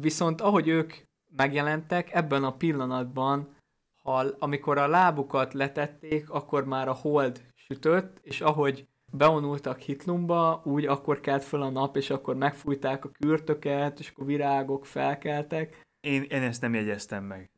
viszont 0.02 0.42
ahogy 0.42 0.68
ők 0.68 0.94
megjelentek, 1.36 2.14
ebben 2.14 2.44
a 2.44 2.58
pillanatban, 2.58 3.56
ha, 4.04 4.26
amikor 4.40 4.78
a 4.78 4.88
lábukat 4.88 5.54
letették, 5.54 6.30
akkor 6.30 6.66
már 6.66 6.88
a 6.88 6.94
hold 6.94 7.52
sütött, 7.56 8.20
és 8.22 8.42
ahogy 8.42 8.88
beonultak 9.12 9.80
Hitlumba, 9.80 10.62
úgy 10.66 10.86
akkor 10.86 11.20
kelt 11.20 11.44
föl 11.44 11.62
a 11.62 11.70
nap, 11.70 11.98
és 11.98 12.10
akkor 12.10 12.36
megfújták 12.36 13.06
a 13.06 13.10
kürtöket, 13.10 14.00
és 14.00 14.10
akkor 14.10 14.26
virágok 14.26 14.86
felkeltek, 14.86 15.83
én, 16.04 16.24
én 16.24 16.42
ezt 16.42 16.62
nem 16.62 16.74
jegyeztem 16.74 17.24
meg. 17.24 17.50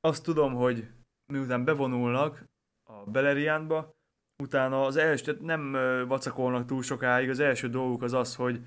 Azt 0.00 0.22
tudom, 0.22 0.54
hogy 0.54 0.88
miután 1.26 1.64
bevonulnak 1.64 2.44
a 2.82 3.10
Beleriánba, 3.10 3.94
utána 4.42 4.84
az 4.84 4.96
első, 4.96 5.38
nem 5.40 5.72
vacakolnak 6.08 6.66
túl 6.66 6.82
sokáig, 6.82 7.30
az 7.30 7.38
első 7.38 7.68
dolguk 7.68 8.02
az 8.02 8.12
az, 8.12 8.34
hogy 8.36 8.66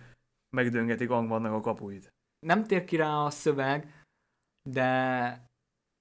megdöngetik 0.50 1.10
Angvannak 1.10 1.54
a 1.54 1.60
kapuit. 1.60 2.14
Nem 2.40 2.64
tér 2.64 2.84
ki 2.84 2.96
rá 2.96 3.10
a 3.10 3.30
szöveg, 3.30 4.06
de 4.70 5.50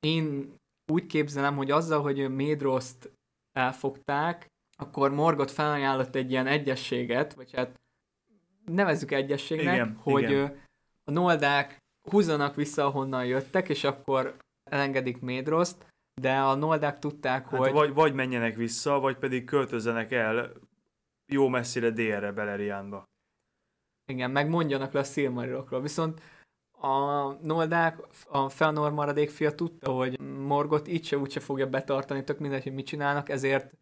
én 0.00 0.54
úgy 0.92 1.06
képzelem, 1.06 1.56
hogy 1.56 1.70
azzal, 1.70 2.02
hogy 2.02 2.34
Médroszt 2.34 3.12
elfogták, 3.52 4.46
akkor 4.76 5.10
Morgot 5.10 5.50
felajánlott 5.50 6.14
egy 6.14 6.30
ilyen 6.30 6.46
egyességet, 6.46 7.34
vagy 7.34 7.52
hát 7.52 7.80
nevezzük 8.64 9.10
egyességnek, 9.10 9.74
Igen, 9.74 9.94
hogy 9.94 10.22
igen. 10.22 10.63
A 11.04 11.10
noldák 11.10 11.78
húzzanak 12.10 12.54
vissza, 12.54 12.84
ahonnan 12.84 13.26
jöttek, 13.26 13.68
és 13.68 13.84
akkor 13.84 14.36
elengedik 14.70 15.20
Médroszt, 15.20 15.86
de 16.20 16.38
a 16.38 16.54
noldák 16.54 16.98
tudták, 16.98 17.48
Hát 17.48 17.58
hogy 17.58 17.72
vagy, 17.72 17.94
vagy 17.94 18.14
menjenek 18.14 18.56
vissza, 18.56 19.00
vagy 19.00 19.16
pedig 19.16 19.44
költözzenek 19.44 20.12
el 20.12 20.52
jó 21.32 21.48
messzire 21.48 21.90
délre 21.90 22.32
Beleriánba. 22.32 23.04
igen, 24.10 24.30
megmondjanak 24.30 24.92
le 24.92 25.00
a 25.00 25.04
Silmarilokról. 25.04 25.80
Viszont 25.80 26.20
a 26.80 27.24
noldák, 27.32 27.98
a 28.28 28.48
Feanor 28.48 28.92
maradék 28.92 29.30
fia 29.30 29.54
tudta, 29.54 29.92
hogy 29.92 30.20
Morgot 30.20 30.88
így 30.88 31.04
se 31.04 31.18
úgyse 31.18 31.40
fogja 31.40 31.68
betartani, 31.68 32.24
tök 32.24 32.38
mindegy, 32.38 32.62
hogy 32.62 32.74
mit 32.74 32.86
csinálnak, 32.86 33.28
ezért 33.28 33.74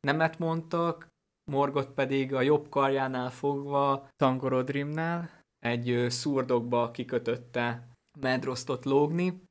nemet 0.00 0.38
mondtak, 0.38 1.08
Morgot 1.50 1.90
pedig 1.90 2.34
a 2.34 2.40
jobb 2.40 2.68
karjánál 2.68 3.30
fogva 3.30 4.08
Tangorodrimnál 4.16 5.37
egy 5.58 6.06
szurdokba 6.08 6.90
kikötötte 6.90 7.88
Medrosztot 8.20 8.84
lógni, 8.84 9.42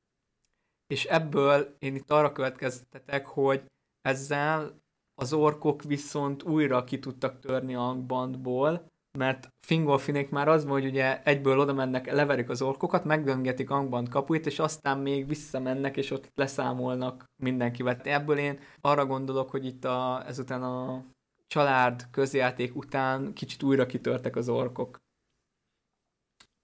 és 0.88 1.06
ebből 1.06 1.76
én 1.80 1.96
itt 1.96 2.12
arra 2.12 2.32
következtetek, 2.32 3.26
hogy 3.26 3.66
ezzel 4.02 4.80
az 5.22 5.34
orkok 5.34 5.84
viszont 5.84 6.44
újra 6.44 6.84
ki 6.84 7.00
tudtak 7.00 7.40
törni 7.40 7.76
a 7.76 7.82
Angbandból, 7.82 8.88
mert 9.18 9.50
Fingolfinék 9.66 10.30
már 10.30 10.48
az 10.48 10.64
van, 10.64 10.74
hogy 10.74 10.86
ugye 10.86 11.24
egyből 11.24 11.60
oda 11.60 11.74
mennek, 11.74 12.12
leverik 12.12 12.50
az 12.50 12.62
orkokat, 12.62 13.04
megdöngetik 13.04 13.70
Angband 13.70 14.10
kapuit, 14.10 14.46
és 14.46 14.60
aztán 14.60 15.00
még 15.00 15.28
visszamennek, 15.28 15.98
és 15.98 16.12
ott 16.12 16.32
leszámolnak 16.36 17.24
mindenkivel. 17.44 17.96
Ebből 18.04 18.38
én 18.38 18.60
arra 18.82 19.06
gondolok, 19.06 19.50
hogy 19.50 19.66
itt 19.66 19.86
a, 19.86 20.24
ezután 20.28 20.64
a 20.64 21.04
család 21.48 22.10
közjáték 22.12 22.76
után 22.76 23.34
kicsit 23.34 23.64
újra 23.64 23.86
kitörtek 23.86 24.36
az 24.36 24.50
orkok. 24.50 24.98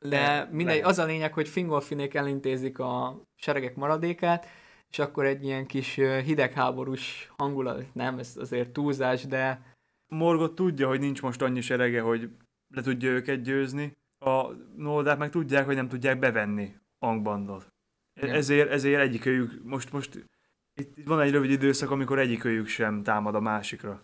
De 0.09 0.47
mindegy, 0.51 0.75
lehet. 0.75 0.89
az 0.89 0.99
a 0.99 1.05
lényeg, 1.05 1.33
hogy 1.33 1.47
Fingolfinék 1.47 2.13
elintézik 2.13 2.79
a 2.79 3.21
seregek 3.35 3.75
maradékát, 3.75 4.47
és 4.89 4.99
akkor 4.99 5.25
egy 5.25 5.43
ilyen 5.43 5.65
kis 5.65 5.95
hidegháborús 6.23 7.31
hangulat, 7.37 7.93
nem, 7.93 8.19
ez 8.19 8.35
azért 8.37 8.69
túlzás, 8.69 9.25
de 9.25 9.61
Morgot 10.07 10.55
tudja, 10.55 10.87
hogy 10.87 10.99
nincs 10.99 11.21
most 11.21 11.41
annyi 11.41 11.61
serege, 11.61 12.01
hogy 12.01 12.29
le 12.75 12.81
tudja 12.81 13.09
őket 13.09 13.41
győzni. 13.41 13.97
A 14.25 14.47
noldák 14.75 15.17
meg 15.17 15.29
tudják, 15.29 15.65
hogy 15.65 15.75
nem 15.75 15.87
tudják 15.87 16.19
bevenni 16.19 16.75
Angbandot. 16.99 17.67
E- 18.13 18.25
Igen. 18.25 18.35
Ezért, 18.35 18.69
ezért 18.69 19.01
egyikőjük, 19.01 19.63
most, 19.63 19.91
most 19.91 20.25
itt, 20.73 20.97
itt 20.97 21.07
van 21.07 21.19
egy 21.19 21.31
rövid 21.31 21.51
időszak, 21.51 21.91
amikor 21.91 22.19
egyikőjük 22.19 22.67
sem 22.67 23.03
támad 23.03 23.35
a 23.35 23.39
másikra. 23.39 24.01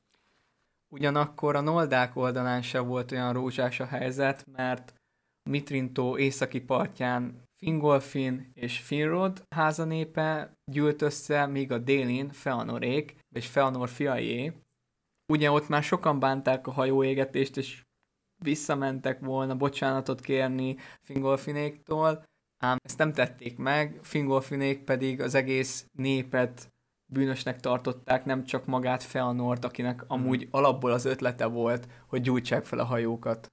Ugyanakkor 0.87 1.55
a 1.55 1.61
Noldák 1.61 2.15
oldalán 2.15 2.61
sem 2.61 2.87
volt 2.87 3.11
olyan 3.11 3.33
rózsás 3.33 3.79
a 3.79 3.85
helyzet, 3.85 4.45
mert 4.51 4.93
Mitrintó 5.49 6.17
északi 6.17 6.61
partján 6.61 7.43
Fingolfin 7.55 8.51
és 8.53 8.79
Finrod 8.79 9.43
házanépe 9.55 10.53
gyűlt 10.71 11.01
össze, 11.01 11.45
míg 11.45 11.71
a 11.71 11.77
délin 11.77 12.29
Feanorék 12.29 13.15
és 13.35 13.47
Feanor 13.47 13.89
fiaié. 13.89 14.53
Ugye 15.31 15.51
ott 15.51 15.67
már 15.67 15.83
sokan 15.83 16.19
bánták 16.19 16.67
a 16.67 16.71
hajóégetést, 16.71 17.57
és 17.57 17.81
visszamentek 18.43 19.19
volna 19.19 19.55
bocsánatot 19.55 20.21
kérni 20.21 20.77
Fingolfinéktól, 21.01 22.23
ám 22.63 22.77
ezt 22.81 22.97
nem 22.97 23.13
tették 23.13 23.57
meg, 23.57 23.99
Fingolfinék 24.01 24.83
pedig 24.83 25.21
az 25.21 25.35
egész 25.35 25.85
népet 25.91 26.73
bűnösnek 27.11 27.59
tartották, 27.59 28.25
nem 28.25 28.43
csak 28.43 28.65
magát 28.65 29.03
Feanort, 29.03 29.65
akinek 29.65 30.03
amúgy 30.07 30.47
alapból 30.51 30.91
az 30.91 31.05
ötlete 31.05 31.45
volt, 31.45 31.87
hogy 32.07 32.21
gyújtsák 32.21 32.65
fel 32.65 32.79
a 32.79 32.85
hajókat. 32.85 33.47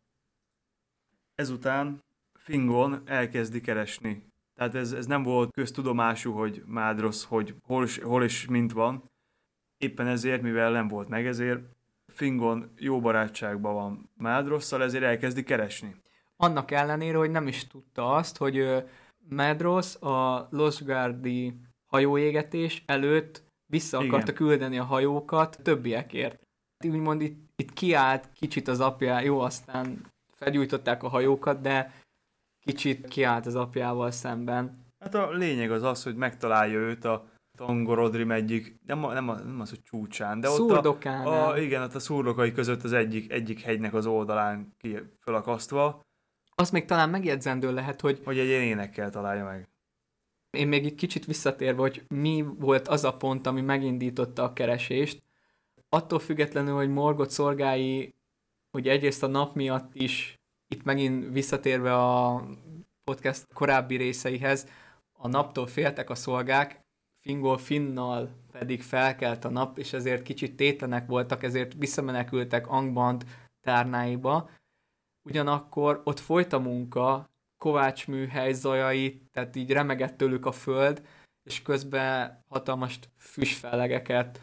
Ezután 1.37 2.05
Fingon 2.35 3.03
elkezdi 3.05 3.61
keresni. 3.61 4.23
Tehát 4.55 4.75
ez, 4.75 4.93
ez 4.93 5.07
nem 5.07 5.23
volt 5.23 5.53
köztudomású, 5.53 6.33
hogy 6.33 6.63
Mádrosz, 6.67 7.25
hogy 7.25 7.55
hol, 7.63 7.85
is- 7.85 8.03
hol 8.03 8.25
is 8.25 8.47
mint 8.47 8.73
van. 8.73 9.11
Éppen 9.79 10.07
ezért, 10.07 10.43
mivel 10.43 10.71
nem 10.71 10.89
volt 10.89 11.09
meg, 11.09 11.27
ezért 11.27 11.61
Fingon 12.07 12.73
jó 12.79 13.01
barátságban 13.01 13.75
van 13.75 14.11
Mádrosszal, 14.17 14.83
ezért 14.83 15.05
elkezdi 15.05 15.43
keresni. 15.43 15.95
Annak 16.37 16.71
ellenére, 16.71 17.17
hogy 17.19 17.31
nem 17.31 17.47
is 17.47 17.67
tudta 17.67 18.15
azt, 18.15 18.37
hogy 18.37 18.59
ö, 18.59 18.79
Medros 19.29 19.97
a 19.97 20.49
Losgardi 20.51 21.61
hajóégetés 21.87 22.83
előtt 22.87 23.43
vissza 23.67 23.99
Igen. 23.99 24.09
akarta 24.09 24.33
küldeni 24.33 24.79
a 24.79 24.85
hajókat 24.85 25.59
többiekért. 25.63 26.47
Úgymond 26.85 27.21
itt, 27.21 27.51
itt 27.57 27.73
kiállt 27.73 28.29
kicsit 28.33 28.69
az 28.69 28.81
apja, 28.81 29.21
jó, 29.21 29.41
aztán 29.41 30.13
felgyújtották 30.37 31.03
a 31.03 31.09
hajókat, 31.09 31.61
de 31.61 31.93
kicsit 32.61 33.09
kiállt 33.09 33.47
az 33.47 33.55
apjával 33.55 34.11
szemben. 34.11 34.85
Hát 34.99 35.15
a 35.15 35.31
lényeg 35.31 35.71
az 35.71 35.83
az, 35.83 36.03
hogy 36.03 36.17
megtalálja 36.17 36.79
őt 36.79 37.05
a 37.05 37.29
Tangorodrim 37.57 38.31
egyik, 38.31 38.79
nem, 38.87 39.05
a- 39.05 39.13
nem, 39.13 39.29
a, 39.29 39.35
nem 39.35 39.61
az, 39.61 39.71
hogy 39.71 39.83
csúcsán, 39.83 40.41
de 40.41 40.49
ott 40.49 40.71
a, 40.71 41.49
a, 41.51 41.59
igen, 41.59 41.83
ott 41.83 41.95
a 41.95 41.99
szurlokai 41.99 42.53
között 42.53 42.83
az 42.83 42.93
egyik, 42.93 43.33
egyik 43.33 43.61
hegynek 43.61 43.95
az 43.95 44.07
oldalán 44.07 44.75
ki 44.79 44.99
fölakasztva, 45.21 46.01
Azt 46.55 46.73
még 46.73 46.85
talán 46.85 47.11
megjegyzendő 47.11 47.73
lehet, 47.73 48.01
hogy 48.01 48.21
hogy 48.25 48.39
egy 48.39 48.49
énekkel 48.49 49.11
találja 49.11 49.45
meg. 49.45 49.69
én 50.51 50.69
még 50.69 50.85
itt 50.85 50.95
kicsit 50.97 51.25
visszatérve, 51.25 51.81
hogy 51.81 52.05
mi 52.09 52.45
volt 52.59 52.89
az 52.89 53.05
a 53.05 53.17
pont, 53.17 53.47
ami 53.47 53.61
megindította 53.61 54.43
a 54.43 54.53
keresést. 54.53 55.23
Attól 55.89 56.19
függetlenül, 56.19 56.75
hogy 56.75 56.89
Morgot 56.89 57.31
szolgái, 57.31 58.15
ugye 58.77 58.91
egyrészt 58.91 59.23
a 59.23 59.27
nap 59.27 59.55
miatt 59.55 59.95
is, 59.95 60.35
itt 60.75 60.85
megint 60.85 61.33
visszatérve 61.33 61.95
a 61.95 62.45
podcast 63.05 63.53
korábbi 63.53 63.97
részeihez, 63.97 64.69
a 65.13 65.29
naptól 65.29 65.67
féltek 65.67 66.11
a 66.11 66.15
szolgák, 66.15 66.81
Fingol 67.21 67.59
Finnal 67.59 68.31
pedig 68.53 68.83
felkelt 68.83 69.45
a 69.45 69.51
nap, 69.51 69.79
és 69.79 69.93
ezért 69.93 70.23
kicsit 70.23 70.57
tétlenek 70.57 71.07
voltak, 71.07 71.43
ezért 71.43 71.75
visszamenekültek 71.79 72.67
Angband 72.67 73.25
tárnáiba. 73.61 74.51
Ugyanakkor 75.29 76.01
ott 76.05 76.19
folyt 76.19 76.53
a 76.53 76.59
munka, 76.59 77.31
Kovács 77.59 78.07
műhely 78.07 78.53
zajai, 78.53 79.23
tehát 79.33 79.57
így 79.57 79.73
remegett 79.73 80.17
tőlük 80.17 80.47
a 80.47 80.53
föld, 80.53 81.07
és 81.43 81.63
közben 81.63 82.43
hatalmas 82.49 82.99
füstfellegeket 83.19 84.41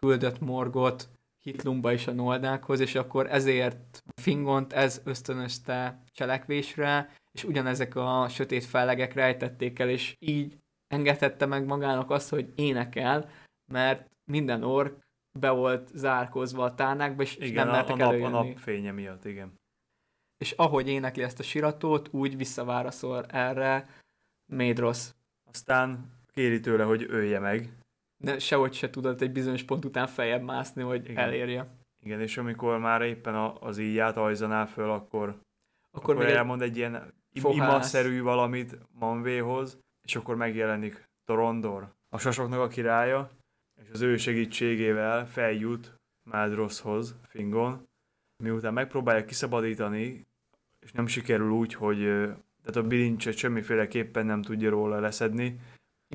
küldött 0.00 0.40
Morgot 0.40 1.08
Hitlumba 1.42 1.92
és 1.92 2.06
a 2.06 2.12
Noldákhoz, 2.12 2.80
és 2.80 2.94
akkor 2.94 3.26
ezért 3.30 4.02
Fingont 4.20 4.72
ez 4.72 5.00
ösztönözte 5.04 6.02
cselekvésre, 6.12 7.14
és 7.32 7.44
ugyanezek 7.44 7.94
a 7.94 8.28
sötét 8.28 8.64
fellegek 8.64 9.12
rejtették 9.12 9.78
el, 9.78 9.88
és 9.88 10.16
így 10.18 10.58
engedhette 10.86 11.46
meg 11.46 11.64
magának 11.64 12.10
azt, 12.10 12.28
hogy 12.28 12.52
énekel, 12.54 13.30
mert 13.72 14.10
minden 14.30 14.62
ork 14.62 15.00
be 15.38 15.50
volt 15.50 15.90
zárkozva 15.94 16.64
a 16.64 16.74
tárnákba, 16.74 17.22
és 17.22 17.36
Igen, 17.36 17.66
nem 17.66 17.68
a, 17.68 17.70
a, 17.70 17.74
mertek 17.74 17.96
nap, 17.96 18.08
a 18.08 18.12
előjönni 18.12 18.48
napfénye 18.48 18.92
miatt, 18.92 19.24
igen. 19.24 19.60
és 20.38 20.52
ahogy 20.52 20.88
énekli 20.88 21.22
ezt 21.22 21.38
a 21.38 21.42
siratót, 21.42 22.08
úgy 22.12 22.36
visszaválaszol 22.36 23.24
erre 23.24 23.88
Médros. 24.52 25.08
Aztán 25.50 26.10
kéri 26.32 26.60
tőle, 26.60 26.84
hogy 26.84 27.06
ölje 27.08 27.38
meg. 27.38 27.81
De 28.22 28.38
sehogy 28.38 28.72
se 28.72 28.90
tudott 28.90 29.20
egy 29.20 29.32
bizonyos 29.32 29.62
pont 29.62 29.84
után 29.84 30.06
feljebb 30.06 30.42
mászni, 30.42 30.82
hogy 30.82 31.04
Igen. 31.04 31.24
Elérje. 31.24 31.76
Igen, 32.04 32.20
és 32.20 32.36
amikor 32.36 32.78
már 32.78 33.02
éppen 33.02 33.34
a, 33.34 33.60
az 33.60 33.78
íját 33.78 34.16
ajzanál 34.16 34.66
föl, 34.66 34.90
akkor, 34.90 35.28
akkor, 35.28 36.14
Akkor, 36.14 36.16
még 36.16 36.34
elmond 36.34 36.62
egy 36.62 36.76
ilyen 36.76 37.12
fohász. 37.40 37.56
imaszerű 37.56 38.22
valamit 38.22 38.78
Manvéhoz, 38.98 39.78
és 40.04 40.16
akkor 40.16 40.36
megjelenik 40.36 41.04
Torondor, 41.24 41.92
a 42.08 42.18
sasoknak 42.18 42.60
a 42.60 42.68
királya, 42.68 43.30
és 43.82 43.88
az 43.92 44.00
ő 44.00 44.16
segítségével 44.16 45.26
feljut 45.26 45.94
Mádroszhoz, 46.30 47.16
Fingon, 47.28 47.88
miután 48.42 48.72
megpróbálja 48.72 49.24
kiszabadítani, 49.24 50.26
és 50.80 50.92
nem 50.92 51.06
sikerül 51.06 51.50
úgy, 51.50 51.74
hogy 51.74 51.98
tehát 52.62 52.76
a 52.76 52.86
bilincset 52.86 53.36
semmiféleképpen 53.36 54.26
nem 54.26 54.42
tudja 54.42 54.70
róla 54.70 55.00
leszedni. 55.00 55.60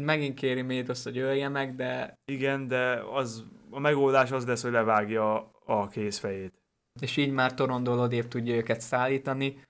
Megint 0.02 0.40
kéri 0.40 0.62
Médros, 0.62 1.04
hogy 1.04 1.18
ölje 1.18 1.50
meg, 1.50 1.76
de 1.76 2.14
Igen, 2.32 2.68
de 2.68 3.04
az, 3.12 3.46
a 3.70 3.80
megoldás 3.80 4.32
az 4.32 4.46
lesz, 4.46 4.62
hogy 4.62 4.72
levágja 4.72 5.52
a, 5.66 5.88
kézfejét. 5.88 6.54
és 7.02 7.18
így 7.18 7.32
már 7.32 7.54
Torondol 7.54 8.00
odébb 8.00 8.28
tudja 8.28 8.56
őket 8.56 8.82
szállítani. 8.82 9.62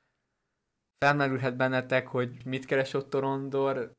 Felmerülhet 0.98 1.56
bennetek, 1.56 2.08
hogy 2.08 2.38
mit 2.46 2.66
keres 2.66 2.94
ott 2.94 3.10
Torondor. 3.10 3.92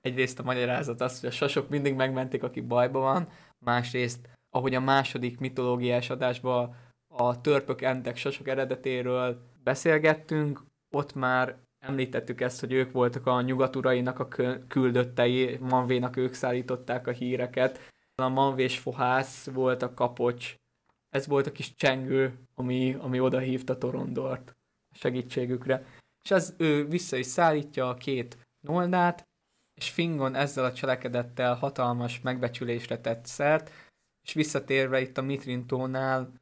Egyrészt 0.00 0.38
a 0.38 0.42
magyarázat 0.42 1.00
az, 1.00 1.20
hogy 1.20 1.28
a 1.28 1.32
sasok 1.32 1.68
mindig 1.68 1.94
megmentik, 1.94 2.42
aki 2.42 2.60
bajban 2.60 3.02
van. 3.02 3.28
Másrészt, 3.58 4.28
ahogy 4.50 4.74
a 4.74 4.80
második 4.80 5.38
mitológiás 5.38 6.10
adásban 6.10 6.76
a 7.08 7.40
törpök, 7.40 7.82
entek, 7.82 8.16
sasok 8.16 8.48
eredetéről 8.48 9.40
beszélgettünk, 9.62 10.62
ott 10.94 11.14
már 11.14 11.56
említettük 11.80 12.40
ezt, 12.40 12.60
hogy 12.60 12.72
ők 12.72 12.92
voltak 12.92 13.26
a 13.26 13.40
nyugaturainak 13.40 14.18
a 14.18 14.28
küldöttei, 14.68 15.56
Manvénak 15.60 16.16
ők 16.16 16.32
szállították 16.34 17.06
a 17.06 17.10
híreket. 17.10 17.80
A 18.14 18.28
manvés 18.28 18.78
fohász 18.78 19.44
volt 19.44 19.82
a 19.82 19.94
kapocs 19.94 20.54
ez 21.10 21.26
volt 21.26 21.46
a 21.46 21.52
kis 21.52 21.74
csengő, 21.74 22.38
ami, 22.54 22.96
ami 23.00 23.20
oda 23.20 23.38
hívta 23.38 23.78
Torondort 23.78 24.56
segítségükre. 24.92 25.84
És 26.24 26.30
ez 26.30 26.54
ő 26.58 26.86
vissza 26.86 27.16
is 27.16 27.26
szállítja 27.26 27.88
a 27.88 27.94
két 27.94 28.38
Noldát, 28.60 29.28
és 29.74 29.90
Fingon 29.90 30.34
ezzel 30.34 30.64
a 30.64 30.72
cselekedettel 30.72 31.54
hatalmas 31.54 32.20
megbecsülésre 32.20 32.98
tett 32.98 33.26
szert, 33.26 33.70
és 34.22 34.32
visszatérve 34.32 35.00
itt 35.00 35.18
a 35.18 35.22
Mitrintónál 35.22 36.32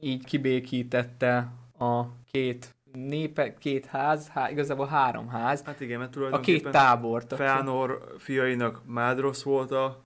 így 0.00 0.24
kibékítette 0.24 1.52
a 1.78 2.22
két 2.24 2.74
népe, 2.92 3.54
két 3.54 3.86
ház, 3.86 4.28
há, 4.28 4.50
igazából 4.50 4.86
három 4.86 5.28
ház, 5.28 5.62
Hát 5.62 5.80
igen, 5.80 5.98
mert 5.98 6.10
a 6.10 6.12
tulajdonképpen 6.12 6.62
két 6.62 6.70
tábort. 6.72 7.34
Feanor 7.34 8.14
fiainak 8.18 8.82
Mádrosz 8.86 9.42
volt 9.42 9.70
a 9.70 10.02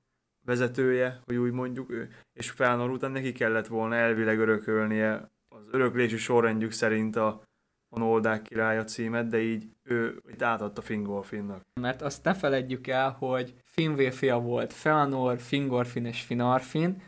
vezetője, 0.46 1.20
hogy 1.24 1.36
úgy 1.36 1.52
mondjuk 1.52 1.90
ő, 1.90 2.10
és 2.32 2.50
Feanor 2.50 2.90
után 2.90 3.10
neki 3.10 3.32
kellett 3.32 3.66
volna 3.66 3.94
elvileg 3.94 4.38
örökölnie 4.38 5.30
az 5.48 5.66
öröklési 5.70 6.16
sorrendjük 6.16 6.72
szerint 6.72 7.16
a, 7.16 7.42
a 7.88 7.98
Noldák 7.98 8.42
királya 8.42 8.84
címet, 8.84 9.26
de 9.26 9.40
így 9.40 9.68
ő 9.82 10.20
itt 10.28 10.42
átadta 10.42 10.82
Fingolfinnak. 10.82 11.60
Mert 11.80 12.02
azt 12.02 12.24
ne 12.24 12.34
feledjük 12.34 12.86
el, 12.86 13.10
hogy 13.10 13.54
Finvér 13.64 14.12
fia 14.12 14.38
volt 14.38 14.72
Feanor, 14.72 15.38
Fingorfin 15.38 16.04
és 16.04 16.22
Finarfin. 16.22 17.02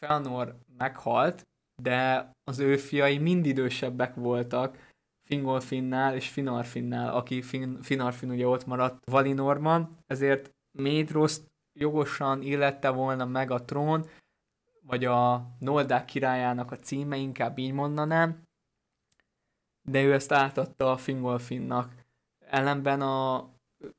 Feanor 0.00 0.58
meghalt, 0.78 1.46
de 1.82 2.30
az 2.44 2.58
ő 2.58 2.76
fiai 2.76 3.18
mind 3.18 3.46
idősebbek 3.46 4.14
voltak 4.14 4.88
Fingolfinnál 5.30 6.14
és 6.14 6.28
Finarfinnál, 6.28 7.14
aki 7.14 7.42
fin- 7.42 7.84
Finarfin 7.84 8.30
ugye 8.30 8.46
ott 8.46 8.66
maradt 8.66 9.10
Valinorban, 9.10 9.98
ezért 10.06 10.54
Médroszt 10.72 11.50
jogosan 11.72 12.42
illette 12.42 12.88
volna 12.88 13.24
meg 13.24 13.50
a 13.50 13.64
trón, 13.64 14.06
vagy 14.82 15.04
a 15.04 15.46
Noldák 15.58 16.04
királyának 16.04 16.72
a 16.72 16.76
címe, 16.76 17.16
inkább 17.16 17.58
így 17.58 17.72
mondanám, 17.72 18.42
de 19.82 20.02
ő 20.02 20.12
ezt 20.12 20.32
átadta 20.32 20.90
a 20.90 20.96
Fingolfinnak. 20.96 21.94
Ellenben 22.38 23.00
a 23.00 23.48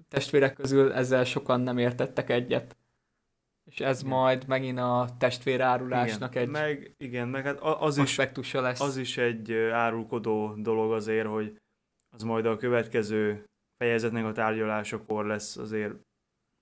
testvérek 0.10 0.54
közül 0.54 0.94
ezzel 0.94 1.24
sokan 1.24 1.62
nem 1.62 1.78
értettek 1.78 2.30
egyet. 2.30 2.76
És 3.66 3.80
ez 3.80 4.00
Igen. 4.00 4.12
majd 4.12 4.48
megint 4.48 4.80
a 4.80 5.10
testvérárulásnak 5.18 6.32
igen, 6.32 6.44
egy 6.44 6.50
meg, 6.50 6.96
igen, 6.98 7.28
meg 7.28 7.46
hát 7.46 7.60
az 7.60 7.98
is, 7.98 8.16
lesz. 8.52 8.82
az 8.82 8.98
is 8.98 9.18
egy 9.18 9.54
árulkodó 9.54 10.54
dolog 10.58 10.92
azért, 10.92 11.28
hogy 11.28 11.58
az 12.10 12.24
majd 12.24 12.46
a 12.46 12.58
következő 12.58 13.46
fejezetnek 13.78 14.26
a 14.26 14.32
tárgyalásakor 14.32 15.26
lesz 15.26 15.58
azért 15.58 15.94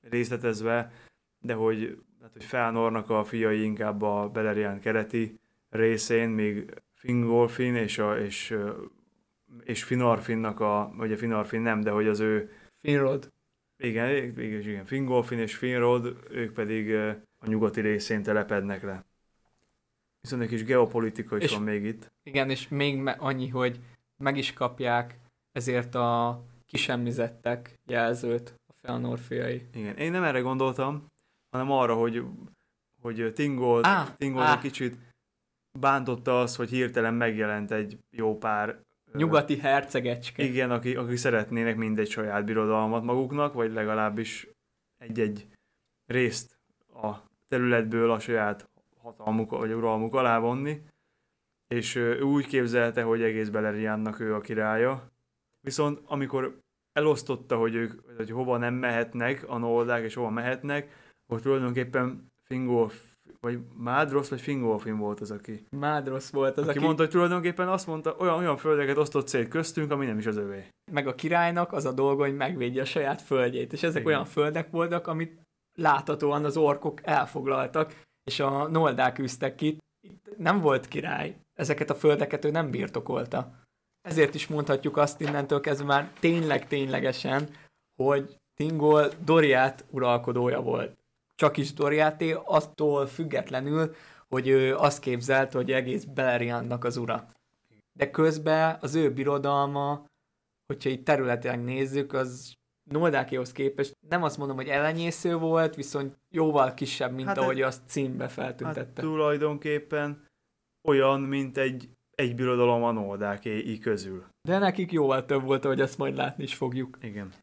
részletezve, 0.02 0.92
de 1.40 1.54
hogy, 1.54 1.98
hát, 2.22 2.32
hogy 2.32 2.44
Feanornak 2.44 3.10
a 3.10 3.24
fiai 3.24 3.62
inkább 3.62 4.02
a 4.02 4.30
Beleriand 4.30 4.80
kereti 4.80 5.40
részén, 5.70 6.30
még 6.30 6.74
Fingolfin 6.94 7.76
és, 7.76 7.98
a, 7.98 8.18
és, 8.20 8.58
és 9.64 9.84
Finarfinnak 9.84 10.60
a, 10.60 10.92
vagy 10.96 11.12
a 11.12 11.18
Finarfin 11.18 11.62
nem, 11.62 11.82
de 11.82 11.92
hogy 11.92 12.08
az 12.08 12.20
ő, 12.20 12.52
Finrod. 12.82 13.32
Igen, 13.84 14.16
igen, 14.16 14.60
igen 14.62 14.86
Fingolfin 14.86 15.40
és 15.40 15.56
Finrod, 15.56 16.18
ők 16.30 16.54
pedig 16.54 16.94
a 17.40 17.48
nyugati 17.48 17.82
részén 17.82 18.24
telepednek 18.24 18.84
le. 18.84 19.04
Viszont 20.22 20.42
egy 20.42 20.48
kis 20.50 20.64
geopolitika 20.64 21.38
is 21.38 21.44
És- 21.44 21.52
van 21.52 21.62
még 21.62 21.84
itt. 21.84 22.12
Igen, 22.24 22.50
és 22.50 22.68
még 22.68 23.16
annyi, 23.18 23.48
hogy 23.48 23.80
meg 24.18 24.38
is 24.38 24.54
kapják 24.54 25.18
ezért 25.52 25.96
a 25.96 26.42
kisemmizettek 26.66 27.80
jelzőt 27.86 28.54
a 28.68 28.74
Feanor 28.82 29.20
fiai. 29.20 29.68
Igen, 29.74 29.96
én 29.98 30.12
nem 30.12 30.24
erre 30.24 30.40
gondoltam, 30.40 31.06
hanem 31.52 31.72
arra, 31.72 31.96
hogy, 31.96 32.24
hogy 33.02 33.32
Tingold, 33.34 33.86
Á, 33.86 34.16
Tingold 34.18 34.46
á. 34.46 34.54
egy 34.54 34.60
kicsit 34.62 34.96
bántotta 35.80 36.42
az, 36.42 36.56
hogy 36.56 36.70
hirtelen 36.70 37.14
megjelent 37.14 37.72
egy 37.72 37.98
jó 38.10 38.38
pár 38.38 38.80
Nyugati 39.14 39.58
hercegecske. 39.58 40.44
igen, 40.44 40.72
aki, 40.72 40.96
aki 40.96 41.16
szeretnének 41.16 41.76
mindegy 41.76 42.10
saját 42.10 42.46
birodalmat 42.46 43.04
maguknak, 43.04 43.54
vagy 43.54 43.72
legalábbis 43.72 44.48
egy-egy 44.98 45.48
részt 46.06 46.60
a 46.94 47.16
területből 47.48 48.12
a 48.12 48.20
saját 48.20 48.70
hatalmuk 48.98 49.50
vagy 49.52 49.72
uralmuk 49.74 50.14
alá 50.14 50.40
vonni, 50.40 50.82
és 51.68 51.96
ő 51.96 52.22
úgy 52.22 52.48
képzelte, 52.48 53.02
hogy 53.02 53.22
egész 53.22 53.50
Beleriandnak 53.50 54.20
ő 54.20 54.36
a 54.36 54.42
királya. 54.42 55.12
Viszont 55.62 56.00
amikor 56.06 56.60
elosztotta, 56.94 57.58
hogy 57.58 57.76
ők 57.76 58.16
hogy 58.18 58.32
hova 58.32 58.58
nem 58.58 58.74
mehetnek 58.74 59.50
a 59.50 59.58
noldák, 59.58 60.04
és 60.04 60.14
hova 60.14 60.30
mehetnek, 60.30 61.12
akkor 61.26 61.42
tulajdonképpen 61.42 62.32
Fingolf, 62.44 63.09
vagy 63.40 63.60
Mádrosz, 63.78 64.30
vagy 64.30 64.42
Fingolfin 64.42 64.98
volt 64.98 65.20
az, 65.20 65.32
aki, 65.32 65.66
Mádrosz 65.70 66.30
volt 66.30 66.58
az, 66.58 66.68
aki, 66.68 66.78
aki, 66.78 66.86
mondta, 66.86 67.04
hogy 67.04 67.12
tulajdonképpen 67.12 67.68
azt 67.68 67.88
mondta, 67.88 68.16
olyan, 68.20 68.38
olyan 68.38 68.58
földeket 68.58 68.98
osztott 68.98 69.28
szét 69.28 69.48
köztünk, 69.48 69.92
ami 69.92 70.06
nem 70.06 70.18
is 70.18 70.26
az 70.26 70.38
övé. 70.38 70.68
meg 70.92 71.08
a 71.08 71.16
királynak 71.16 71.74
az 71.74 71.86
a 71.86 71.92
dolga, 71.92 72.24
hogy 72.24 72.36
megvédje 72.36 72.82
a 72.82 72.86
saját 72.86 73.22
földjét. 73.22 73.74
És 73.74 73.84
ezek 73.84 74.02
Igen. 74.02 74.14
olyan 74.14 74.26
földek 74.26 74.70
voltak, 74.72 75.08
amit 75.08 75.42
láthatóan 75.78 76.46
az 76.46 76.58
orkok 76.58 77.00
elfoglaltak, 77.04 78.02
és 78.24 78.40
a 78.40 78.68
noldák 78.68 79.20
üztek 79.20 79.56
ki. 79.56 79.78
Itt 80.08 80.38
nem 80.38 80.62
volt 80.62 80.88
király. 80.88 81.36
Ezeket 81.54 81.90
a 81.90 81.96
földeket 81.96 82.46
ő 82.46 82.52
nem 82.52 82.72
birtokolta. 82.72 83.52
Ezért 84.02 84.36
is 84.36 84.48
mondhatjuk 84.48 84.98
azt 84.98 85.22
innentől 85.22 85.60
kezdve 85.60 85.86
már 85.86 86.12
tényleg 86.20 86.68
ténylegesen, 86.68 87.50
hogy 87.96 88.38
Tingol 88.54 89.12
Doriát 89.24 89.86
uralkodója 89.90 90.62
volt. 90.62 90.99
Csak 91.40 91.58
is 91.58 91.74
Doriáté, 91.74 92.32
attól 92.46 93.08
függetlenül, 93.08 93.96
hogy 94.28 94.48
ő 94.48 94.76
azt 94.76 95.00
képzelt, 95.00 95.54
hogy 95.54 95.72
egész 95.72 96.04
Beleriandnak 96.04 96.84
az 96.84 96.98
ura. 96.98 97.32
De 98.00 98.12
közben 98.12 98.78
az 98.82 98.96
ő 98.96 99.14
birodalma, 99.14 100.06
hogyha 100.66 100.90
itt 100.90 101.06
területileg 101.06 101.64
nézzük, 101.64 102.14
az 102.14 102.54
Noldákéhoz 102.92 103.52
képest 103.52 103.98
nem 104.10 104.24
azt 104.24 104.38
mondom, 104.38 104.56
hogy 104.56 104.68
ellenyésző 104.68 105.36
volt, 105.36 105.76
viszont 105.76 106.18
jóval 106.36 106.74
kisebb, 106.74 107.14
mint 107.14 107.28
Hát 107.28 107.36
hát 107.36 107.38
ez- 107.38 107.44
ahogy 107.44 107.62
azt 107.62 107.82
címbe 107.88 108.24
Hát 108.24 108.32
feltüntette. 108.34 109.02
tulajdonképpen 109.02 110.26
olyan, 110.88 111.22
mint 111.22 111.58
egy, 111.58 111.90
egy 112.16 112.36
birodalom 112.36 112.84
a 112.84 112.92
noldáké 112.92 113.78
közül. 113.78 114.26
De 114.48 114.58
nekik 114.58 114.92
jóval 114.92 115.26
több 115.26 115.44
volt, 115.44 115.66
ahogy 115.66 115.82
azt 115.82 115.98
majd 115.98 116.16
látni 116.16 116.44
is 116.44 116.56
fogjuk. 116.56 116.98
Igen. 117.02 117.34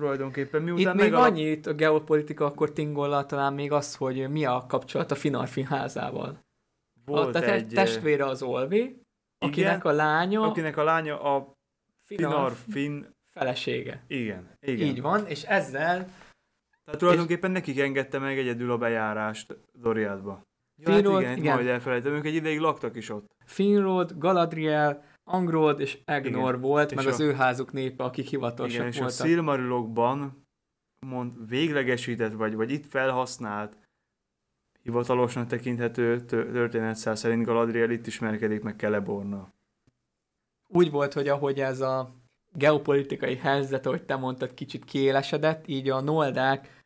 Tulajdonképpen 0.00 0.60
Itt 0.60 0.74
miután 0.74 0.96
még 0.96 1.10
megalap... 1.10 1.36
itt 1.36 1.66
a 1.66 1.74
geopolitika, 1.74 2.44
akkor 2.44 2.72
Tingollal 2.72 3.26
talán 3.26 3.52
még 3.52 3.72
az, 3.72 3.94
hogy 3.96 4.28
mi 4.30 4.44
a 4.44 4.64
kapcsolat 4.68 5.10
a 5.10 5.14
Finarfin 5.14 5.66
házával. 5.66 6.38
volt 7.04 7.34
a 7.34 7.40
te- 7.40 7.52
egy, 7.52 7.66
testvére 7.66 8.24
az 8.24 8.42
Olvi, 8.42 9.00
akinek 9.38 9.84
a 9.84 9.92
lánya 9.92 10.42
akinek 10.42 10.76
a 10.76 10.82
lánya 10.82 11.22
a 11.22 11.52
Finar 12.04 12.30
Finarfin, 12.32 13.14
felesége. 13.24 14.04
igen, 14.06 14.50
igen. 14.60 14.86
Így 14.86 15.00
van, 15.00 15.26
és 15.26 15.42
ezzel 15.42 16.08
Tehát 16.84 17.00
tulajdonképpen 17.00 17.50
nekik 17.50 17.78
engedte 17.78 18.18
meg 18.18 18.38
egyedül 18.38 18.70
a 18.70 18.78
bejárást 18.78 19.56
Doriadba. 19.72 20.42
Ja, 20.76 20.90
hát 20.90 21.00
Finrod, 21.00 21.20
igen, 21.20 21.36
igen. 21.36 21.54
majd 21.54 21.66
elfelejtem, 21.66 22.12
ők 22.12 22.24
egy 22.24 22.34
ideig 22.34 22.58
laktak 22.58 22.96
is 22.96 23.08
ott. 23.10 23.26
Finrod, 23.44 24.12
Galadriel, 24.18 25.04
Angrod 25.32 25.80
és 25.80 25.98
Egnor 26.04 26.48
Igen. 26.48 26.60
volt, 26.60 26.90
És 26.90 26.96
meg 26.96 27.06
a- 27.06 27.10
az 27.10 27.20
ő 27.20 27.32
házuk 27.32 27.72
népe, 27.72 28.04
akik 28.04 28.28
hivatalosak 28.28 28.78
Igen, 28.78 28.86
és 28.88 28.96
a 28.96 29.00
voltak. 29.00 29.26
Silmarilokban 29.26 30.46
mond, 31.06 31.48
véglegesített, 31.48 32.32
vagy, 32.32 32.54
vagy 32.54 32.70
itt 32.70 32.86
felhasznált 32.86 33.76
hivatalosnak 34.82 35.46
tekinthető 35.46 36.20
tö- 36.24 36.52
történetszál 36.52 37.14
szerint 37.14 37.44
Galadriel 37.44 37.90
itt 37.90 38.06
ismerkedik 38.06 38.62
meg 38.62 38.78
Celebornnal. 38.78 39.52
Úgy 40.68 40.90
volt, 40.90 41.12
hogy 41.12 41.28
ahogy 41.28 41.60
ez 41.60 41.80
a 41.80 42.14
geopolitikai 42.52 43.36
helyzet, 43.36 43.86
ahogy 43.86 44.02
te 44.04 44.16
mondtad, 44.16 44.54
kicsit 44.54 44.84
kiélesedett, 44.84 45.68
így 45.68 45.88
a 45.88 46.00
Noldák 46.00 46.78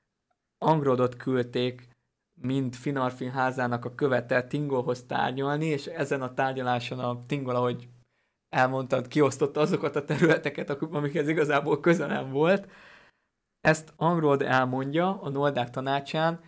Angrodot 0.58 1.16
küldték, 1.16 1.88
mint 2.40 2.76
Finarfin 2.76 3.30
házának 3.30 3.84
a 3.84 3.94
követe 3.94 4.42
Tingolhoz 4.46 5.02
tárgyalni, 5.04 5.66
és 5.66 5.86
ezen 5.86 6.22
a 6.22 6.34
tárgyaláson 6.34 6.98
a 6.98 7.22
Tingol, 7.26 7.54
ahogy 7.56 7.88
elmondtad, 8.54 9.08
kiosztotta 9.08 9.60
azokat 9.60 9.96
a 9.96 10.04
területeket, 10.04 10.70
amikhez 10.70 11.28
igazából 11.28 11.80
köze 11.80 12.06
nem 12.06 12.30
volt. 12.30 12.68
Ezt 13.60 13.92
Angrod 13.96 14.42
elmondja 14.42 15.20
a 15.22 15.28
Noldák 15.28 15.70
tanácsán, 15.70 16.40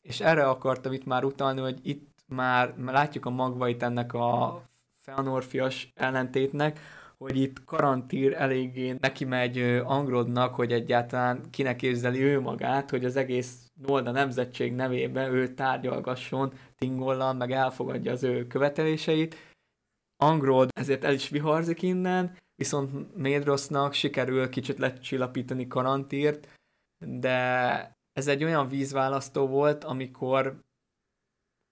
és 0.00 0.20
erre 0.20 0.48
akartam 0.48 0.92
itt 0.92 1.04
már 1.04 1.24
utalni, 1.24 1.60
hogy 1.60 1.78
itt 1.82 2.08
már 2.26 2.74
már 2.76 2.94
látjuk 2.94 3.26
a 3.26 3.30
magvait 3.30 3.82
ennek 3.82 4.12
a 4.12 4.62
Feanorfias 4.96 5.92
ellentétnek, 5.94 6.80
hogy 7.18 7.36
itt 7.36 7.64
Karantír 7.64 8.34
eléggé 8.34 8.94
neki 9.00 9.24
megy 9.24 9.58
Angrodnak, 9.84 10.54
hogy 10.54 10.72
egyáltalán 10.72 11.40
kinek 11.50 11.76
képzeli 11.76 12.22
ő 12.22 12.40
magát, 12.40 12.90
hogy 12.90 13.04
az 13.04 13.16
egész 13.16 13.70
Nolda 13.86 14.10
nemzetség 14.10 14.72
nevében 14.72 15.34
ő 15.34 15.54
tárgyalgasson 15.54 16.52
Tingollal, 16.78 17.32
meg 17.32 17.52
elfogadja 17.52 18.12
az 18.12 18.22
ő 18.22 18.46
követeléseit. 18.46 19.36
Angrod 20.22 20.68
ezért 20.72 21.04
el 21.04 21.12
is 21.12 21.28
viharzik 21.28 21.82
innen, 21.82 22.36
viszont 22.54 23.16
Médrosznak 23.16 23.92
sikerül 23.92 24.48
kicsit 24.48 24.78
lecsillapítani 24.78 25.66
Karantírt, 25.66 26.48
de 27.04 27.96
ez 28.12 28.26
egy 28.26 28.44
olyan 28.44 28.68
vízválasztó 28.68 29.46
volt, 29.46 29.84
amikor 29.84 30.66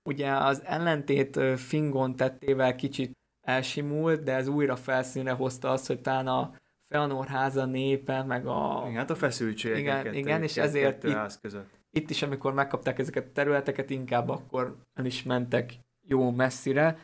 Ugye 0.07 0.31
az 0.31 0.63
ellentét 0.65 1.41
Fingon 1.57 2.17
tettével 2.17 2.75
kicsit 2.75 3.13
elsimult, 3.47 4.23
de 4.23 4.35
ez 4.35 4.49
újra 4.49 4.77
felszínre 4.77 5.33
hozta 5.33 5.71
azt, 5.71 5.87
hogy 5.87 6.01
talán 6.01 6.27
a 6.27 6.55
Feanor 6.89 7.27
háza 7.27 7.65
népe, 7.65 8.23
meg 8.23 8.47
a... 8.47 8.83
Igen, 8.85 8.97
hát 8.99 9.11
a 9.11 9.15
feszültségek 9.15 9.79
Igen, 9.79 10.03
kettő, 10.03 10.17
igen, 10.17 10.43
és 10.43 10.53
kettő 10.53 10.67
ezért 10.67 11.05
itt- 11.05 11.13
ház 11.13 11.41
között. 11.41 11.71
Itt 11.91 12.11
is, 12.11 12.23
amikor 12.23 12.53
megkapták 12.53 12.99
ezeket 12.99 13.27
a 13.27 13.33
területeket, 13.33 13.91
inkább 13.91 14.29
akkor 14.29 14.77
el 14.95 15.05
is 15.05 15.23
mentek 15.23 15.75
jó 16.07 16.31
messzire. 16.31 16.99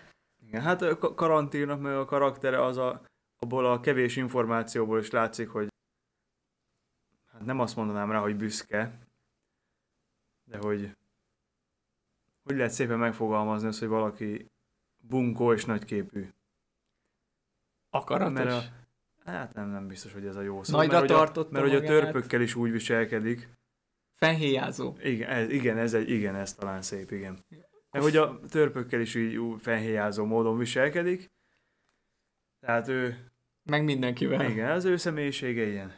Igen, 0.52 0.64
hát 0.64 0.82
a 0.82 0.98
Ka- 0.98 1.14
karanténnak 1.14 1.80
meg 1.80 1.96
a 1.96 2.04
karaktere 2.04 2.64
az 2.64 2.76
a, 2.76 3.02
abból 3.38 3.66
a 3.66 3.80
kevés 3.80 4.16
információból 4.16 4.98
is 4.98 5.10
látszik, 5.10 5.48
hogy 5.48 5.68
hát 7.32 7.44
nem 7.44 7.60
azt 7.60 7.76
mondanám 7.76 8.10
rá, 8.10 8.20
hogy 8.20 8.36
büszke, 8.36 8.98
de 10.44 10.58
hogy 10.58 10.96
hogy 12.42 12.56
lehet 12.56 12.72
szépen 12.72 12.98
megfogalmazni 12.98 13.68
azt, 13.68 13.78
hogy 13.78 13.88
valaki 13.88 14.46
bunkó 14.98 15.52
és 15.52 15.64
nagyképű. 15.64 16.28
Akaratos. 17.90 18.32
Mert 18.32 18.72
a, 19.24 19.30
hát 19.30 19.54
nem, 19.54 19.68
nem 19.68 19.86
biztos, 19.86 20.12
hogy 20.12 20.26
ez 20.26 20.36
a 20.36 20.40
jó 20.40 20.62
szó. 20.62 20.76
Nagyra 20.76 20.98
mert, 20.98 21.12
tartotta 21.12 21.52
mert 21.52 21.64
hogy 21.64 21.74
a 21.74 21.86
törpökkel 21.86 22.40
is 22.40 22.54
úgy 22.54 22.70
viselkedik. 22.70 23.48
Fenhéjázó. 24.14 24.96
Igen, 25.02 25.30
ez, 25.30 25.48
igen, 25.48 25.78
ez, 25.78 25.94
egy, 25.94 26.10
igen, 26.10 26.34
ez 26.34 26.54
talán 26.54 26.82
szép, 26.82 27.10
igen. 27.10 27.44
Mert 27.92 28.04
hogy 28.04 28.16
a 28.16 28.40
törpökkel 28.40 29.00
is 29.00 29.14
így 29.14 29.36
úgy 29.36 29.62
fenhéjázó 29.62 30.24
módon 30.24 30.58
viselkedik. 30.58 31.30
Tehát 32.60 32.88
ő, 32.88 33.30
Meg 33.62 33.84
mindenkivel. 33.84 34.50
igen, 34.50 34.70
az 34.70 34.84
ő 34.84 34.96
személyisége 34.96 35.66
ilyen. 35.66 35.92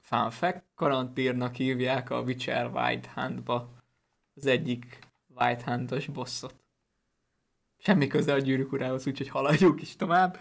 Fun 0.00 0.30
fact, 0.30 0.64
karantírnak 0.74 1.54
hívják 1.54 2.10
a 2.10 2.20
Witcher 2.20 2.70
White 2.74 3.08
Handba 3.08 3.72
az 4.34 4.46
egyik 4.46 4.98
White 5.26 5.64
Handos 5.64 6.06
bosszot. 6.06 6.54
Semmi 7.78 8.06
köze 8.06 8.32
a 8.32 8.38
gyűrűk 8.38 8.72
urához, 8.72 9.06
úgyhogy 9.06 9.28
haladjuk 9.28 9.82
is 9.82 9.96
tovább. 9.96 10.38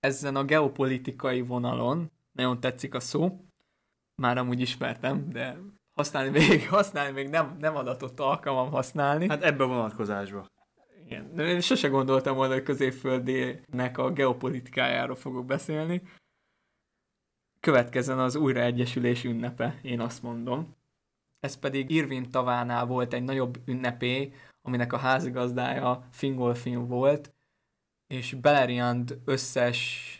Ezen 0.00 0.36
a 0.36 0.44
geopolitikai 0.44 1.40
vonalon, 1.40 2.10
nagyon 2.32 2.60
tetszik 2.60 2.94
a 2.94 3.00
szó, 3.00 3.44
már 4.14 4.38
amúgy 4.38 4.60
ismertem, 4.60 5.28
de 5.28 5.58
használni 5.96 6.30
még, 6.30 6.68
használni 6.78 7.12
még 7.12 7.28
nem, 7.28 7.56
nem 7.60 7.76
adatott 7.76 8.20
alkalmam 8.20 8.70
használni. 8.70 9.28
Hát 9.28 9.42
ebbe 9.42 9.64
a 9.64 9.66
vonatkozásba. 9.66 10.46
Igen. 11.04 11.34
De 11.34 11.44
én 11.44 11.60
sose 11.60 11.88
gondoltam 11.88 12.36
volna, 12.36 12.52
hogy 12.52 12.62
középföldinek 12.62 13.98
a 13.98 14.12
geopolitikájáról 14.12 15.16
fogok 15.16 15.46
beszélni. 15.46 16.02
Következzen 17.60 18.18
az 18.18 18.36
újraegyesülés 18.36 19.24
ünnepe, 19.24 19.78
én 19.82 20.00
azt 20.00 20.22
mondom. 20.22 20.74
Ez 21.40 21.58
pedig 21.58 21.90
Irvin 21.90 22.30
tavánál 22.30 22.86
volt 22.86 23.12
egy 23.12 23.22
nagyobb 23.22 23.58
ünnepé, 23.64 24.32
aminek 24.62 24.92
a 24.92 24.96
házigazdája 24.96 26.06
Fingolfin 26.10 26.88
volt, 26.88 27.34
és 28.06 28.34
Beleriand 28.34 29.20
összes 29.24 30.10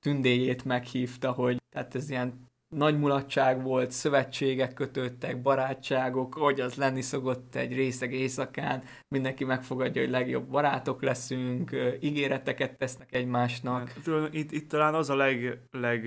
tündéjét 0.00 0.64
meghívta, 0.64 1.32
hogy 1.32 1.62
tehát 1.70 1.94
ez 1.94 2.10
ilyen 2.10 2.52
nagy 2.74 2.98
mulatság 2.98 3.62
volt, 3.62 3.90
szövetségek 3.90 4.74
kötöttek, 4.74 5.42
barátságok, 5.42 6.34
hogy 6.34 6.60
az 6.60 6.74
lenni 6.74 7.00
szokott 7.00 7.54
egy 7.54 7.74
részeg 7.74 8.12
éjszakán, 8.12 8.82
mindenki 9.08 9.44
megfogadja, 9.44 10.02
hogy 10.02 10.10
legjobb 10.10 10.48
barátok 10.48 11.02
leszünk, 11.02 11.70
ígéreteket 12.00 12.78
tesznek 12.78 13.14
egymásnak. 13.14 13.88
Hát, 13.88 14.34
itt, 14.34 14.52
itt 14.52 14.68
talán 14.68 14.94
az 14.94 15.10
a 15.10 15.16
leg, 15.16 15.60
leg 15.70 16.06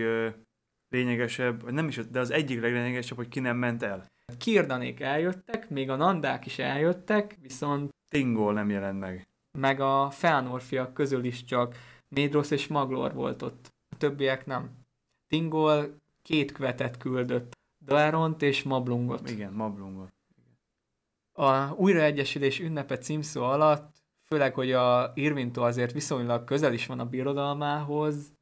lényegesebb, 0.90 1.72
nem 1.72 1.88
is, 1.88 1.96
de 2.12 2.20
az 2.20 2.32
egyik 2.32 2.62
leglényegesebb, 2.62 3.18
hogy 3.18 3.28
ki 3.28 3.40
nem 3.40 3.58
ment 3.58 3.84
el. 3.84 4.06
Kirdanék 4.38 5.00
eljöttek, 5.00 5.70
még 5.70 5.90
a 5.90 5.96
Nandák 5.96 6.46
is 6.46 6.60
eljöttek, 6.60 7.38
viszont 7.42 7.90
Tingol 8.10 8.54
nem 8.54 8.70
jelent 8.70 9.00
meg. 9.00 9.28
meg 9.58 9.80
a 9.80 10.10
Feanor 10.10 10.62
fiak 10.62 10.94
közül 10.94 11.24
is 11.24 11.44
csak 11.44 11.76
Médrosz 12.16 12.52
és 12.52 12.68
Maglor 12.68 13.14
volt 13.14 13.42
ott. 13.42 13.68
A 13.90 13.98
többiek 13.98 14.46
nem. 14.46 14.70
Tingol 15.28 15.98
két 16.28 16.52
követet 16.52 16.98
küldött, 16.98 17.52
Daeront 17.86 18.42
és 18.42 18.64
Mablungot. 18.64 19.30
Igen, 19.30 19.54
Mablungot. 19.54 20.10
A 21.32 21.72
újraegyesülés 21.72 22.60
ünnepe 22.60 22.98
címszó 22.98 23.44
alatt, 23.44 23.96
főleg, 24.26 24.54
hogy 24.54 24.72
a 24.72 25.12
Irvintó 25.16 25.64
azért 25.64 25.92
viszonylag 25.92 26.44
közel 26.44 26.74
is 26.74 26.86
van 26.86 27.00
a 27.00 27.06
birodalmához, 27.06 28.34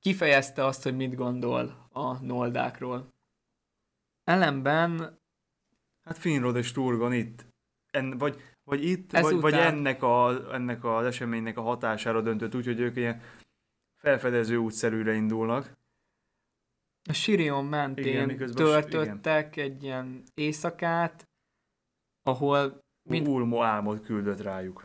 kifejezte 0.00 0.64
azt, 0.64 0.82
hogy 0.82 0.96
mit 0.96 1.14
gondol 1.14 1.88
a 1.92 2.24
noldákról. 2.24 3.12
Ellenben 4.24 5.18
Hát 6.04 6.18
Finrod 6.18 6.56
és 6.56 6.72
Turgon 6.72 7.12
itt. 7.12 7.46
En, 7.90 8.18
vagy, 8.18 8.40
vagy 8.64 8.84
itt, 8.84 9.10
vagy, 9.10 9.20
Ezután- 9.20 9.40
vagy 9.40 9.54
ennek, 9.54 10.02
a, 10.02 10.52
ennek 10.54 10.84
az 10.84 11.04
eseménynek 11.04 11.58
a 11.58 11.62
hatására 11.62 12.20
döntött 12.20 12.54
úgy, 12.54 12.64
hogy 12.64 12.80
ők 12.80 12.96
ilyen 12.96 13.20
felfedező 13.94 14.56
útszerűre 14.56 15.14
indulnak. 15.14 15.82
A 17.08 17.12
Sirion 17.12 17.64
mentén 17.64 18.06
Igen, 18.06 18.30
igen, 18.30 18.50
töltöttek 18.50 19.56
egy 19.56 19.82
ilyen 19.82 20.22
éjszakát, 20.34 21.28
ahol 22.22 22.82
Mind-. 23.10 23.28
Ulmo 23.28 23.62
álmot 23.62 24.00
küldött 24.04 24.40
rájuk. 24.40 24.82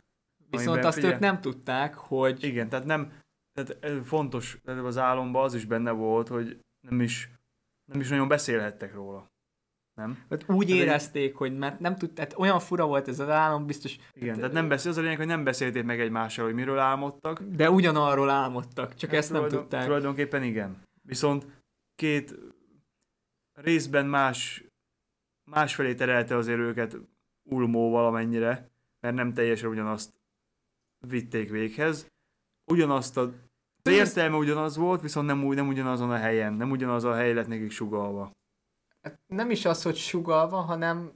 viszont 0.50 0.84
azt 0.84 0.96
figyelj- 0.96 1.14
ők 1.16 1.20
nem 1.20 1.42
tudták, 1.42 1.94
hogy 1.96 2.44
Igen, 2.44 2.70
tehát 2.70 2.86
nem, 2.86 3.12
tehát 3.54 4.06
fontos, 4.08 4.60
tehát 4.64 4.84
az 4.86 4.98
álomban 4.98 5.44
az 5.44 5.54
is 5.54 5.66
benne 5.66 5.92
volt, 5.92 6.28
hogy 6.28 6.60
nem 6.88 7.02
is, 7.02 7.30
nem 7.92 8.00
is 8.00 8.10
nagyon 8.10 8.28
beszélhettek 8.28 8.94
róla. 8.94 9.28
Nem? 9.94 10.26
hát 10.30 10.32
úgy 10.32 10.46
Tehát 10.48 10.62
egy- 10.62 10.70
érezték, 10.88 11.36
hogy 11.36 11.58
mert 11.58 11.80
nem 11.80 11.96
tudták, 11.96 12.40
olyan 12.40 12.60
fura 12.60 12.86
volt 12.88 13.08
ez 13.08 13.20
az 13.20 13.30
álom, 13.30 13.66
biztos, 13.66 13.98
Igen, 14.14 14.36
tehát 14.36 14.52
nem 14.52 14.68
beszél, 14.68 14.92
az 14.92 14.98
a 14.98 15.02
lényeg, 15.02 15.18
hogy 15.18 15.26
nem 15.26 15.44
beszélték 15.44 15.84
meg 15.84 16.00
egymással, 16.00 16.46
hogy 16.46 16.54
miről 16.54 16.80
álmodtak. 16.80 17.42
de 17.44 17.72
ugyanarról 17.72 18.30
álmodtak, 18.30 18.96
csak 18.96 19.10
Hát 19.10 19.20
ezt 19.20 19.30
nem 19.32 19.38
tulajdon- 19.38 19.62
tudták. 19.62 19.86
Tulajdonképpen 19.86 20.44
igen. 20.44 20.82
Viszont 21.02 21.46
két 22.00 22.36
részben 23.54 24.06
más, 24.06 24.64
másfelé 25.44 25.94
terelte 25.94 26.36
azért 26.36 26.60
őket 26.60 26.98
Ulmó 27.44 27.90
valamennyire, 27.90 28.70
mert 29.00 29.16
nem 29.16 29.34
teljesen 29.34 29.70
ugyanazt 29.70 30.14
vitték 31.08 31.50
véghez. 31.50 32.08
Ugyanazt 32.72 33.18
a 33.18 33.34
az 33.84 33.92
értelme 33.92 34.36
ugyanaz 34.36 34.78
volt, 34.78 35.02
viszont 35.02 35.28
nem, 35.28 35.40
nem 35.40 35.68
ugyanazon 35.68 36.12
a 36.12 36.18
helyen, 36.18 36.54
nem 36.54 36.72
ugyanaz 36.72 37.04
a 37.04 37.16
hely 37.16 37.34
lett 37.34 37.48
nekik 37.48 37.72
sugalva. 37.72 38.32
Hát 39.02 39.20
nem 39.28 39.52
is 39.52 39.66
az, 39.66 39.82
hogy 39.82 39.96
sugalva, 39.96 40.58
hanem 40.58 41.12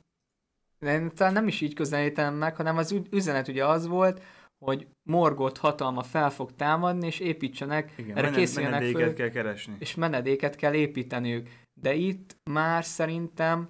nem, 0.80 1.10
talán 1.10 1.34
nem 1.34 1.48
is 1.48 1.62
így 1.62 1.74
közelítem 1.74 2.36
meg, 2.36 2.56
hanem 2.56 2.78
az 2.78 3.02
üzenet 3.12 3.48
ugye 3.48 3.66
az 3.66 3.88
volt, 3.88 4.22
hogy 4.64 4.88
Morgot 5.10 5.58
hatalma 5.58 6.04
fel 6.04 6.30
fog 6.30 6.56
támadni, 6.56 7.06
és 7.06 7.20
építsenek, 7.20 7.94
Igen, 7.96 8.18
erre 8.18 8.22
mene- 8.22 8.38
készüljenek 8.38 8.80
menedéket 8.80 9.06
föl, 9.08 9.14
kell 9.16 9.30
keresni. 9.30 9.76
és 9.80 9.96
menedéket 9.96 10.56
kell 10.56 10.74
építeniük. 10.74 11.50
De 11.82 11.94
itt 11.94 12.38
már 12.50 12.84
szerintem 12.84 13.70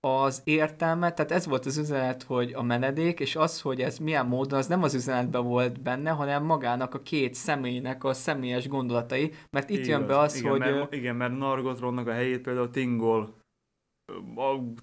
az 0.00 0.40
értelme, 0.44 1.12
tehát 1.12 1.30
ez 1.32 1.46
volt 1.46 1.66
az 1.66 1.76
üzenet, 1.78 2.22
hogy 2.22 2.52
a 2.52 2.62
menedék, 2.62 3.20
és 3.20 3.36
az, 3.36 3.60
hogy 3.60 3.80
ez 3.80 3.98
milyen 3.98 4.26
módon, 4.26 4.58
az 4.58 4.66
nem 4.66 4.82
az 4.82 4.94
üzenetben 4.94 5.44
volt 5.44 5.82
benne, 5.82 6.10
hanem 6.10 6.44
magának 6.44 6.94
a 6.94 7.02
két 7.02 7.34
személynek 7.34 8.04
a 8.04 8.12
személyes 8.12 8.68
gondolatai, 8.68 9.32
mert 9.50 9.70
itt 9.70 9.86
jön 9.86 10.02
Igaz. 10.02 10.08
be 10.08 10.18
az, 10.18 10.36
igen, 10.36 10.50
hogy... 10.50 10.60
Mert, 10.60 10.94
igen, 10.94 11.16
mert 11.16 11.36
Nargothrondnak 11.36 12.06
a 12.06 12.12
helyét 12.12 12.40
például 12.40 12.70
Tingol 12.70 13.34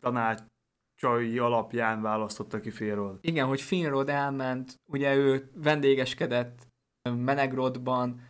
a 0.01 0.09
tanácsai 1.03 1.37
alapján 1.37 2.01
választotta 2.01 2.59
ki 2.59 2.69
Félről. 2.69 3.17
Igen, 3.21 3.47
hogy 3.47 3.61
Finrod 3.61 4.09
elment, 4.09 4.79
ugye 4.85 5.15
ő 5.15 5.49
vendégeskedett 5.55 6.67
Menegrodban, 7.09 8.21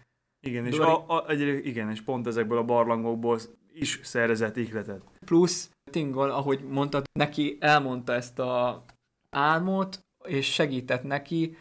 Igen, 0.46 0.66
és, 0.66 0.78
Dori- 0.78 0.90
a, 0.90 1.26
a, 1.28 1.34
igen, 1.64 1.90
és 1.90 2.02
pont 2.02 2.28
ezekből 2.28 2.58
a 2.58 2.64
barlangokból 2.64 3.40
is 3.74 4.00
szerzett 4.04 4.58
ihletet. 4.58 5.04
plusz 5.26 5.72
Tingol, 5.92 6.30
ahogy 6.30 6.64
mondtad, 6.64 7.04
neki 7.20 7.58
elmondta 7.60 8.14
ezt 8.14 8.40
a 8.40 8.84
álmot, 9.30 10.00
és 10.28 10.54
segített 10.54 11.04
neki 11.04 11.56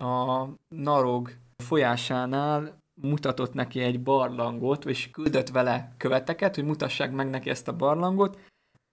a 0.00 0.46
Narog 0.68 1.30
folyásánál 1.64 2.78
mutatott 3.00 3.52
neki 3.52 3.80
egy 3.80 4.02
barlangot, 4.02 4.84
és 4.84 5.10
küldött 5.10 5.48
vele 5.48 5.94
követeket, 5.96 6.54
hogy 6.54 6.64
mutassák 6.64 7.12
meg 7.12 7.30
neki 7.30 7.50
ezt 7.50 7.68
a 7.68 7.76
barlangot. 7.76 8.38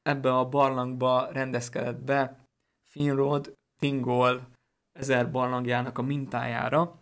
Ebbe 0.02 0.38
a 0.38 0.49
barlangba 0.49 1.30
rendezkedett 1.32 1.99
be 2.04 2.45
Finrod, 2.86 3.54
Tingol 3.80 4.47
ezer 4.91 5.32
barlangjának 5.32 5.97
a 5.97 6.02
mintájára. 6.02 6.99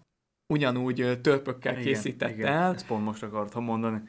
Ugyanúgy 0.47 1.19
törpökkel 1.21 1.75
készítette 1.75 2.33
igen, 2.33 2.47
el, 2.47 2.73
Ezt 2.73 2.87
pont 2.87 3.03
most 3.03 3.23
akartam 3.23 3.63
mondani. 3.63 4.01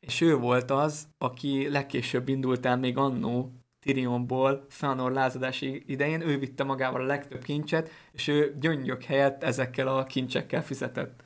és 0.00 0.20
ő 0.20 0.36
volt 0.36 0.70
az, 0.70 1.08
aki 1.18 1.68
legkésőbb 1.68 2.28
indult 2.28 2.66
el 2.66 2.76
még 2.76 2.96
annó 2.96 3.52
Tyrionból 3.78 4.66
Fëanor 4.68 5.12
lázadási 5.12 5.82
idején, 5.86 6.20
ő 6.20 6.38
vitte 6.38 6.64
magával 6.64 7.00
a 7.00 7.04
legtöbb 7.04 7.42
kincset, 7.42 7.90
és 8.12 8.28
ő 8.28 8.56
gyöngyök 8.60 9.02
helyett 9.02 9.42
ezekkel 9.42 9.88
a 9.88 10.04
kincsekkel 10.04 10.62
fizetett. 10.62 11.24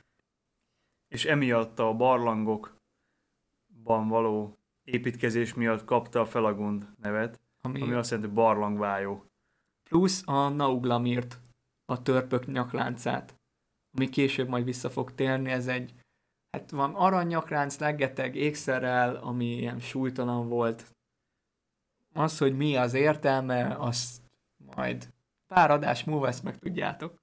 És 1.09 1.25
emiatt 1.25 1.79
a 1.79 1.95
barlangokban 1.95 2.79
való 4.09 4.59
építkezés 4.87 5.55
miatt 5.55 5.85
kapta 5.85 6.21
a 6.21 6.27
Felagund 6.27 6.89
nevet, 7.01 7.41
Ami, 7.61 7.83
ami 7.83 7.93
azt 7.93 8.11
jelenti, 8.11 8.33
barlangvájó. 8.33 9.25
plusz 9.89 10.23
a 10.29 10.49
Nauglamirt, 10.49 11.41
a 11.85 12.03
törpök 12.03 12.47
nyakláncát, 12.47 13.37
ami 13.97 14.09
később 14.09 14.49
majd 14.49 14.65
vissza 14.65 14.91
fog 14.91 15.15
térni, 15.15 15.51
ez 15.51 15.67
egy 15.67 15.95
hát 16.51 16.71
van 16.71 16.95
aranyakránc, 16.95 17.79
leggeteg 17.79 18.35
ékszerrel, 18.35 19.17
ami 19.17 19.47
ilyen 19.47 19.79
súlytalan 19.79 20.49
volt. 20.49 20.95
Az, 22.15 22.39
hogy 22.39 22.57
mi 22.57 22.77
az 22.77 22.95
értelme, 22.95 23.77
azt 23.79 24.23
majd 24.57 25.15
pár 25.47 25.71
adás 25.71 26.05
múlva 26.05 26.29
ezt 26.29 26.43
meg 26.43 26.59
tudjátok. 26.59 27.23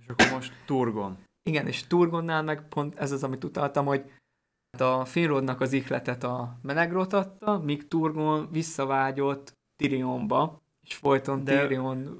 És 0.00 0.06
akkor 0.06 0.30
most 0.30 0.52
Turgon. 0.66 1.18
Igen, 1.42 1.66
és 1.66 1.86
Turgonnál 1.86 2.42
meg 2.42 2.68
pont 2.68 2.94
ez 2.94 3.12
az, 3.12 3.24
amit 3.24 3.44
utaltam, 3.44 3.86
hogy 3.86 4.12
a 4.80 5.04
Finrodnak 5.04 5.60
az 5.60 5.72
ihletet 5.72 6.24
a 6.24 6.58
Menegrot 6.62 7.12
adta, 7.12 7.58
míg 7.58 7.88
Turgon 7.88 8.48
visszavágyott 8.50 9.52
Tyrionba, 9.76 10.62
és 10.86 10.94
folyton 10.94 11.44
De 11.44 11.60
Tyrion 11.60 12.18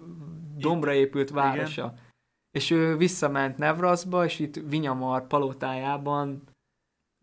dombra 0.56 0.92
épült 0.92 1.30
városa. 1.30 1.84
Igen. 1.84 2.02
És 2.50 2.70
ő 2.70 2.96
visszament 2.96 3.58
Nevrasba, 3.58 4.24
és 4.24 4.38
itt 4.38 4.54
Vinyamar 4.54 5.26
palotájában 5.26 6.42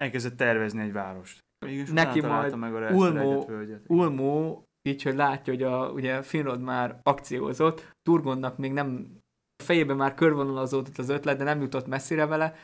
elkezdett 0.01 0.37
tervezni 0.37 0.81
egy 0.81 0.91
várost. 0.91 1.39
Mégis 1.65 1.89
neki 1.89 2.21
majd 2.21 2.57
meg 2.57 2.75
a 2.75 2.91
Ulmo, 2.91 3.45
Ulmo, 3.87 4.61
így, 4.81 5.03
hogy 5.03 5.15
látja, 5.15 5.53
hogy 5.53 5.63
a, 5.63 5.91
ugye 5.91 6.21
Finrod 6.21 6.61
már 6.61 6.99
akciózott, 7.03 7.95
Turgonnak 8.01 8.57
még 8.57 8.71
nem 8.71 9.19
a 9.59 9.63
fejében 9.63 9.97
már 9.97 10.13
körvonalazódott 10.13 10.97
az 10.97 11.09
ötlet, 11.09 11.37
de 11.37 11.43
nem 11.43 11.61
jutott 11.61 11.87
messzire 11.87 12.25
vele, 12.25 12.55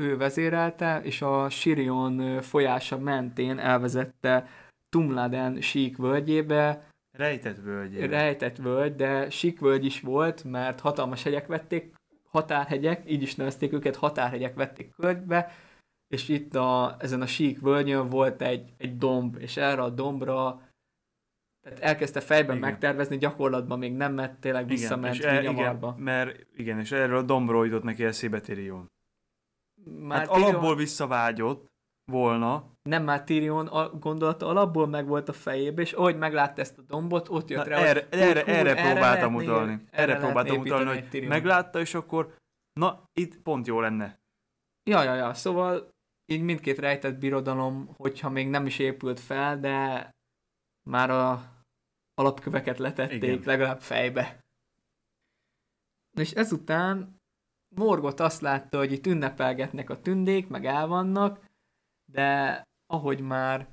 ő 0.00 0.16
vezérelte, 0.16 1.00
és 1.02 1.22
a 1.22 1.48
Sirion 1.48 2.42
folyása 2.42 2.98
mentén 2.98 3.58
elvezette 3.58 4.48
Tumladen 4.88 5.60
sík 5.60 5.96
völgyébe. 5.96 6.86
Rejtett 7.16 7.56
völgyébe. 7.56 8.06
Rejtett 8.06 8.56
völgy, 8.56 8.94
de 8.94 9.30
sík 9.30 9.60
völgy 9.60 9.84
is 9.84 10.00
volt, 10.00 10.44
mert 10.44 10.80
hatalmas 10.80 11.22
hegyek 11.22 11.46
vették, 11.46 11.94
határhegyek, 12.28 13.10
így 13.10 13.22
is 13.22 13.34
nevezték 13.34 13.72
őket, 13.72 13.96
határhegyek 13.96 14.54
vették 14.54 14.90
körbe, 14.96 15.52
és 16.08 16.28
itt 16.28 16.54
a, 16.54 16.96
ezen 16.98 17.20
a 17.20 17.26
sík 17.26 17.60
völgyön 17.60 18.08
volt 18.08 18.42
egy, 18.42 18.72
egy 18.76 18.98
domb, 18.98 19.36
és 19.40 19.56
erre 19.56 19.82
a 19.82 19.90
dombra 19.90 20.60
tehát 21.62 21.78
elkezdte 21.78 22.20
fejben 22.20 22.56
igen. 22.56 22.68
megtervezni, 22.68 23.18
gyakorlatban 23.18 23.78
még 23.78 23.92
nem, 23.92 24.12
mert 24.12 24.40
tényleg 24.40 24.66
visszament 24.66 25.14
igen, 25.14 25.34
és 25.34 25.46
el, 25.46 25.52
igen, 25.52 25.94
mert 25.96 26.46
igen, 26.56 26.78
és 26.78 26.92
erről 26.92 27.16
a 27.16 27.22
dombról 27.22 27.66
jutott 27.66 27.82
neki 27.82 28.04
eszébe 28.04 28.40
Tyrion. 28.40 28.86
Már 29.84 30.18
hát 30.18 30.28
Tyrion... 30.28 30.48
alapból 30.48 30.76
visszavágyott 30.76 31.70
volna. 32.04 32.64
Nem 32.82 33.04
már 33.04 33.24
Tyrion 33.24 33.66
a 33.66 33.90
gondolata 33.90 34.46
alapból 34.46 34.86
meg 34.86 35.06
volt 35.06 35.28
a 35.28 35.32
fejébe, 35.32 35.82
és 35.82 35.92
ahogy 35.92 36.16
meglátta 36.16 36.60
ezt 36.60 36.78
a 36.78 36.82
dombot, 36.82 37.28
ott 37.28 37.48
jött 37.48 37.64
Na, 37.64 37.70
rá, 37.70 37.76
erre, 37.76 38.06
hogy 38.10 38.18
erre, 38.18 38.40
hú, 38.40 38.50
erre, 38.50 38.76
erre 38.76 38.92
próbáltam 38.92 39.34
utalni. 39.34 39.72
Erre, 39.90 40.12
erre 40.12 40.20
próbáltam 40.20 40.58
utalni, 40.58 41.04
hogy 41.10 41.26
meglátta, 41.28 41.80
és 41.80 41.94
akkor 41.94 42.34
na, 42.72 43.04
itt 43.12 43.36
pont 43.36 43.66
jó 43.66 43.80
lenne. 43.80 44.18
Ja, 44.90 45.02
ja, 45.02 45.14
ja, 45.14 45.34
szóval 45.34 45.88
így 46.26 46.42
mindkét 46.42 46.78
rejtett 46.78 47.18
birodalom, 47.18 47.94
hogyha 47.96 48.30
még 48.30 48.48
nem 48.48 48.66
is 48.66 48.78
épült 48.78 49.20
fel, 49.20 49.60
de 49.60 50.10
már 50.88 51.10
a 51.10 51.42
alapköveket 52.14 52.78
letették 52.78 53.22
Igen. 53.22 53.40
legalább 53.44 53.80
fejbe. 53.80 54.40
És 56.18 56.30
ezután 56.30 57.19
Morgot 57.74 58.20
azt 58.20 58.40
látta, 58.40 58.78
hogy 58.78 58.92
itt 58.92 59.06
ünnepelgetnek 59.06 59.90
a 59.90 60.00
tündék, 60.00 60.48
meg 60.48 60.66
elvannak, 60.66 61.40
de 62.12 62.62
ahogy 62.86 63.20
már 63.20 63.68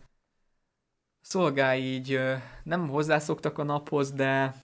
szolgái 1.21 1.81
így 1.81 2.19
nem 2.63 2.89
hozzászoktak 2.89 3.57
a 3.57 3.63
naphoz, 3.63 4.11
de 4.11 4.55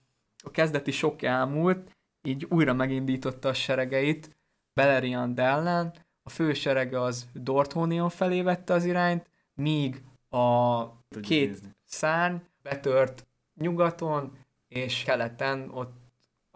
a 0.44 0.50
kezdeti 0.50 0.90
sok 0.90 1.22
elmúlt, 1.22 1.90
így 2.22 2.46
újra 2.48 2.72
megindította 2.72 3.48
a 3.48 3.54
seregeit 3.54 4.36
Beleriand 4.72 5.38
ellen, 5.38 5.94
a 6.22 6.30
fő 6.30 6.52
serege 6.52 7.00
az 7.00 7.28
Dorthonion 7.32 8.08
felé 8.08 8.42
vette 8.42 8.72
az 8.72 8.84
irányt, 8.84 9.30
míg 9.54 10.04
a 10.28 10.84
két 11.20 11.60
szárny 11.84 12.36
betört 12.62 13.26
nyugaton, 13.54 14.38
és 14.68 15.02
keleten 15.02 15.70
ott 15.70 16.03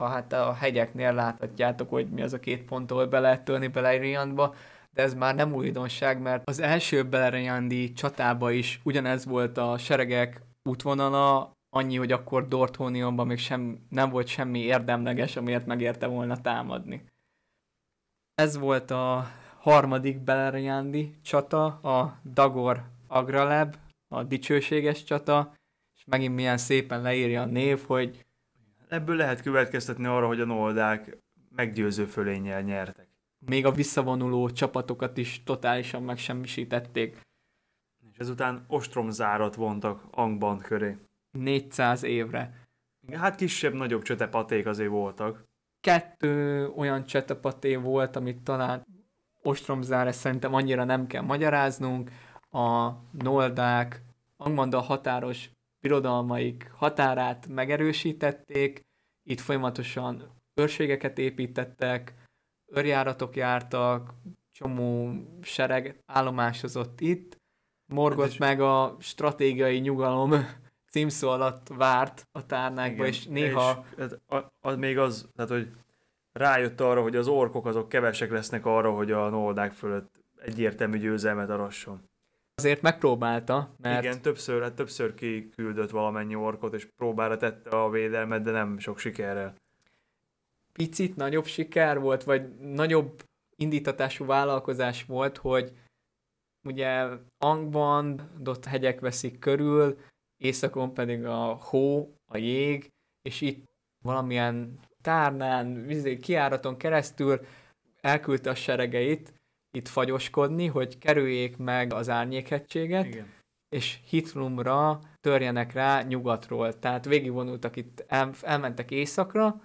a, 0.00 0.06
hát 0.06 0.32
a 0.32 0.52
hegyeknél 0.52 1.12
láthatjátok, 1.12 1.90
hogy 1.90 2.08
mi 2.08 2.22
az 2.22 2.32
a 2.32 2.40
két 2.40 2.64
pont, 2.64 2.90
ahol 2.90 3.06
be 3.06 3.20
lehet 3.20 3.44
törni 3.44 3.66
Beleriandba, 3.66 4.54
de 4.90 5.02
ez 5.02 5.14
már 5.14 5.34
nem 5.34 5.54
újdonság, 5.54 6.20
mert 6.20 6.48
az 6.48 6.60
első 6.60 7.02
Beleriandi 7.02 7.92
csatába 7.92 8.50
is 8.50 8.80
ugyanez 8.84 9.24
volt 9.24 9.58
a 9.58 9.78
seregek 9.78 10.42
útvonala, 10.62 11.52
annyi, 11.70 11.96
hogy 11.96 12.12
akkor 12.12 12.48
Dorthonionban 12.48 13.26
még 13.26 13.38
sem, 13.38 13.86
nem 13.88 14.10
volt 14.10 14.26
semmi 14.26 14.58
érdemleges, 14.58 15.36
amiért 15.36 15.66
megérte 15.66 16.06
volna 16.06 16.40
támadni. 16.40 17.04
Ez 18.34 18.58
volt 18.58 18.90
a 18.90 19.26
harmadik 19.58 20.18
Beleriandi 20.18 21.14
csata, 21.22 21.64
a 21.66 22.20
Dagor 22.32 22.82
Agraleb, 23.06 23.76
a 24.08 24.22
dicsőséges 24.22 25.04
csata, 25.04 25.54
és 25.96 26.04
megint 26.06 26.34
milyen 26.34 26.58
szépen 26.58 27.02
leírja 27.02 27.42
a 27.42 27.46
név, 27.46 27.84
hogy 27.86 28.26
Ebből 28.88 29.16
lehet 29.16 29.42
következtetni 29.42 30.06
arra, 30.06 30.26
hogy 30.26 30.40
a 30.40 30.44
noldák 30.44 31.18
meggyőző 31.54 32.04
fölénnyel 32.04 32.62
nyertek. 32.62 33.08
Még 33.38 33.66
a 33.66 33.72
visszavonuló 33.72 34.50
csapatokat 34.50 35.16
is 35.16 35.42
totálisan 35.44 36.02
megsemmisítették. 36.02 37.20
És 38.12 38.18
ezután 38.18 38.64
ostromzárat 38.68 39.54
vontak 39.54 40.02
Angband 40.10 40.62
köré. 40.62 40.96
400 41.30 42.02
évre. 42.02 42.66
Hát 43.12 43.36
kisebb-nagyobb 43.36 44.02
csötepaték 44.02 44.66
azért 44.66 44.90
voltak. 44.90 45.46
Kettő 45.80 46.66
olyan 46.68 47.04
csötepaté 47.04 47.76
volt, 47.76 48.16
amit 48.16 48.42
talán 48.42 48.86
ostromzára 49.42 50.12
szerintem 50.12 50.54
annyira 50.54 50.84
nem 50.84 51.06
kell 51.06 51.22
magyaráznunk. 51.22 52.10
A 52.50 52.90
noldák 53.12 54.02
Angmanda 54.36 54.80
határos 54.80 55.50
birodalmaik 55.80 56.70
határát 56.76 57.46
megerősítették, 57.46 58.86
itt 59.22 59.40
folyamatosan 59.40 60.40
őrségeket 60.54 61.18
építettek, 61.18 62.14
őrjáratok 62.66 63.36
jártak, 63.36 64.14
csomó 64.50 65.12
sereg 65.42 66.02
állomásozott 66.06 67.00
itt, 67.00 67.38
Morgot 67.86 68.30
hát 68.30 68.38
meg 68.38 68.60
a 68.60 68.96
stratégiai 69.00 69.78
nyugalom 69.78 70.32
címszó 70.92 71.28
alatt 71.28 71.68
várt 71.68 72.28
a 72.32 72.46
tárnákba, 72.46 72.94
Igen, 72.94 73.06
és 73.06 73.26
néha... 73.26 73.84
És 73.96 74.02
ez, 74.02 74.16
az 74.60 74.76
még 74.76 74.98
az, 74.98 75.28
tehát 75.36 75.50
hogy 75.50 75.70
rájött 76.32 76.80
arra, 76.80 77.02
hogy 77.02 77.16
az 77.16 77.28
orkok 77.28 77.66
azok 77.66 77.88
kevesek 77.88 78.30
lesznek 78.30 78.66
arra, 78.66 78.92
hogy 78.92 79.12
a 79.12 79.28
noldák 79.28 79.72
fölött 79.72 80.24
egyértelmű 80.36 80.98
győzelmet 80.98 81.50
arasson 81.50 82.08
azért 82.58 82.82
megpróbálta, 82.82 83.74
mert... 83.78 84.04
Igen, 84.04 84.22
többször, 84.22 84.62
hát 84.62 84.74
többször 84.74 85.14
kiküldött 85.14 85.90
valamennyi 85.90 86.34
orkot, 86.34 86.74
és 86.74 86.88
próbára 86.96 87.36
tette 87.36 87.70
a 87.70 87.90
védelmet, 87.90 88.42
de 88.42 88.50
nem 88.50 88.78
sok 88.78 88.98
sikerrel. 88.98 89.54
Picit 90.72 91.16
nagyobb 91.16 91.44
siker 91.44 92.00
volt, 92.00 92.24
vagy 92.24 92.58
nagyobb 92.58 93.22
indítatású 93.56 94.24
vállalkozás 94.24 95.04
volt, 95.04 95.36
hogy 95.36 95.72
ugye 96.66 97.06
Angban 97.38 98.30
ott 98.44 98.64
hegyek 98.64 99.00
veszik 99.00 99.38
körül, 99.38 99.98
északon 100.36 100.94
pedig 100.94 101.24
a 101.24 101.54
hó, 101.54 102.14
a 102.32 102.36
jég, 102.36 102.88
és 103.22 103.40
itt 103.40 103.64
valamilyen 104.04 104.80
tárnán, 105.02 105.88
kiáraton 106.20 106.76
keresztül 106.76 107.40
elküldte 108.00 108.50
a 108.50 108.54
seregeit, 108.54 109.37
itt 109.70 109.88
fagyoskodni, 109.88 110.66
hogy 110.66 110.98
kerüljék 110.98 111.56
meg 111.56 111.92
az 111.92 112.08
árnyékhegységet, 112.08 113.06
Igen. 113.06 113.32
és 113.68 113.98
Hitlumra 114.08 115.00
törjenek 115.20 115.72
rá 115.72 116.02
nyugatról. 116.02 116.78
Tehát 116.78 117.04
végigvonultak 117.04 117.76
itt, 117.76 118.04
el, 118.06 118.30
elmentek 118.42 118.90
északra, 118.90 119.60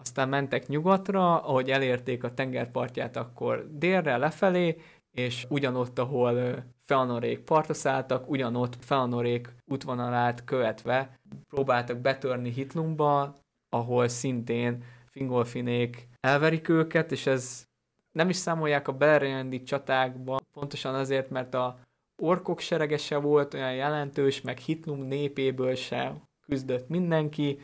aztán 0.00 0.28
mentek 0.28 0.66
nyugatra, 0.66 1.42
ahogy 1.42 1.70
elérték 1.70 2.24
a 2.24 2.34
tengerpartját, 2.34 3.16
akkor 3.16 3.68
délre, 3.72 4.16
lefelé, 4.16 4.76
és 5.10 5.46
ugyanott, 5.48 5.98
ahol 5.98 6.64
Feanorék 6.84 7.38
partra 7.38 7.74
szálltak, 7.74 8.30
ugyanott 8.30 8.76
Feanorék 8.80 9.54
útvonalát 9.64 10.44
követve 10.44 11.18
próbáltak 11.48 11.98
betörni 11.98 12.50
Hitlumba, 12.50 13.34
ahol 13.68 14.08
szintén 14.08 14.84
Fingolfinék 15.10 16.08
elverik 16.20 16.68
őket, 16.68 17.12
és 17.12 17.26
ez 17.26 17.66
nem 18.14 18.28
is 18.28 18.36
számolják 18.36 18.88
a 18.88 18.92
Belrendi 18.92 19.62
csatákban, 19.62 20.40
pontosan 20.52 20.94
azért, 20.94 21.30
mert 21.30 21.54
a 21.54 21.78
orkok 22.22 22.60
serege 22.60 22.96
se 22.96 23.16
volt 23.16 23.54
olyan 23.54 23.74
jelentős, 23.74 24.40
meg 24.40 24.58
Hitlum 24.58 25.02
népéből 25.02 25.74
se 25.74 26.14
küzdött 26.46 26.88
mindenki. 26.88 27.60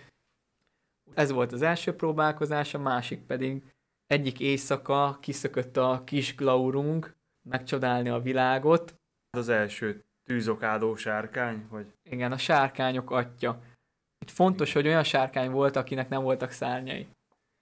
Ez 1.14 1.30
volt 1.30 1.52
az 1.52 1.62
első 1.62 1.94
próbálkozás, 1.94 2.74
a 2.74 2.78
másik 2.78 3.26
pedig 3.26 3.62
egyik 4.06 4.40
éjszaka 4.40 5.18
kiszökött 5.20 5.76
a 5.76 6.02
kis 6.04 6.34
Glaurung 6.34 7.14
megcsodálni 7.48 8.08
a 8.08 8.20
világot. 8.20 8.94
Az 9.30 9.48
első 9.48 10.04
tűzokádó 10.24 10.94
sárkány, 10.94 11.66
vagy? 11.68 11.86
Igen, 12.10 12.32
a 12.32 12.38
sárkányok 12.38 13.10
atya. 13.10 13.62
Itt 14.18 14.30
Fontos, 14.30 14.72
hogy 14.72 14.86
olyan 14.86 15.04
sárkány 15.04 15.50
volt, 15.50 15.76
akinek 15.76 16.08
nem 16.08 16.22
voltak 16.22 16.50
szárnyai. 16.50 17.08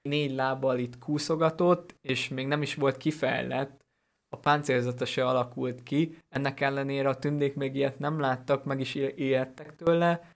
Négy 0.09 0.35
lábbal 0.35 0.79
itt 0.79 0.99
kúszogatott, 0.99 1.97
és 2.01 2.29
még 2.29 2.47
nem 2.47 2.63
is 2.63 2.75
volt 2.75 2.97
kifejlett, 2.97 3.87
a 4.29 4.37
páncélzata 4.37 5.05
se 5.05 5.27
alakult 5.27 5.83
ki, 5.83 6.19
ennek 6.29 6.61
ellenére 6.61 7.09
a 7.09 7.19
tündék 7.19 7.55
még 7.55 7.75
ilyet 7.75 7.99
nem 7.99 8.21
láttak, 8.21 8.65
meg 8.65 8.81
is 8.81 8.95
ijedtek 8.95 9.77
tőle, 9.77 10.33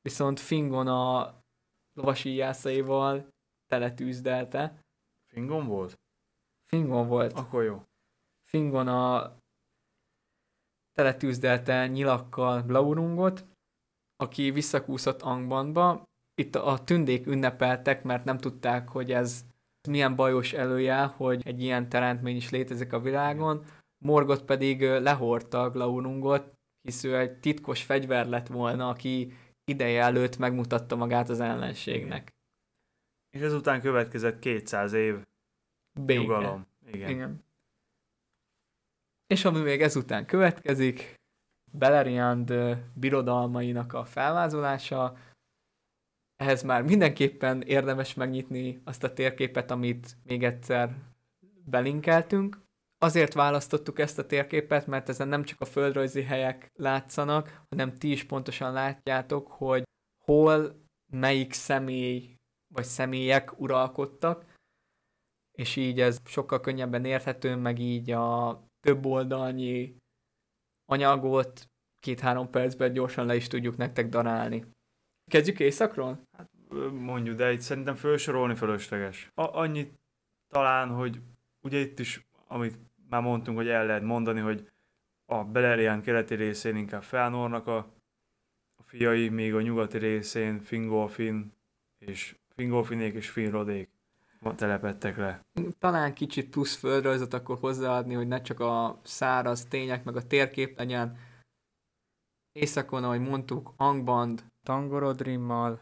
viszont 0.00 0.40
Fingon 0.40 0.86
a 0.86 1.34
lovasi 1.92 2.34
jászaival 2.34 3.28
teletűzdelte. 3.66 4.84
Fingon 5.26 5.66
volt? 5.66 5.98
Fingon 6.66 7.08
volt. 7.08 7.32
Akkor 7.32 7.64
jó. 7.64 7.82
Fingon 8.44 8.88
a 8.88 9.36
teletűzdelte 10.92 11.86
nyilakkal 11.86 12.62
Blaurungot, 12.62 13.46
aki 14.16 14.50
visszakúszott 14.50 15.22
Angbandba. 15.22 16.04
Itt 16.40 16.54
a 16.54 16.84
tündék 16.84 17.26
ünnepeltek, 17.26 18.02
mert 18.02 18.24
nem 18.24 18.38
tudták, 18.38 18.88
hogy 18.88 19.12
ez 19.12 19.44
milyen 19.88 20.16
bajos 20.16 20.52
előjel, 20.52 21.06
hogy 21.06 21.46
egy 21.46 21.62
ilyen 21.62 21.88
teremtmény 21.88 22.36
is 22.36 22.50
létezik 22.50 22.92
a 22.92 23.00
világon. 23.00 23.64
Morgot 24.04 24.42
pedig 24.42 24.82
lehordta 24.82 25.70
Glaurungot, 25.70 26.52
hisz 26.82 27.04
ő 27.04 27.18
egy 27.18 27.32
titkos 27.38 27.82
fegyver 27.82 28.26
lett 28.26 28.46
volna, 28.46 28.88
aki 28.88 29.32
ideje 29.64 30.02
előtt 30.02 30.36
megmutatta 30.36 30.96
magát 30.96 31.28
az 31.28 31.40
ellenségnek. 31.40 32.34
És 33.30 33.40
ezután 33.40 33.80
következett 33.80 34.38
200 34.38 34.92
év 34.92 35.24
Béke. 36.00 36.20
nyugalom. 36.20 36.66
Igen. 36.86 37.10
Igen. 37.10 37.44
És 39.26 39.44
ami 39.44 39.60
még 39.60 39.82
ezután 39.82 40.26
következik, 40.26 41.14
Beleriand 41.72 42.54
birodalmainak 42.94 43.92
a 43.92 44.04
felvázolása, 44.04 45.16
ehhez 46.36 46.62
már 46.62 46.82
mindenképpen 46.82 47.62
érdemes 47.62 48.14
megnyitni 48.14 48.80
azt 48.84 49.04
a 49.04 49.12
térképet, 49.12 49.70
amit 49.70 50.16
még 50.22 50.44
egyszer 50.44 50.96
belinkeltünk. 51.64 52.64
Azért 52.98 53.32
választottuk 53.32 53.98
ezt 53.98 54.18
a 54.18 54.26
térképet, 54.26 54.86
mert 54.86 55.08
ezen 55.08 55.28
nem 55.28 55.44
csak 55.44 55.60
a 55.60 55.64
földrajzi 55.64 56.22
helyek 56.22 56.70
látszanak, 56.74 57.64
hanem 57.68 57.94
ti 57.94 58.10
is 58.10 58.24
pontosan 58.24 58.72
látjátok, 58.72 59.48
hogy 59.48 59.82
hol 60.24 60.84
melyik 61.12 61.52
személy 61.52 62.34
vagy 62.74 62.84
személyek 62.84 63.60
uralkodtak, 63.60 64.54
és 65.58 65.76
így 65.76 66.00
ez 66.00 66.18
sokkal 66.24 66.60
könnyebben 66.60 67.04
érthető, 67.04 67.56
meg 67.56 67.78
így 67.78 68.10
a 68.10 68.60
több 68.80 69.06
oldalnyi 69.06 69.96
anyagot 70.84 71.66
két-három 72.00 72.50
percben 72.50 72.92
gyorsan 72.92 73.26
le 73.26 73.36
is 73.36 73.46
tudjuk 73.46 73.76
nektek 73.76 74.08
darálni. 74.08 74.64
Kezdjük 75.30 75.60
éjszakról? 75.60 76.20
Hát 76.36 76.50
mondjuk, 76.92 77.36
de 77.36 77.52
itt 77.52 77.60
szerintem 77.60 77.94
felsorolni 77.94 78.54
fölösleges. 78.54 79.30
A- 79.34 79.58
annyit 79.58 79.98
talán, 80.48 80.88
hogy 80.88 81.20
ugye 81.60 81.78
itt 81.78 81.98
is, 81.98 82.26
amit 82.46 82.78
már 83.08 83.22
mondtunk, 83.22 83.56
hogy 83.56 83.68
el 83.68 83.86
lehet 83.86 84.02
mondani, 84.02 84.40
hogy 84.40 84.70
a 85.26 85.44
Beleriand 85.44 86.02
keleti 86.02 86.34
részén 86.34 86.76
inkább 86.76 87.02
Felnornak 87.02 87.66
a, 87.66 87.76
a 88.76 88.82
fiai, 88.84 89.28
még 89.28 89.54
a 89.54 89.60
nyugati 89.60 89.98
részén 89.98 90.60
Fingolfin 90.60 91.52
és 91.98 92.36
Fingolfinék 92.54 93.14
és 93.14 93.30
Finrodék 93.30 93.88
telepettek 94.54 95.16
le. 95.16 95.44
Talán 95.78 96.14
kicsit 96.14 96.50
plusz 96.50 96.76
földrajzot 96.76 97.34
akkor 97.34 97.58
hozzáadni, 97.58 98.14
hogy 98.14 98.28
ne 98.28 98.40
csak 98.40 98.60
a 98.60 99.00
száraz 99.04 99.64
tények, 99.64 100.04
meg 100.04 100.16
a 100.16 100.26
térkép 100.26 100.78
legyen. 100.78 101.18
Északon, 102.52 103.04
ahogy 103.04 103.20
mondtuk, 103.20 103.72
Angband, 103.76 104.44
Tangorodrimmal. 104.66 105.80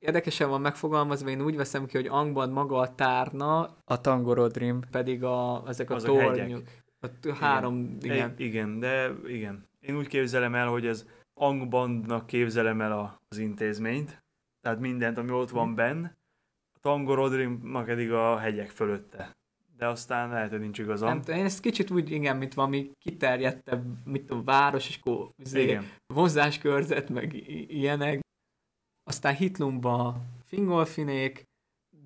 Érdekesen 0.00 0.48
van 0.48 0.60
megfogalmazva, 0.60 1.28
én 1.28 1.42
úgy 1.42 1.56
veszem 1.56 1.86
ki, 1.86 1.96
hogy 1.96 2.06
Angband 2.06 2.52
maga 2.52 2.78
a 2.78 2.94
tárna, 2.94 3.76
a 3.84 4.00
Tangorodrim 4.00 4.80
pedig 4.90 5.24
a, 5.24 5.62
ezek 5.66 5.90
a 5.90 5.94
az 5.94 6.02
tornyok. 6.02 6.62
A, 7.00 7.28
a 7.28 7.34
három, 7.34 7.96
igen. 8.00 8.16
Igen. 8.16 8.34
igen, 8.36 8.78
de 8.78 9.12
igen. 9.26 9.68
Én 9.80 9.96
úgy 9.96 10.06
képzelem 10.06 10.54
el, 10.54 10.68
hogy 10.68 10.86
ez 10.86 11.06
Angbandnak 11.34 12.26
képzelem 12.26 12.80
el 12.80 12.92
a, 12.92 13.20
az 13.28 13.38
intézményt, 13.38 14.22
tehát 14.60 14.80
mindent, 14.80 15.18
ami 15.18 15.30
ott 15.30 15.50
van 15.50 15.74
benn, 15.74 16.04
a 16.74 16.78
Tangorodrim 16.80 17.72
pedig 17.72 18.12
a 18.12 18.38
hegyek 18.38 18.70
fölötte. 18.70 19.36
De 19.78 19.86
aztán 19.86 20.28
lehet, 20.28 20.50
hogy 20.50 20.60
nincs 20.60 20.78
igazam. 20.78 21.08
Nem 21.08 21.20
tudom, 21.20 21.38
én 21.38 21.44
ezt 21.44 21.60
kicsit 21.60 21.90
úgy, 21.90 22.10
igen, 22.10 22.36
mint 22.36 22.54
valami 22.54 22.90
kiterjedtebb, 22.98 23.84
mint 24.04 24.30
a 24.30 24.42
város, 24.42 24.88
és 24.88 24.98
akkor 25.02 25.30
izé, 25.36 25.78
vonzáskörzet, 26.06 27.08
meg 27.08 27.48
ilyenek. 27.68 28.20
Aztán 29.04 29.34
Hitlumba 29.34 30.20
Fingolfinék, 30.44 31.42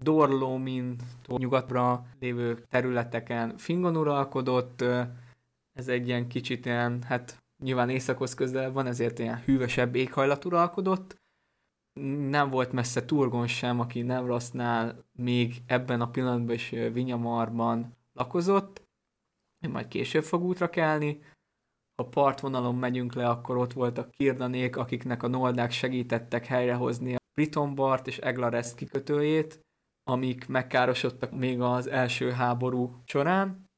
Dorlomin 0.02 0.96
nyugatra 1.26 2.06
lévő 2.20 2.64
területeken 2.68 3.56
Fingon 3.56 3.96
uralkodott, 3.96 4.84
ez 5.72 5.88
egy 5.88 6.06
ilyen 6.06 6.28
kicsit 6.28 6.66
ilyen, 6.66 7.02
hát 7.02 7.42
nyilván 7.62 7.88
északhoz 7.88 8.34
közel 8.34 8.72
van, 8.72 8.86
ezért 8.86 9.18
ilyen 9.18 9.42
hűvösebb 9.44 9.94
éghajlat 9.94 10.44
uralkodott. 10.44 11.16
Nem 12.00 12.50
volt 12.50 12.72
messze 12.72 13.04
Turgon 13.04 13.46
sem, 13.46 13.80
aki 13.80 14.02
Nevrasznál 14.02 15.04
még 15.12 15.62
ebben 15.66 16.00
a 16.00 16.10
pillanatban 16.10 16.54
is 16.54 16.68
Vinyamarban 16.70 17.96
lakozott, 18.12 18.82
majd 19.68 19.88
később 19.88 20.22
fog 20.22 20.42
útra 20.42 20.70
kelni. 20.70 21.22
Ha 21.94 22.08
partvonalon 22.08 22.74
megyünk 22.74 23.14
le, 23.14 23.28
akkor 23.28 23.56
ott 23.56 23.72
voltak 23.72 24.10
Kirdanék, 24.10 24.76
akiknek 24.76 25.22
a 25.22 25.26
Noldák 25.26 25.70
segítettek 25.70 26.46
helyrehozni 26.46 27.14
a 27.14 27.18
Britonbart 27.34 28.06
és 28.06 28.18
Eglarest 28.18 28.74
kikötőjét, 28.74 29.60
amik 30.10 30.48
megkárosodtak 30.48 31.30
még 31.30 31.60
az 31.60 31.86
első 31.86 32.30
háború 32.30 33.02
során. 33.04 33.70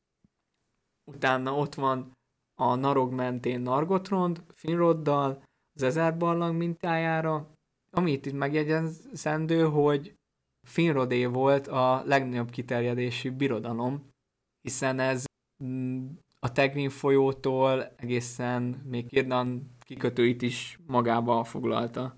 Utána 1.11 1.55
ott 1.55 1.75
van 1.75 2.13
a 2.61 2.75
Narog 2.75 3.13
mentén 3.13 3.61
Nargotrond, 3.61 4.45
Finroddal, 4.55 5.43
az 5.77 5.83
ezer 5.83 6.17
barlang 6.17 6.57
mintájára, 6.57 7.54
amit 7.95 8.27
itt 8.27 8.33
megjegyzendő, 8.33 9.65
hogy 9.65 10.15
Finrodé 10.67 11.25
volt 11.25 11.67
a 11.67 12.03
legnagyobb 12.05 12.51
kiterjedésű 12.51 13.31
birodalom, 13.31 14.11
hiszen 14.61 14.99
ez 14.99 15.25
mm, 15.65 16.07
a 16.41 16.53
Tegrin 16.53 16.91
folyótól 16.91 17.85
egészen 17.97 18.63
még 18.63 19.07
Kirdan 19.07 19.77
kikötőit 19.79 20.43
is 20.43 20.79
magába 20.87 21.45
foglalta. 21.45 22.17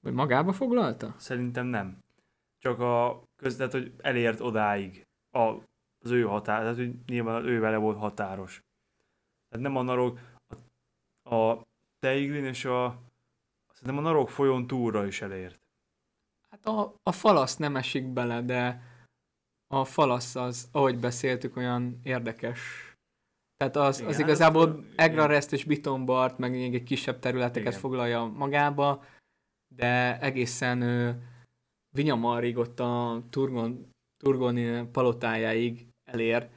Vagy 0.00 0.12
magába 0.12 0.52
foglalta? 0.52 1.14
Szerintem 1.18 1.66
nem. 1.66 1.98
Csak 2.58 2.80
a 2.80 3.22
közlet, 3.36 3.72
hogy 3.72 3.92
elért 3.98 4.40
odáig 4.40 5.02
a, 5.30 5.40
az 6.04 6.10
ő 6.10 6.22
határ, 6.22 6.60
tehát 6.60 6.76
hogy 6.76 6.94
nyilván 7.06 7.44
ő 7.44 7.60
vele 7.60 7.76
volt 7.76 7.98
határos. 7.98 8.60
Tehát 9.48 9.64
nem 9.64 9.76
a 9.76 9.82
narok, 9.82 10.18
a, 11.22 11.34
a 11.34 11.62
Teigrin 11.98 12.44
és 12.44 12.64
a 12.64 13.02
szerintem 13.82 14.06
a 14.06 14.08
narok 14.08 14.30
folyón 14.30 14.66
túlra 14.66 15.06
is 15.06 15.22
elért. 15.22 15.60
Hát 16.50 16.66
a, 16.66 16.94
a 17.02 17.12
falasz 17.12 17.56
nem 17.56 17.76
esik 17.76 18.06
bele, 18.06 18.42
de 18.42 18.82
a 19.66 19.84
falasz 19.84 20.34
az, 20.34 20.68
ahogy 20.72 20.98
beszéltük, 20.98 21.56
olyan 21.56 22.00
érdekes. 22.02 22.60
Tehát 23.56 23.76
az, 23.76 23.98
igen, 23.98 24.10
az 24.10 24.18
igazából 24.18 24.62
az, 24.62 24.78
Egrarest 24.96 25.52
és 25.52 25.64
Bitombart, 25.64 26.38
meg 26.38 26.50
még 26.50 26.74
egy 26.74 26.82
kisebb 26.82 27.18
területeket 27.18 27.68
igen. 27.68 27.80
foglalja 27.80 28.24
magába, 28.24 29.04
de 29.74 30.20
egészen 30.20 30.82
ő, 30.82 31.22
Vinyamarig 31.94 32.56
ott 32.56 32.80
a 32.80 33.22
Turgon, 33.30 33.90
Turgoni 34.24 34.86
palotájáig 34.92 35.86
elér 36.04 36.48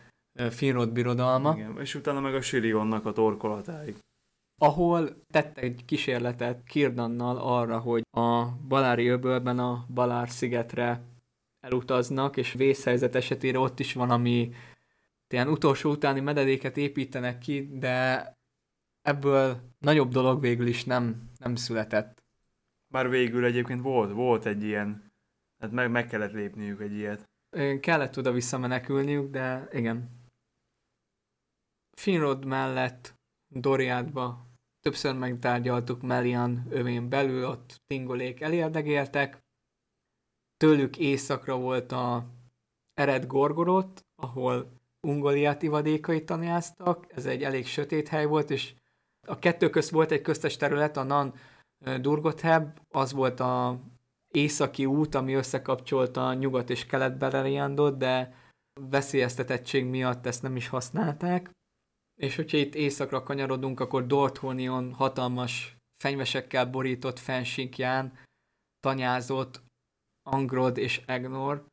Finrod 0.50 0.92
birodalma. 0.92 1.54
Igen, 1.56 1.80
és 1.80 1.96
utána 1.96 2.20
meg 2.20 2.36
a 2.36 2.42
Sirionnak 2.42 3.06
a 3.06 3.12
torkolatáig 3.12 3.96
ahol 4.58 5.26
tette 5.32 5.62
egy 5.62 5.86
kísérletet 5.86 6.64
Kirdannal 6.64 7.38
arra, 7.38 7.80
hogy 7.80 8.04
a 8.12 8.46
Balári 8.68 9.08
öbölben 9.08 9.60
a 9.60 9.86
Balár 9.94 10.30
szigetre 10.30 11.02
elutaznak, 11.60 12.38
és 12.38 12.54
vészhelyzet 12.54 13.16
esetére 13.16 13.60
ott 13.60 13.80
is 13.80 13.94
van, 13.94 14.10
ami 14.10 14.54
ilyen 15.30 15.48
utolsó 15.48 15.92
utáni 15.92 16.20
mededéket 16.20 16.78
építenek 16.78 17.38
ki, 17.38 17.70
de 17.78 18.32
ebből 19.02 19.60
nagyobb 19.80 20.12
dolog 20.12 20.42
végül 20.42 20.68
is 20.68 20.84
nem, 20.84 21.30
nem 21.38 21.56
született. 21.56 22.24
Bár 22.88 23.10
végül 23.10 23.46
egyébként 23.46 23.82
volt, 23.82 24.12
volt 24.12 24.46
egy 24.46 24.64
ilyen, 24.64 25.12
hát 25.60 25.72
meg, 25.72 25.92
meg 25.92 26.08
kellett 26.08 26.32
lépniük 26.32 26.82
egy 26.82 26.94
ilyet. 26.94 27.30
Kellett 27.80 28.18
oda 28.18 28.32
visszamenekülniük, 28.32 29.32
de 29.32 29.68
igen. 29.72 30.10
Finrod 31.92 32.46
mellett 32.46 33.15
Doriádba 33.58 34.46
többször 34.82 35.16
megtárgyaltuk 35.16 36.02
Melian 36.02 36.66
övén 36.70 37.10
belül, 37.10 37.46
ott 37.46 37.82
tingolék 37.88 38.42
elérdegéltek. 38.42 39.44
Tőlük 40.58 40.98
északra 40.98 41.58
volt 41.58 41.92
a 41.92 42.26
Ered 42.94 43.26
Gorgorot, 43.26 44.06
ahol 44.16 44.72
Ungoliát 45.08 45.62
ivadékai 45.62 46.24
tanáztak. 46.24 47.06
Ez 47.10 47.26
egy 47.26 47.44
elég 47.44 47.66
sötét 47.66 48.08
hely 48.08 48.26
volt, 48.26 48.50
és 48.50 48.74
a 49.28 49.40
kettő 49.40 49.70
közt 49.70 49.90
volt 49.90 50.12
egy 50.12 50.22
köztes 50.22 50.58
terület, 50.58 50.98
a 50.98 51.04
Nan 51.04 51.34
Durgotheb 52.02 52.80
az 52.90 53.12
volt 53.12 53.40
a 53.40 53.80
északi 54.28 54.86
út, 54.86 55.16
ami 55.16 55.34
összekapcsolta 55.34 56.34
nyugat 56.34 56.70
és 56.70 56.86
kelet 56.86 57.18
Beleriandot, 57.18 57.98
de 57.98 58.34
veszélyeztetettség 58.90 59.86
miatt 59.86 60.26
ezt 60.26 60.42
nem 60.42 60.56
is 60.56 60.68
használták. 60.68 61.52
És 62.16 62.36
hogyha 62.36 62.58
itt 62.58 62.76
északra 62.76 63.24
kanyarodunk, 63.24 63.80
akkor 63.80 64.08
Dorthonion 64.08 64.94
hatalmas 64.94 65.76
fenyvesekkel 66.04 66.66
borított 66.70 67.20
fensíkján 67.20 68.18
tanyázott 68.80 69.64
Angrod 70.30 70.78
és 70.78 71.02
Egnor, 71.06 71.68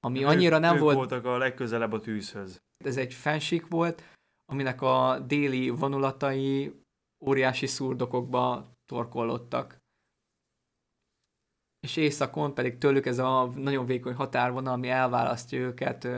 ami 0.00 0.24
annyira 0.24 0.58
nem 0.58 0.74
ők 0.74 0.80
volt... 0.80 0.96
voltak 0.96 1.24
a 1.24 1.36
legközelebb 1.36 1.92
a 1.92 2.00
tűzhöz. 2.00 2.58
Ez 2.84 2.96
egy 2.96 3.14
fensík 3.14 3.66
volt, 3.66 4.02
aminek 4.44 4.82
a 4.82 5.18
déli 5.18 5.68
vonulatai 5.68 6.80
óriási 7.26 7.66
szurdokokba 7.66 8.72
torkollottak. 8.86 9.78
És 11.80 11.96
északon 11.96 12.54
pedig 12.54 12.78
tőlük 12.78 13.06
ez 13.06 13.18
a 13.18 13.46
nagyon 13.46 13.86
vékony 13.86 14.14
határvonal, 14.14 14.72
ami 14.72 14.88
elválasztja 14.88 15.58
őket 15.58 16.08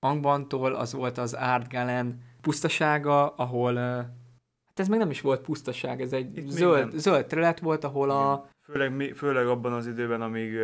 Angbantól, 0.00 0.74
az 0.74 0.92
volt 0.92 1.18
az 1.18 1.34
Ardgalen 1.34 2.22
pusztasága, 2.40 3.28
ahol 3.28 3.74
hát 3.74 4.80
ez 4.80 4.88
meg 4.88 4.98
nem 4.98 5.10
is 5.10 5.20
volt 5.20 5.40
pusztaság, 5.40 6.00
ez 6.00 6.12
egy 6.12 6.44
zöld, 6.46 6.92
zöld 6.98 7.26
terület 7.26 7.60
volt, 7.60 7.84
ahol 7.84 8.06
Igen. 8.06 8.18
a... 8.18 8.48
Főleg, 8.60 9.14
főleg 9.16 9.46
abban 9.46 9.72
az 9.72 9.86
időben, 9.86 10.22
amíg, 10.22 10.56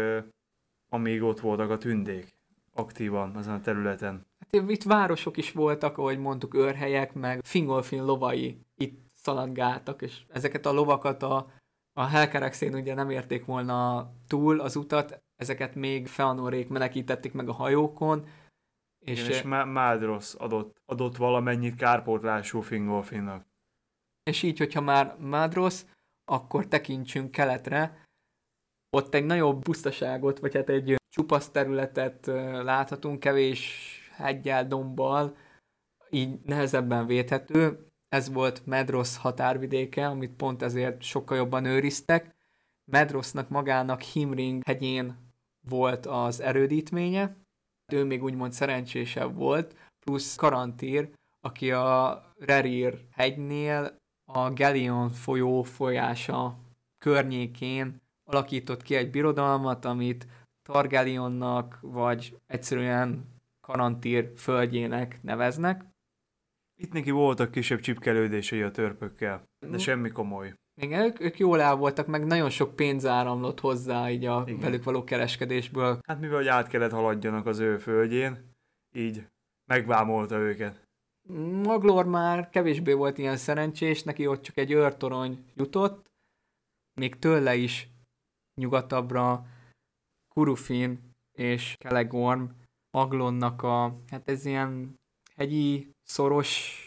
amíg 0.89 1.22
ott 1.22 1.41
voltak 1.41 1.70
a 1.70 1.78
tündék 1.78 2.35
aktívan 2.74 3.37
azon 3.37 3.55
a 3.55 3.61
területen. 3.61 4.26
Hát 4.39 4.70
itt 4.70 4.82
városok 4.82 5.37
is 5.37 5.53
voltak, 5.53 5.99
ahogy 5.99 6.18
mondtuk, 6.18 6.55
őrhelyek, 6.55 7.12
meg 7.12 7.41
Fingolfin 7.45 8.05
lovai 8.05 8.59
itt 8.76 8.99
szaladgáltak, 9.14 10.03
és 10.03 10.20
ezeket 10.28 10.66
a 10.66 10.72
lovakat 10.72 11.22
a, 11.22 11.47
a 11.93 12.05
Helkerexén 12.05 12.74
ugye 12.74 12.95
nem 12.95 13.11
érték 13.11 13.45
volna 13.45 14.11
túl 14.28 14.61
az 14.61 14.76
utat, 14.76 15.22
ezeket 15.37 15.74
még 15.74 16.07
Feanorék 16.07 16.68
menekítették 16.68 17.32
meg 17.32 17.49
a 17.49 17.53
hajókon, 17.53 18.26
és, 19.05 19.20
Igen, 19.20 19.30
és 19.30 19.42
Mádrosz 19.72 20.34
adott, 20.38 20.76
adott 20.86 21.16
valamennyit 21.16 21.74
kárpótlású 21.74 22.61
Fingolfinnak. 22.61 23.46
És 24.22 24.42
így, 24.42 24.59
hogyha 24.59 24.80
már 24.80 25.16
Mádrosz, 25.18 25.86
akkor 26.24 26.66
tekintsünk 26.66 27.30
keletre, 27.30 28.07
ott 28.90 29.14
egy 29.14 29.24
nagyobb 29.24 29.62
pusztaságot, 29.62 30.38
vagy 30.38 30.55
hát 30.55 30.68
egy 30.68 30.94
csupasz 31.09 31.50
területet 31.50 32.26
láthatunk, 32.62 33.20
kevés 33.20 33.88
hegyel, 34.12 34.66
dombbal, 34.66 35.36
így 36.11 36.40
nehezebben 36.44 37.07
védhető. 37.07 37.86
Ez 38.09 38.32
volt 38.32 38.66
Medrosz 38.66 39.16
határvidéke, 39.16 40.07
amit 40.07 40.36
pont 40.36 40.62
ezért 40.62 41.02
sokkal 41.02 41.36
jobban 41.36 41.64
őriztek. 41.64 42.34
Medrosznak 42.84 43.48
magának 43.48 44.00
Himring 44.00 44.62
hegyén 44.64 45.32
volt 45.68 46.07
az 46.07 46.40
erődítménye, 46.40 47.36
ő 47.93 48.05
még 48.05 48.22
úgymond 48.22 48.53
szerencsésebb 48.53 49.35
volt, 49.35 49.76
plusz 50.01 50.37
Karantír, 50.37 51.11
aki 51.41 51.70
a 51.70 52.22
Rerir 52.39 53.05
hegynél 53.11 53.97
a 54.24 54.51
Gelion 54.51 55.11
folyó 55.11 55.62
folyása 55.62 56.59
környékén 56.99 58.03
alakított 58.24 58.82
ki 58.82 58.95
egy 58.95 59.11
birodalmat, 59.11 59.85
amit 59.85 60.26
Targelionnak, 60.62 61.78
vagy 61.80 62.39
egyszerűen 62.47 63.32
Karantír 63.61 64.32
földjének 64.37 65.22
neveznek. 65.22 65.85
Itt 66.80 66.93
neki 66.93 67.11
voltak 67.11 67.51
kisebb 67.51 67.80
csipkelődései 67.80 68.62
a 68.62 68.70
törpökkel, 68.70 69.45
de 69.70 69.78
semmi 69.78 70.11
komoly. 70.11 70.55
Igen, 70.81 71.03
ők, 71.03 71.20
ők 71.20 71.39
jól 71.39 71.61
el 71.61 71.77
voltak, 71.77 72.07
meg 72.07 72.25
nagyon 72.25 72.51
sok 72.51 72.77
pénz 72.77 73.07
áramlott 73.07 73.61
hozzá 73.61 74.11
így 74.11 74.25
a 74.25 74.43
Igen. 74.47 74.61
velük 74.61 74.85
való 74.85 75.05
kereskedésből. 75.05 75.99
Hát 76.07 76.20
mivel 76.20 76.37
hogy 76.37 76.49
át 76.49 76.68
kellett 76.68 76.91
haladjanak 76.91 77.47
az 77.47 77.59
ő 77.59 77.79
földjén, 77.79 78.51
így 78.97 79.27
megvámolta 79.70 80.39
őket. 80.39 80.83
Maglor 81.62 82.07
már 82.07 82.49
kevésbé 82.51 82.93
volt 82.93 83.18
ilyen 83.18 83.37
szerencsés, 83.37 84.03
neki 84.03 84.27
ott 84.27 84.43
csak 84.43 84.57
egy 84.57 84.70
őrtorony 84.70 85.45
jutott, 85.55 86.07
még 87.01 87.18
tőle 87.18 87.55
is 87.55 87.89
nyugatabbra 88.61 89.47
Kurufin 90.35 91.11
és 91.39 91.77
Kelegorm 91.79 92.45
Maglonnak 92.91 93.62
a, 93.62 94.01
hát 94.11 94.29
ez 94.29 94.45
ilyen 94.45 94.95
hegyi, 95.37 95.91
szoros... 96.03 96.79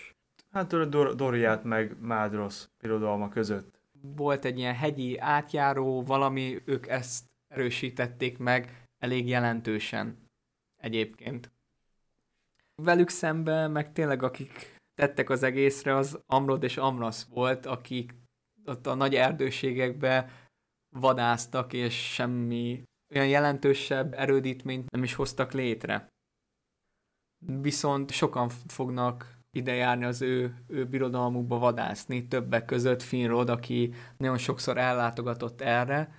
Hát 0.49 0.73
a 0.73 0.85
Dor- 0.85 1.15
Doriát 1.15 1.63
meg 1.63 1.99
Mádrosz 1.99 2.69
birodalma 2.83 3.29
között. 3.29 3.76
Volt 4.15 4.45
egy 4.45 4.57
ilyen 4.57 4.75
hegyi 4.75 5.17
átjáró, 5.17 6.03
valami, 6.03 6.61
ők 6.65 6.87
ezt 6.87 7.25
erősítették 7.47 8.37
meg 8.37 8.87
elég 8.97 9.27
jelentősen 9.27 10.29
egyébként. 10.81 11.51
Velük 12.75 13.09
szemben, 13.09 13.71
meg 13.71 13.91
tényleg 13.91 14.23
akik 14.23 14.75
tettek 14.93 15.29
az 15.29 15.43
egészre, 15.43 15.95
az 15.95 16.19
Amrod 16.25 16.63
és 16.63 16.77
Amras 16.77 17.23
volt, 17.29 17.65
akik 17.65 18.13
ott 18.65 18.87
a 18.87 18.93
nagy 18.93 19.15
erdőségekbe 19.15 20.31
vadáztak, 20.89 21.73
és 21.73 22.13
semmi 22.13 22.83
olyan 23.13 23.27
jelentősebb 23.27 24.13
erődítményt 24.13 24.91
nem 24.91 25.03
is 25.03 25.13
hoztak 25.13 25.51
létre. 25.51 26.07
Viszont 27.45 28.11
sokan 28.11 28.49
fognak 28.49 29.36
ide 29.57 29.73
járni 29.73 30.05
az 30.05 30.21
ő, 30.21 30.63
ő 30.67 30.85
birodalmukba 30.85 31.57
vadászni, 31.57 32.27
többek 32.27 32.65
között 32.65 33.01
Finrod, 33.01 33.49
aki 33.49 33.93
nagyon 34.17 34.37
sokszor 34.37 34.77
ellátogatott 34.77 35.61
erre, 35.61 36.15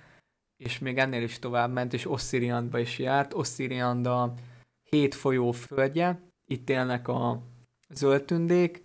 és 0.57 0.79
még 0.79 0.97
ennél 0.97 1.23
is 1.23 1.39
tovább 1.39 1.71
ment, 1.71 1.93
és 1.93 2.09
Ossziriandba 2.09 2.79
is 2.79 2.99
járt. 2.99 3.33
Ossziriand 3.33 4.05
a 4.05 4.33
hét 4.83 5.15
folyó 5.15 5.51
földje, 5.51 6.21
itt 6.45 6.69
élnek 6.69 7.07
a 7.07 7.41
zöldtündék, 7.89 8.83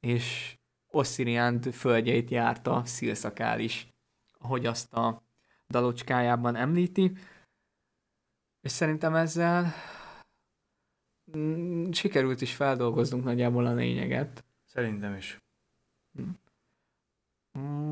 és 0.00 0.56
Ossziriand 0.86 1.72
földjeit 1.72 2.30
járta 2.30 2.82
Szilszakál 2.84 3.60
is, 3.60 3.88
ahogy 4.38 4.66
azt 4.66 4.92
a 4.92 5.22
dalocskájában 5.68 6.56
említi. 6.56 7.12
És 8.60 8.72
szerintem 8.72 9.14
ezzel 9.14 9.74
sikerült 11.90 12.40
is 12.40 12.54
feldolgoznunk 12.54 13.24
nagyjából 13.24 13.66
a 13.66 13.74
lényeget. 13.74 14.44
Szerintem 14.64 15.16
is. 15.16 15.38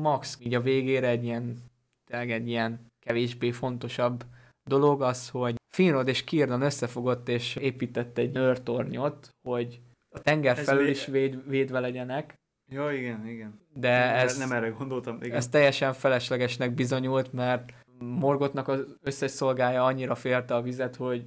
Max, 0.01 0.37
így 0.41 0.53
a 0.53 0.61
végére 0.61 1.07
egy 1.07 1.23
ilyen, 1.23 1.57
tényleg 2.05 2.31
egy 2.31 2.47
ilyen 2.47 2.85
kevésbé 2.99 3.51
fontosabb 3.51 4.25
dolog 4.69 5.01
az, 5.01 5.29
hogy 5.29 5.55
Finrod 5.75 6.07
és 6.07 6.23
Kirdan 6.23 6.61
összefogott 6.61 7.27
és 7.29 7.55
épített 7.55 8.17
egy 8.17 8.31
nőrtornyot, 8.31 9.29
hogy 9.47 9.81
a 10.09 10.19
tenger 10.19 10.57
felül 10.57 10.81
még... 10.81 10.91
is 10.91 11.05
véd, 11.05 11.49
védve 11.49 11.79
legyenek. 11.79 12.33
Ja, 12.71 12.91
igen, 12.91 13.27
igen. 13.27 13.59
De 13.73 14.13
ez, 14.13 14.37
nem 14.37 14.51
erre 14.51 14.69
gondoltam. 14.69 15.17
Igen. 15.21 15.35
Ez 15.35 15.49
teljesen 15.49 15.93
feleslegesnek 15.93 16.71
bizonyult, 16.71 17.33
mert 17.33 17.73
Morgotnak 17.99 18.67
az 18.67 18.95
összes 19.01 19.31
szolgája 19.31 19.85
annyira 19.85 20.15
félte 20.15 20.55
a 20.55 20.61
vizet, 20.61 20.95
hogy 20.95 21.25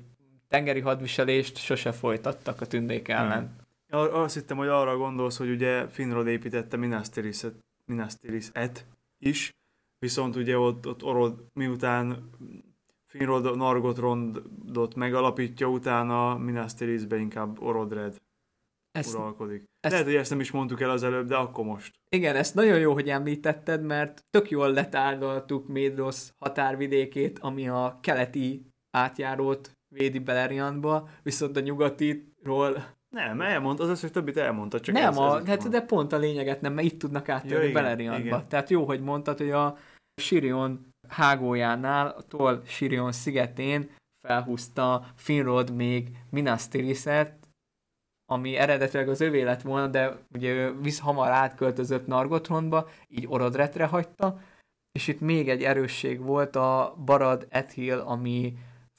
tengeri 0.48 0.80
hadviselést 0.80 1.56
sose 1.56 1.92
folytattak 1.92 2.60
a 2.60 2.66
tündék 2.66 3.08
ellen. 3.08 3.56
Hmm. 3.88 3.98
Azt 4.12 4.34
hittem, 4.34 4.56
hogy 4.56 4.68
arra 4.68 4.96
gondolsz, 4.96 5.36
hogy 5.36 5.50
ugye 5.50 5.88
Finrod 5.88 6.26
építette 6.26 6.76
Minasteris-et 7.86 8.86
is, 9.18 9.52
viszont 9.98 10.36
ugye 10.36 10.58
ott, 10.58 10.86
ott 10.86 11.02
Orod 11.02 11.44
miután 11.52 12.30
Finrod 13.06 13.56
Nargotrondot 13.56 14.94
megalapítja, 14.94 15.66
utána 15.66 16.36
Minasterisbe 16.36 17.16
inkább 17.16 17.62
Orodred 17.62 18.16
ezt, 18.98 19.14
uralkodik. 19.14 19.64
Ezt, 19.80 19.92
Lehet, 19.92 20.06
hogy 20.06 20.16
ezt 20.16 20.30
nem 20.30 20.40
is 20.40 20.50
mondtuk 20.50 20.80
el 20.80 20.90
az 20.90 21.02
előbb, 21.02 21.26
de 21.26 21.36
akkor 21.36 21.64
most. 21.64 21.94
Igen, 22.08 22.36
ezt 22.36 22.54
nagyon 22.54 22.78
jó, 22.78 22.92
hogy 22.92 23.08
említetted, 23.08 23.82
mert 23.82 24.24
tök 24.30 24.50
jól 24.50 24.72
letárgyaltuk 24.72 25.68
Médrosz 25.68 26.34
határvidékét, 26.38 27.38
ami 27.38 27.68
a 27.68 27.98
keleti 28.02 28.66
átjárót 28.90 29.77
védi 29.88 30.18
Beleriandba, 30.18 31.08
viszont 31.22 31.56
a 31.56 31.60
nyugatiról 31.60 32.96
nem, 33.08 33.40
elmond, 33.40 33.80
az 33.80 33.88
összes 33.88 34.10
többit 34.10 34.36
elmondta, 34.36 34.80
csak 34.80 34.94
Nem, 34.94 35.10
ez, 35.10 35.16
a, 35.16 35.38
ez 35.38 35.46
hát, 35.46 35.68
de 35.68 35.80
pont 35.80 36.12
a 36.12 36.18
lényeget 36.18 36.60
nem, 36.60 36.72
mert 36.72 36.86
itt 36.86 36.98
tudnak 36.98 37.28
átjönni 37.28 37.66
ja, 37.66 37.72
Beleriandba. 37.72 38.46
Tehát 38.46 38.70
jó, 38.70 38.84
hogy 38.84 39.00
mondtad, 39.00 39.38
hogy 39.38 39.50
a 39.50 39.76
Sirion 40.20 40.88
hágójánál, 41.08 42.06
a 42.06 42.22
Tol 42.22 42.62
Sirion 42.66 43.12
szigetén 43.12 43.90
felhúzta 44.26 45.06
Finrod 45.14 45.74
még 45.74 46.08
Minas 46.30 46.68
Tirith-et, 46.68 47.48
ami 48.30 48.56
eredetileg 48.56 49.08
az 49.08 49.20
övé 49.20 49.42
lett 49.42 49.62
volna, 49.62 49.86
de 49.86 50.16
ugye 50.34 50.52
ő 50.52 50.80
visz 50.80 51.00
hamar 51.00 51.30
átköltözött 51.30 52.06
Nargothrondba, 52.06 52.88
így 53.08 53.26
Orodretre 53.28 53.86
hagyta, 53.86 54.40
és 54.92 55.08
itt 55.08 55.20
még 55.20 55.48
egy 55.48 55.62
erősség 55.62 56.20
volt 56.20 56.56
a 56.56 56.96
Barad 57.04 57.46
Ethil, 57.48 57.98
ami 57.98 58.54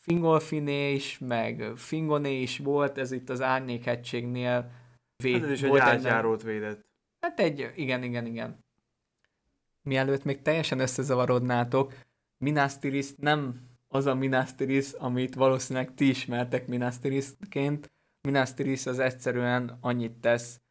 Fingolfiné 0.09 0.93
is, 0.93 1.17
meg 1.19 1.71
Fingoné 1.75 2.41
is 2.41 2.57
volt, 2.57 2.97
ez 2.97 3.11
itt 3.11 3.29
az 3.29 3.41
Árnyékhegységnél 3.41 4.71
véd, 5.23 5.33
hát 5.33 5.43
ez 5.43 5.51
is 5.51 5.61
egy 5.61 5.77
átjárót 5.77 6.43
védett. 6.43 6.85
Hát 7.19 7.39
egy, 7.39 7.71
igen, 7.75 8.03
igen, 8.03 8.25
igen. 8.25 8.63
mielőtt 9.81 10.23
még 10.23 10.41
teljesen 10.41 10.79
összezavarodnátok, 10.79 11.93
Minas 12.37 12.77
Tirith 12.77 13.19
nem 13.19 13.61
az 13.87 14.05
a 14.05 14.15
Minas 14.15 14.55
Tirith, 14.55 15.03
amit 15.03 15.35
valószínűleg 15.35 15.93
ti 15.93 16.09
ismertek 16.09 16.67
Minas 16.67 16.99
Tirithként. 16.99 17.91
Minas 18.21 18.53
Tirith 18.53 18.87
az 18.87 18.99
egyszerűen 18.99 19.77
annyit 19.81 20.19
tesz 20.19 20.61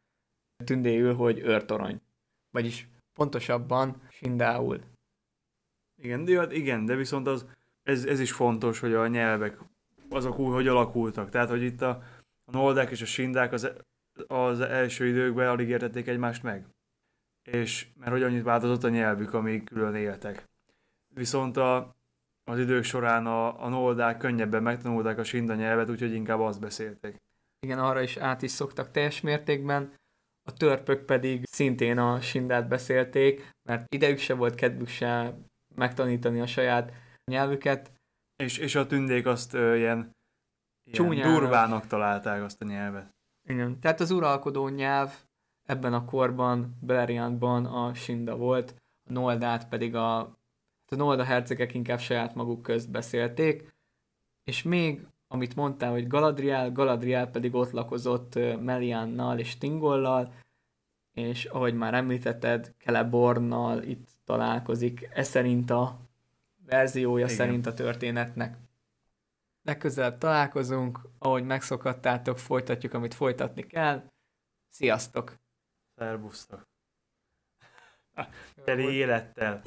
tündéül, 0.63 1.15
hogy 1.15 1.39
őrtorony. 1.39 2.01
Vagyis 2.51 2.87
pontosabban 3.13 4.01
Sindául. 4.09 4.79
Igen, 6.01 6.25
de, 6.25 6.37
hát 6.37 6.51
igen, 6.51 6.85
de 6.85 6.95
viszont 6.95 7.27
az, 7.27 7.45
ez, 7.89 8.05
ez 8.05 8.19
is 8.19 8.31
fontos, 8.31 8.79
hogy 8.79 8.93
a 8.93 9.07
nyelvek 9.07 9.57
azok 10.09 10.39
úgy, 10.39 10.53
hogy 10.53 10.67
alakultak. 10.67 11.29
Tehát, 11.29 11.49
hogy 11.49 11.63
itt 11.63 11.81
a, 11.81 12.03
a 12.45 12.51
noldák 12.51 12.89
és 12.89 13.01
a 13.01 13.05
sindák 13.05 13.51
az, 13.51 13.71
az 14.27 14.59
első 14.59 15.07
időkben 15.07 15.47
alig 15.47 15.69
értették 15.69 16.07
egymást 16.07 16.43
meg. 16.43 16.65
És 17.51 17.87
mert 17.99 18.11
hogy 18.11 18.23
annyit 18.23 18.43
változott 18.43 18.83
a 18.83 18.89
nyelvük, 18.89 19.33
amíg 19.33 19.63
külön 19.63 19.95
éltek. 19.95 20.49
Viszont 21.13 21.57
a, 21.57 21.95
az 22.43 22.59
idők 22.59 22.83
során 22.83 23.25
a, 23.25 23.63
a 23.63 23.69
noldák 23.69 24.17
könnyebben 24.17 24.63
megtanulták 24.63 25.17
a 25.17 25.23
sinda 25.23 25.55
nyelvet, 25.55 25.89
úgyhogy 25.89 26.13
inkább 26.13 26.39
azt 26.39 26.59
beszélték. 26.59 27.15
Igen, 27.59 27.79
arra 27.79 28.01
is 28.01 28.17
át 28.17 28.41
is 28.41 28.51
szoktak 28.51 28.91
teljes 28.91 29.21
mértékben. 29.21 29.93
A 30.43 30.53
törpök 30.53 31.05
pedig 31.05 31.43
szintén 31.51 31.97
a 31.97 32.21
sindát 32.21 32.67
beszélték, 32.67 33.49
mert 33.63 33.93
idejük 33.93 34.17
se 34.17 34.33
volt 34.33 34.55
kedvük 34.55 34.87
se 34.87 35.37
megtanítani 35.75 36.41
a 36.41 36.47
saját 36.47 36.91
nyelvüket. 37.29 37.91
És, 38.35 38.57
és 38.57 38.75
a 38.75 38.87
tündék 38.87 39.25
azt 39.25 39.53
ö, 39.53 39.75
ilyen, 39.75 40.11
ilyen 40.83 41.21
durvának 41.21 41.87
találták 41.87 42.43
azt 42.43 42.61
a 42.61 42.65
nyelvet. 42.65 43.09
Igen, 43.47 43.79
tehát 43.79 43.99
az 43.99 44.11
uralkodó 44.11 44.67
nyelv 44.67 45.11
ebben 45.65 45.93
a 45.93 46.05
korban, 46.05 46.77
Beleriandban 46.81 47.65
a 47.65 47.93
Sinda 47.93 48.35
volt, 48.35 48.75
a 49.09 49.11
Noldát 49.11 49.67
pedig 49.67 49.95
a, 49.95 50.19
a 50.85 50.95
Nolda 50.95 51.23
hercegek 51.23 51.73
inkább 51.73 51.99
saját 51.99 52.35
maguk 52.35 52.61
közt 52.61 52.91
beszélték, 52.91 53.67
és 54.43 54.63
még, 54.63 55.07
amit 55.27 55.55
mondtál, 55.55 55.91
hogy 55.91 56.07
Galadriel, 56.07 56.71
Galadriel 56.71 57.29
pedig 57.29 57.55
ott 57.55 57.71
lakozott 57.71 58.35
Meliannal 58.59 59.39
és 59.39 59.57
Tingollal, 59.57 60.33
és 61.13 61.45
ahogy 61.45 61.73
már 61.73 61.93
említetted, 61.93 62.73
Celebornnal 62.77 63.83
itt 63.83 64.07
találkozik, 64.25 65.09
ez 65.13 65.27
szerint 65.27 65.69
a 65.69 65.99
verziója 66.69 67.25
Igen. 67.25 67.35
szerint 67.37 67.65
a 67.65 67.73
történetnek. 67.73 68.57
Legközelebb 69.63 70.17
találkozunk, 70.17 70.99
ahogy 71.17 71.43
megszokhattátok, 71.43 72.39
folytatjuk, 72.39 72.93
amit 72.93 73.13
folytatni 73.13 73.67
kell. 73.67 74.03
Sziasztok! 74.69 75.39
Szerbusztok! 75.95 76.67
Teli 78.63 78.93
élettel! 78.93 79.61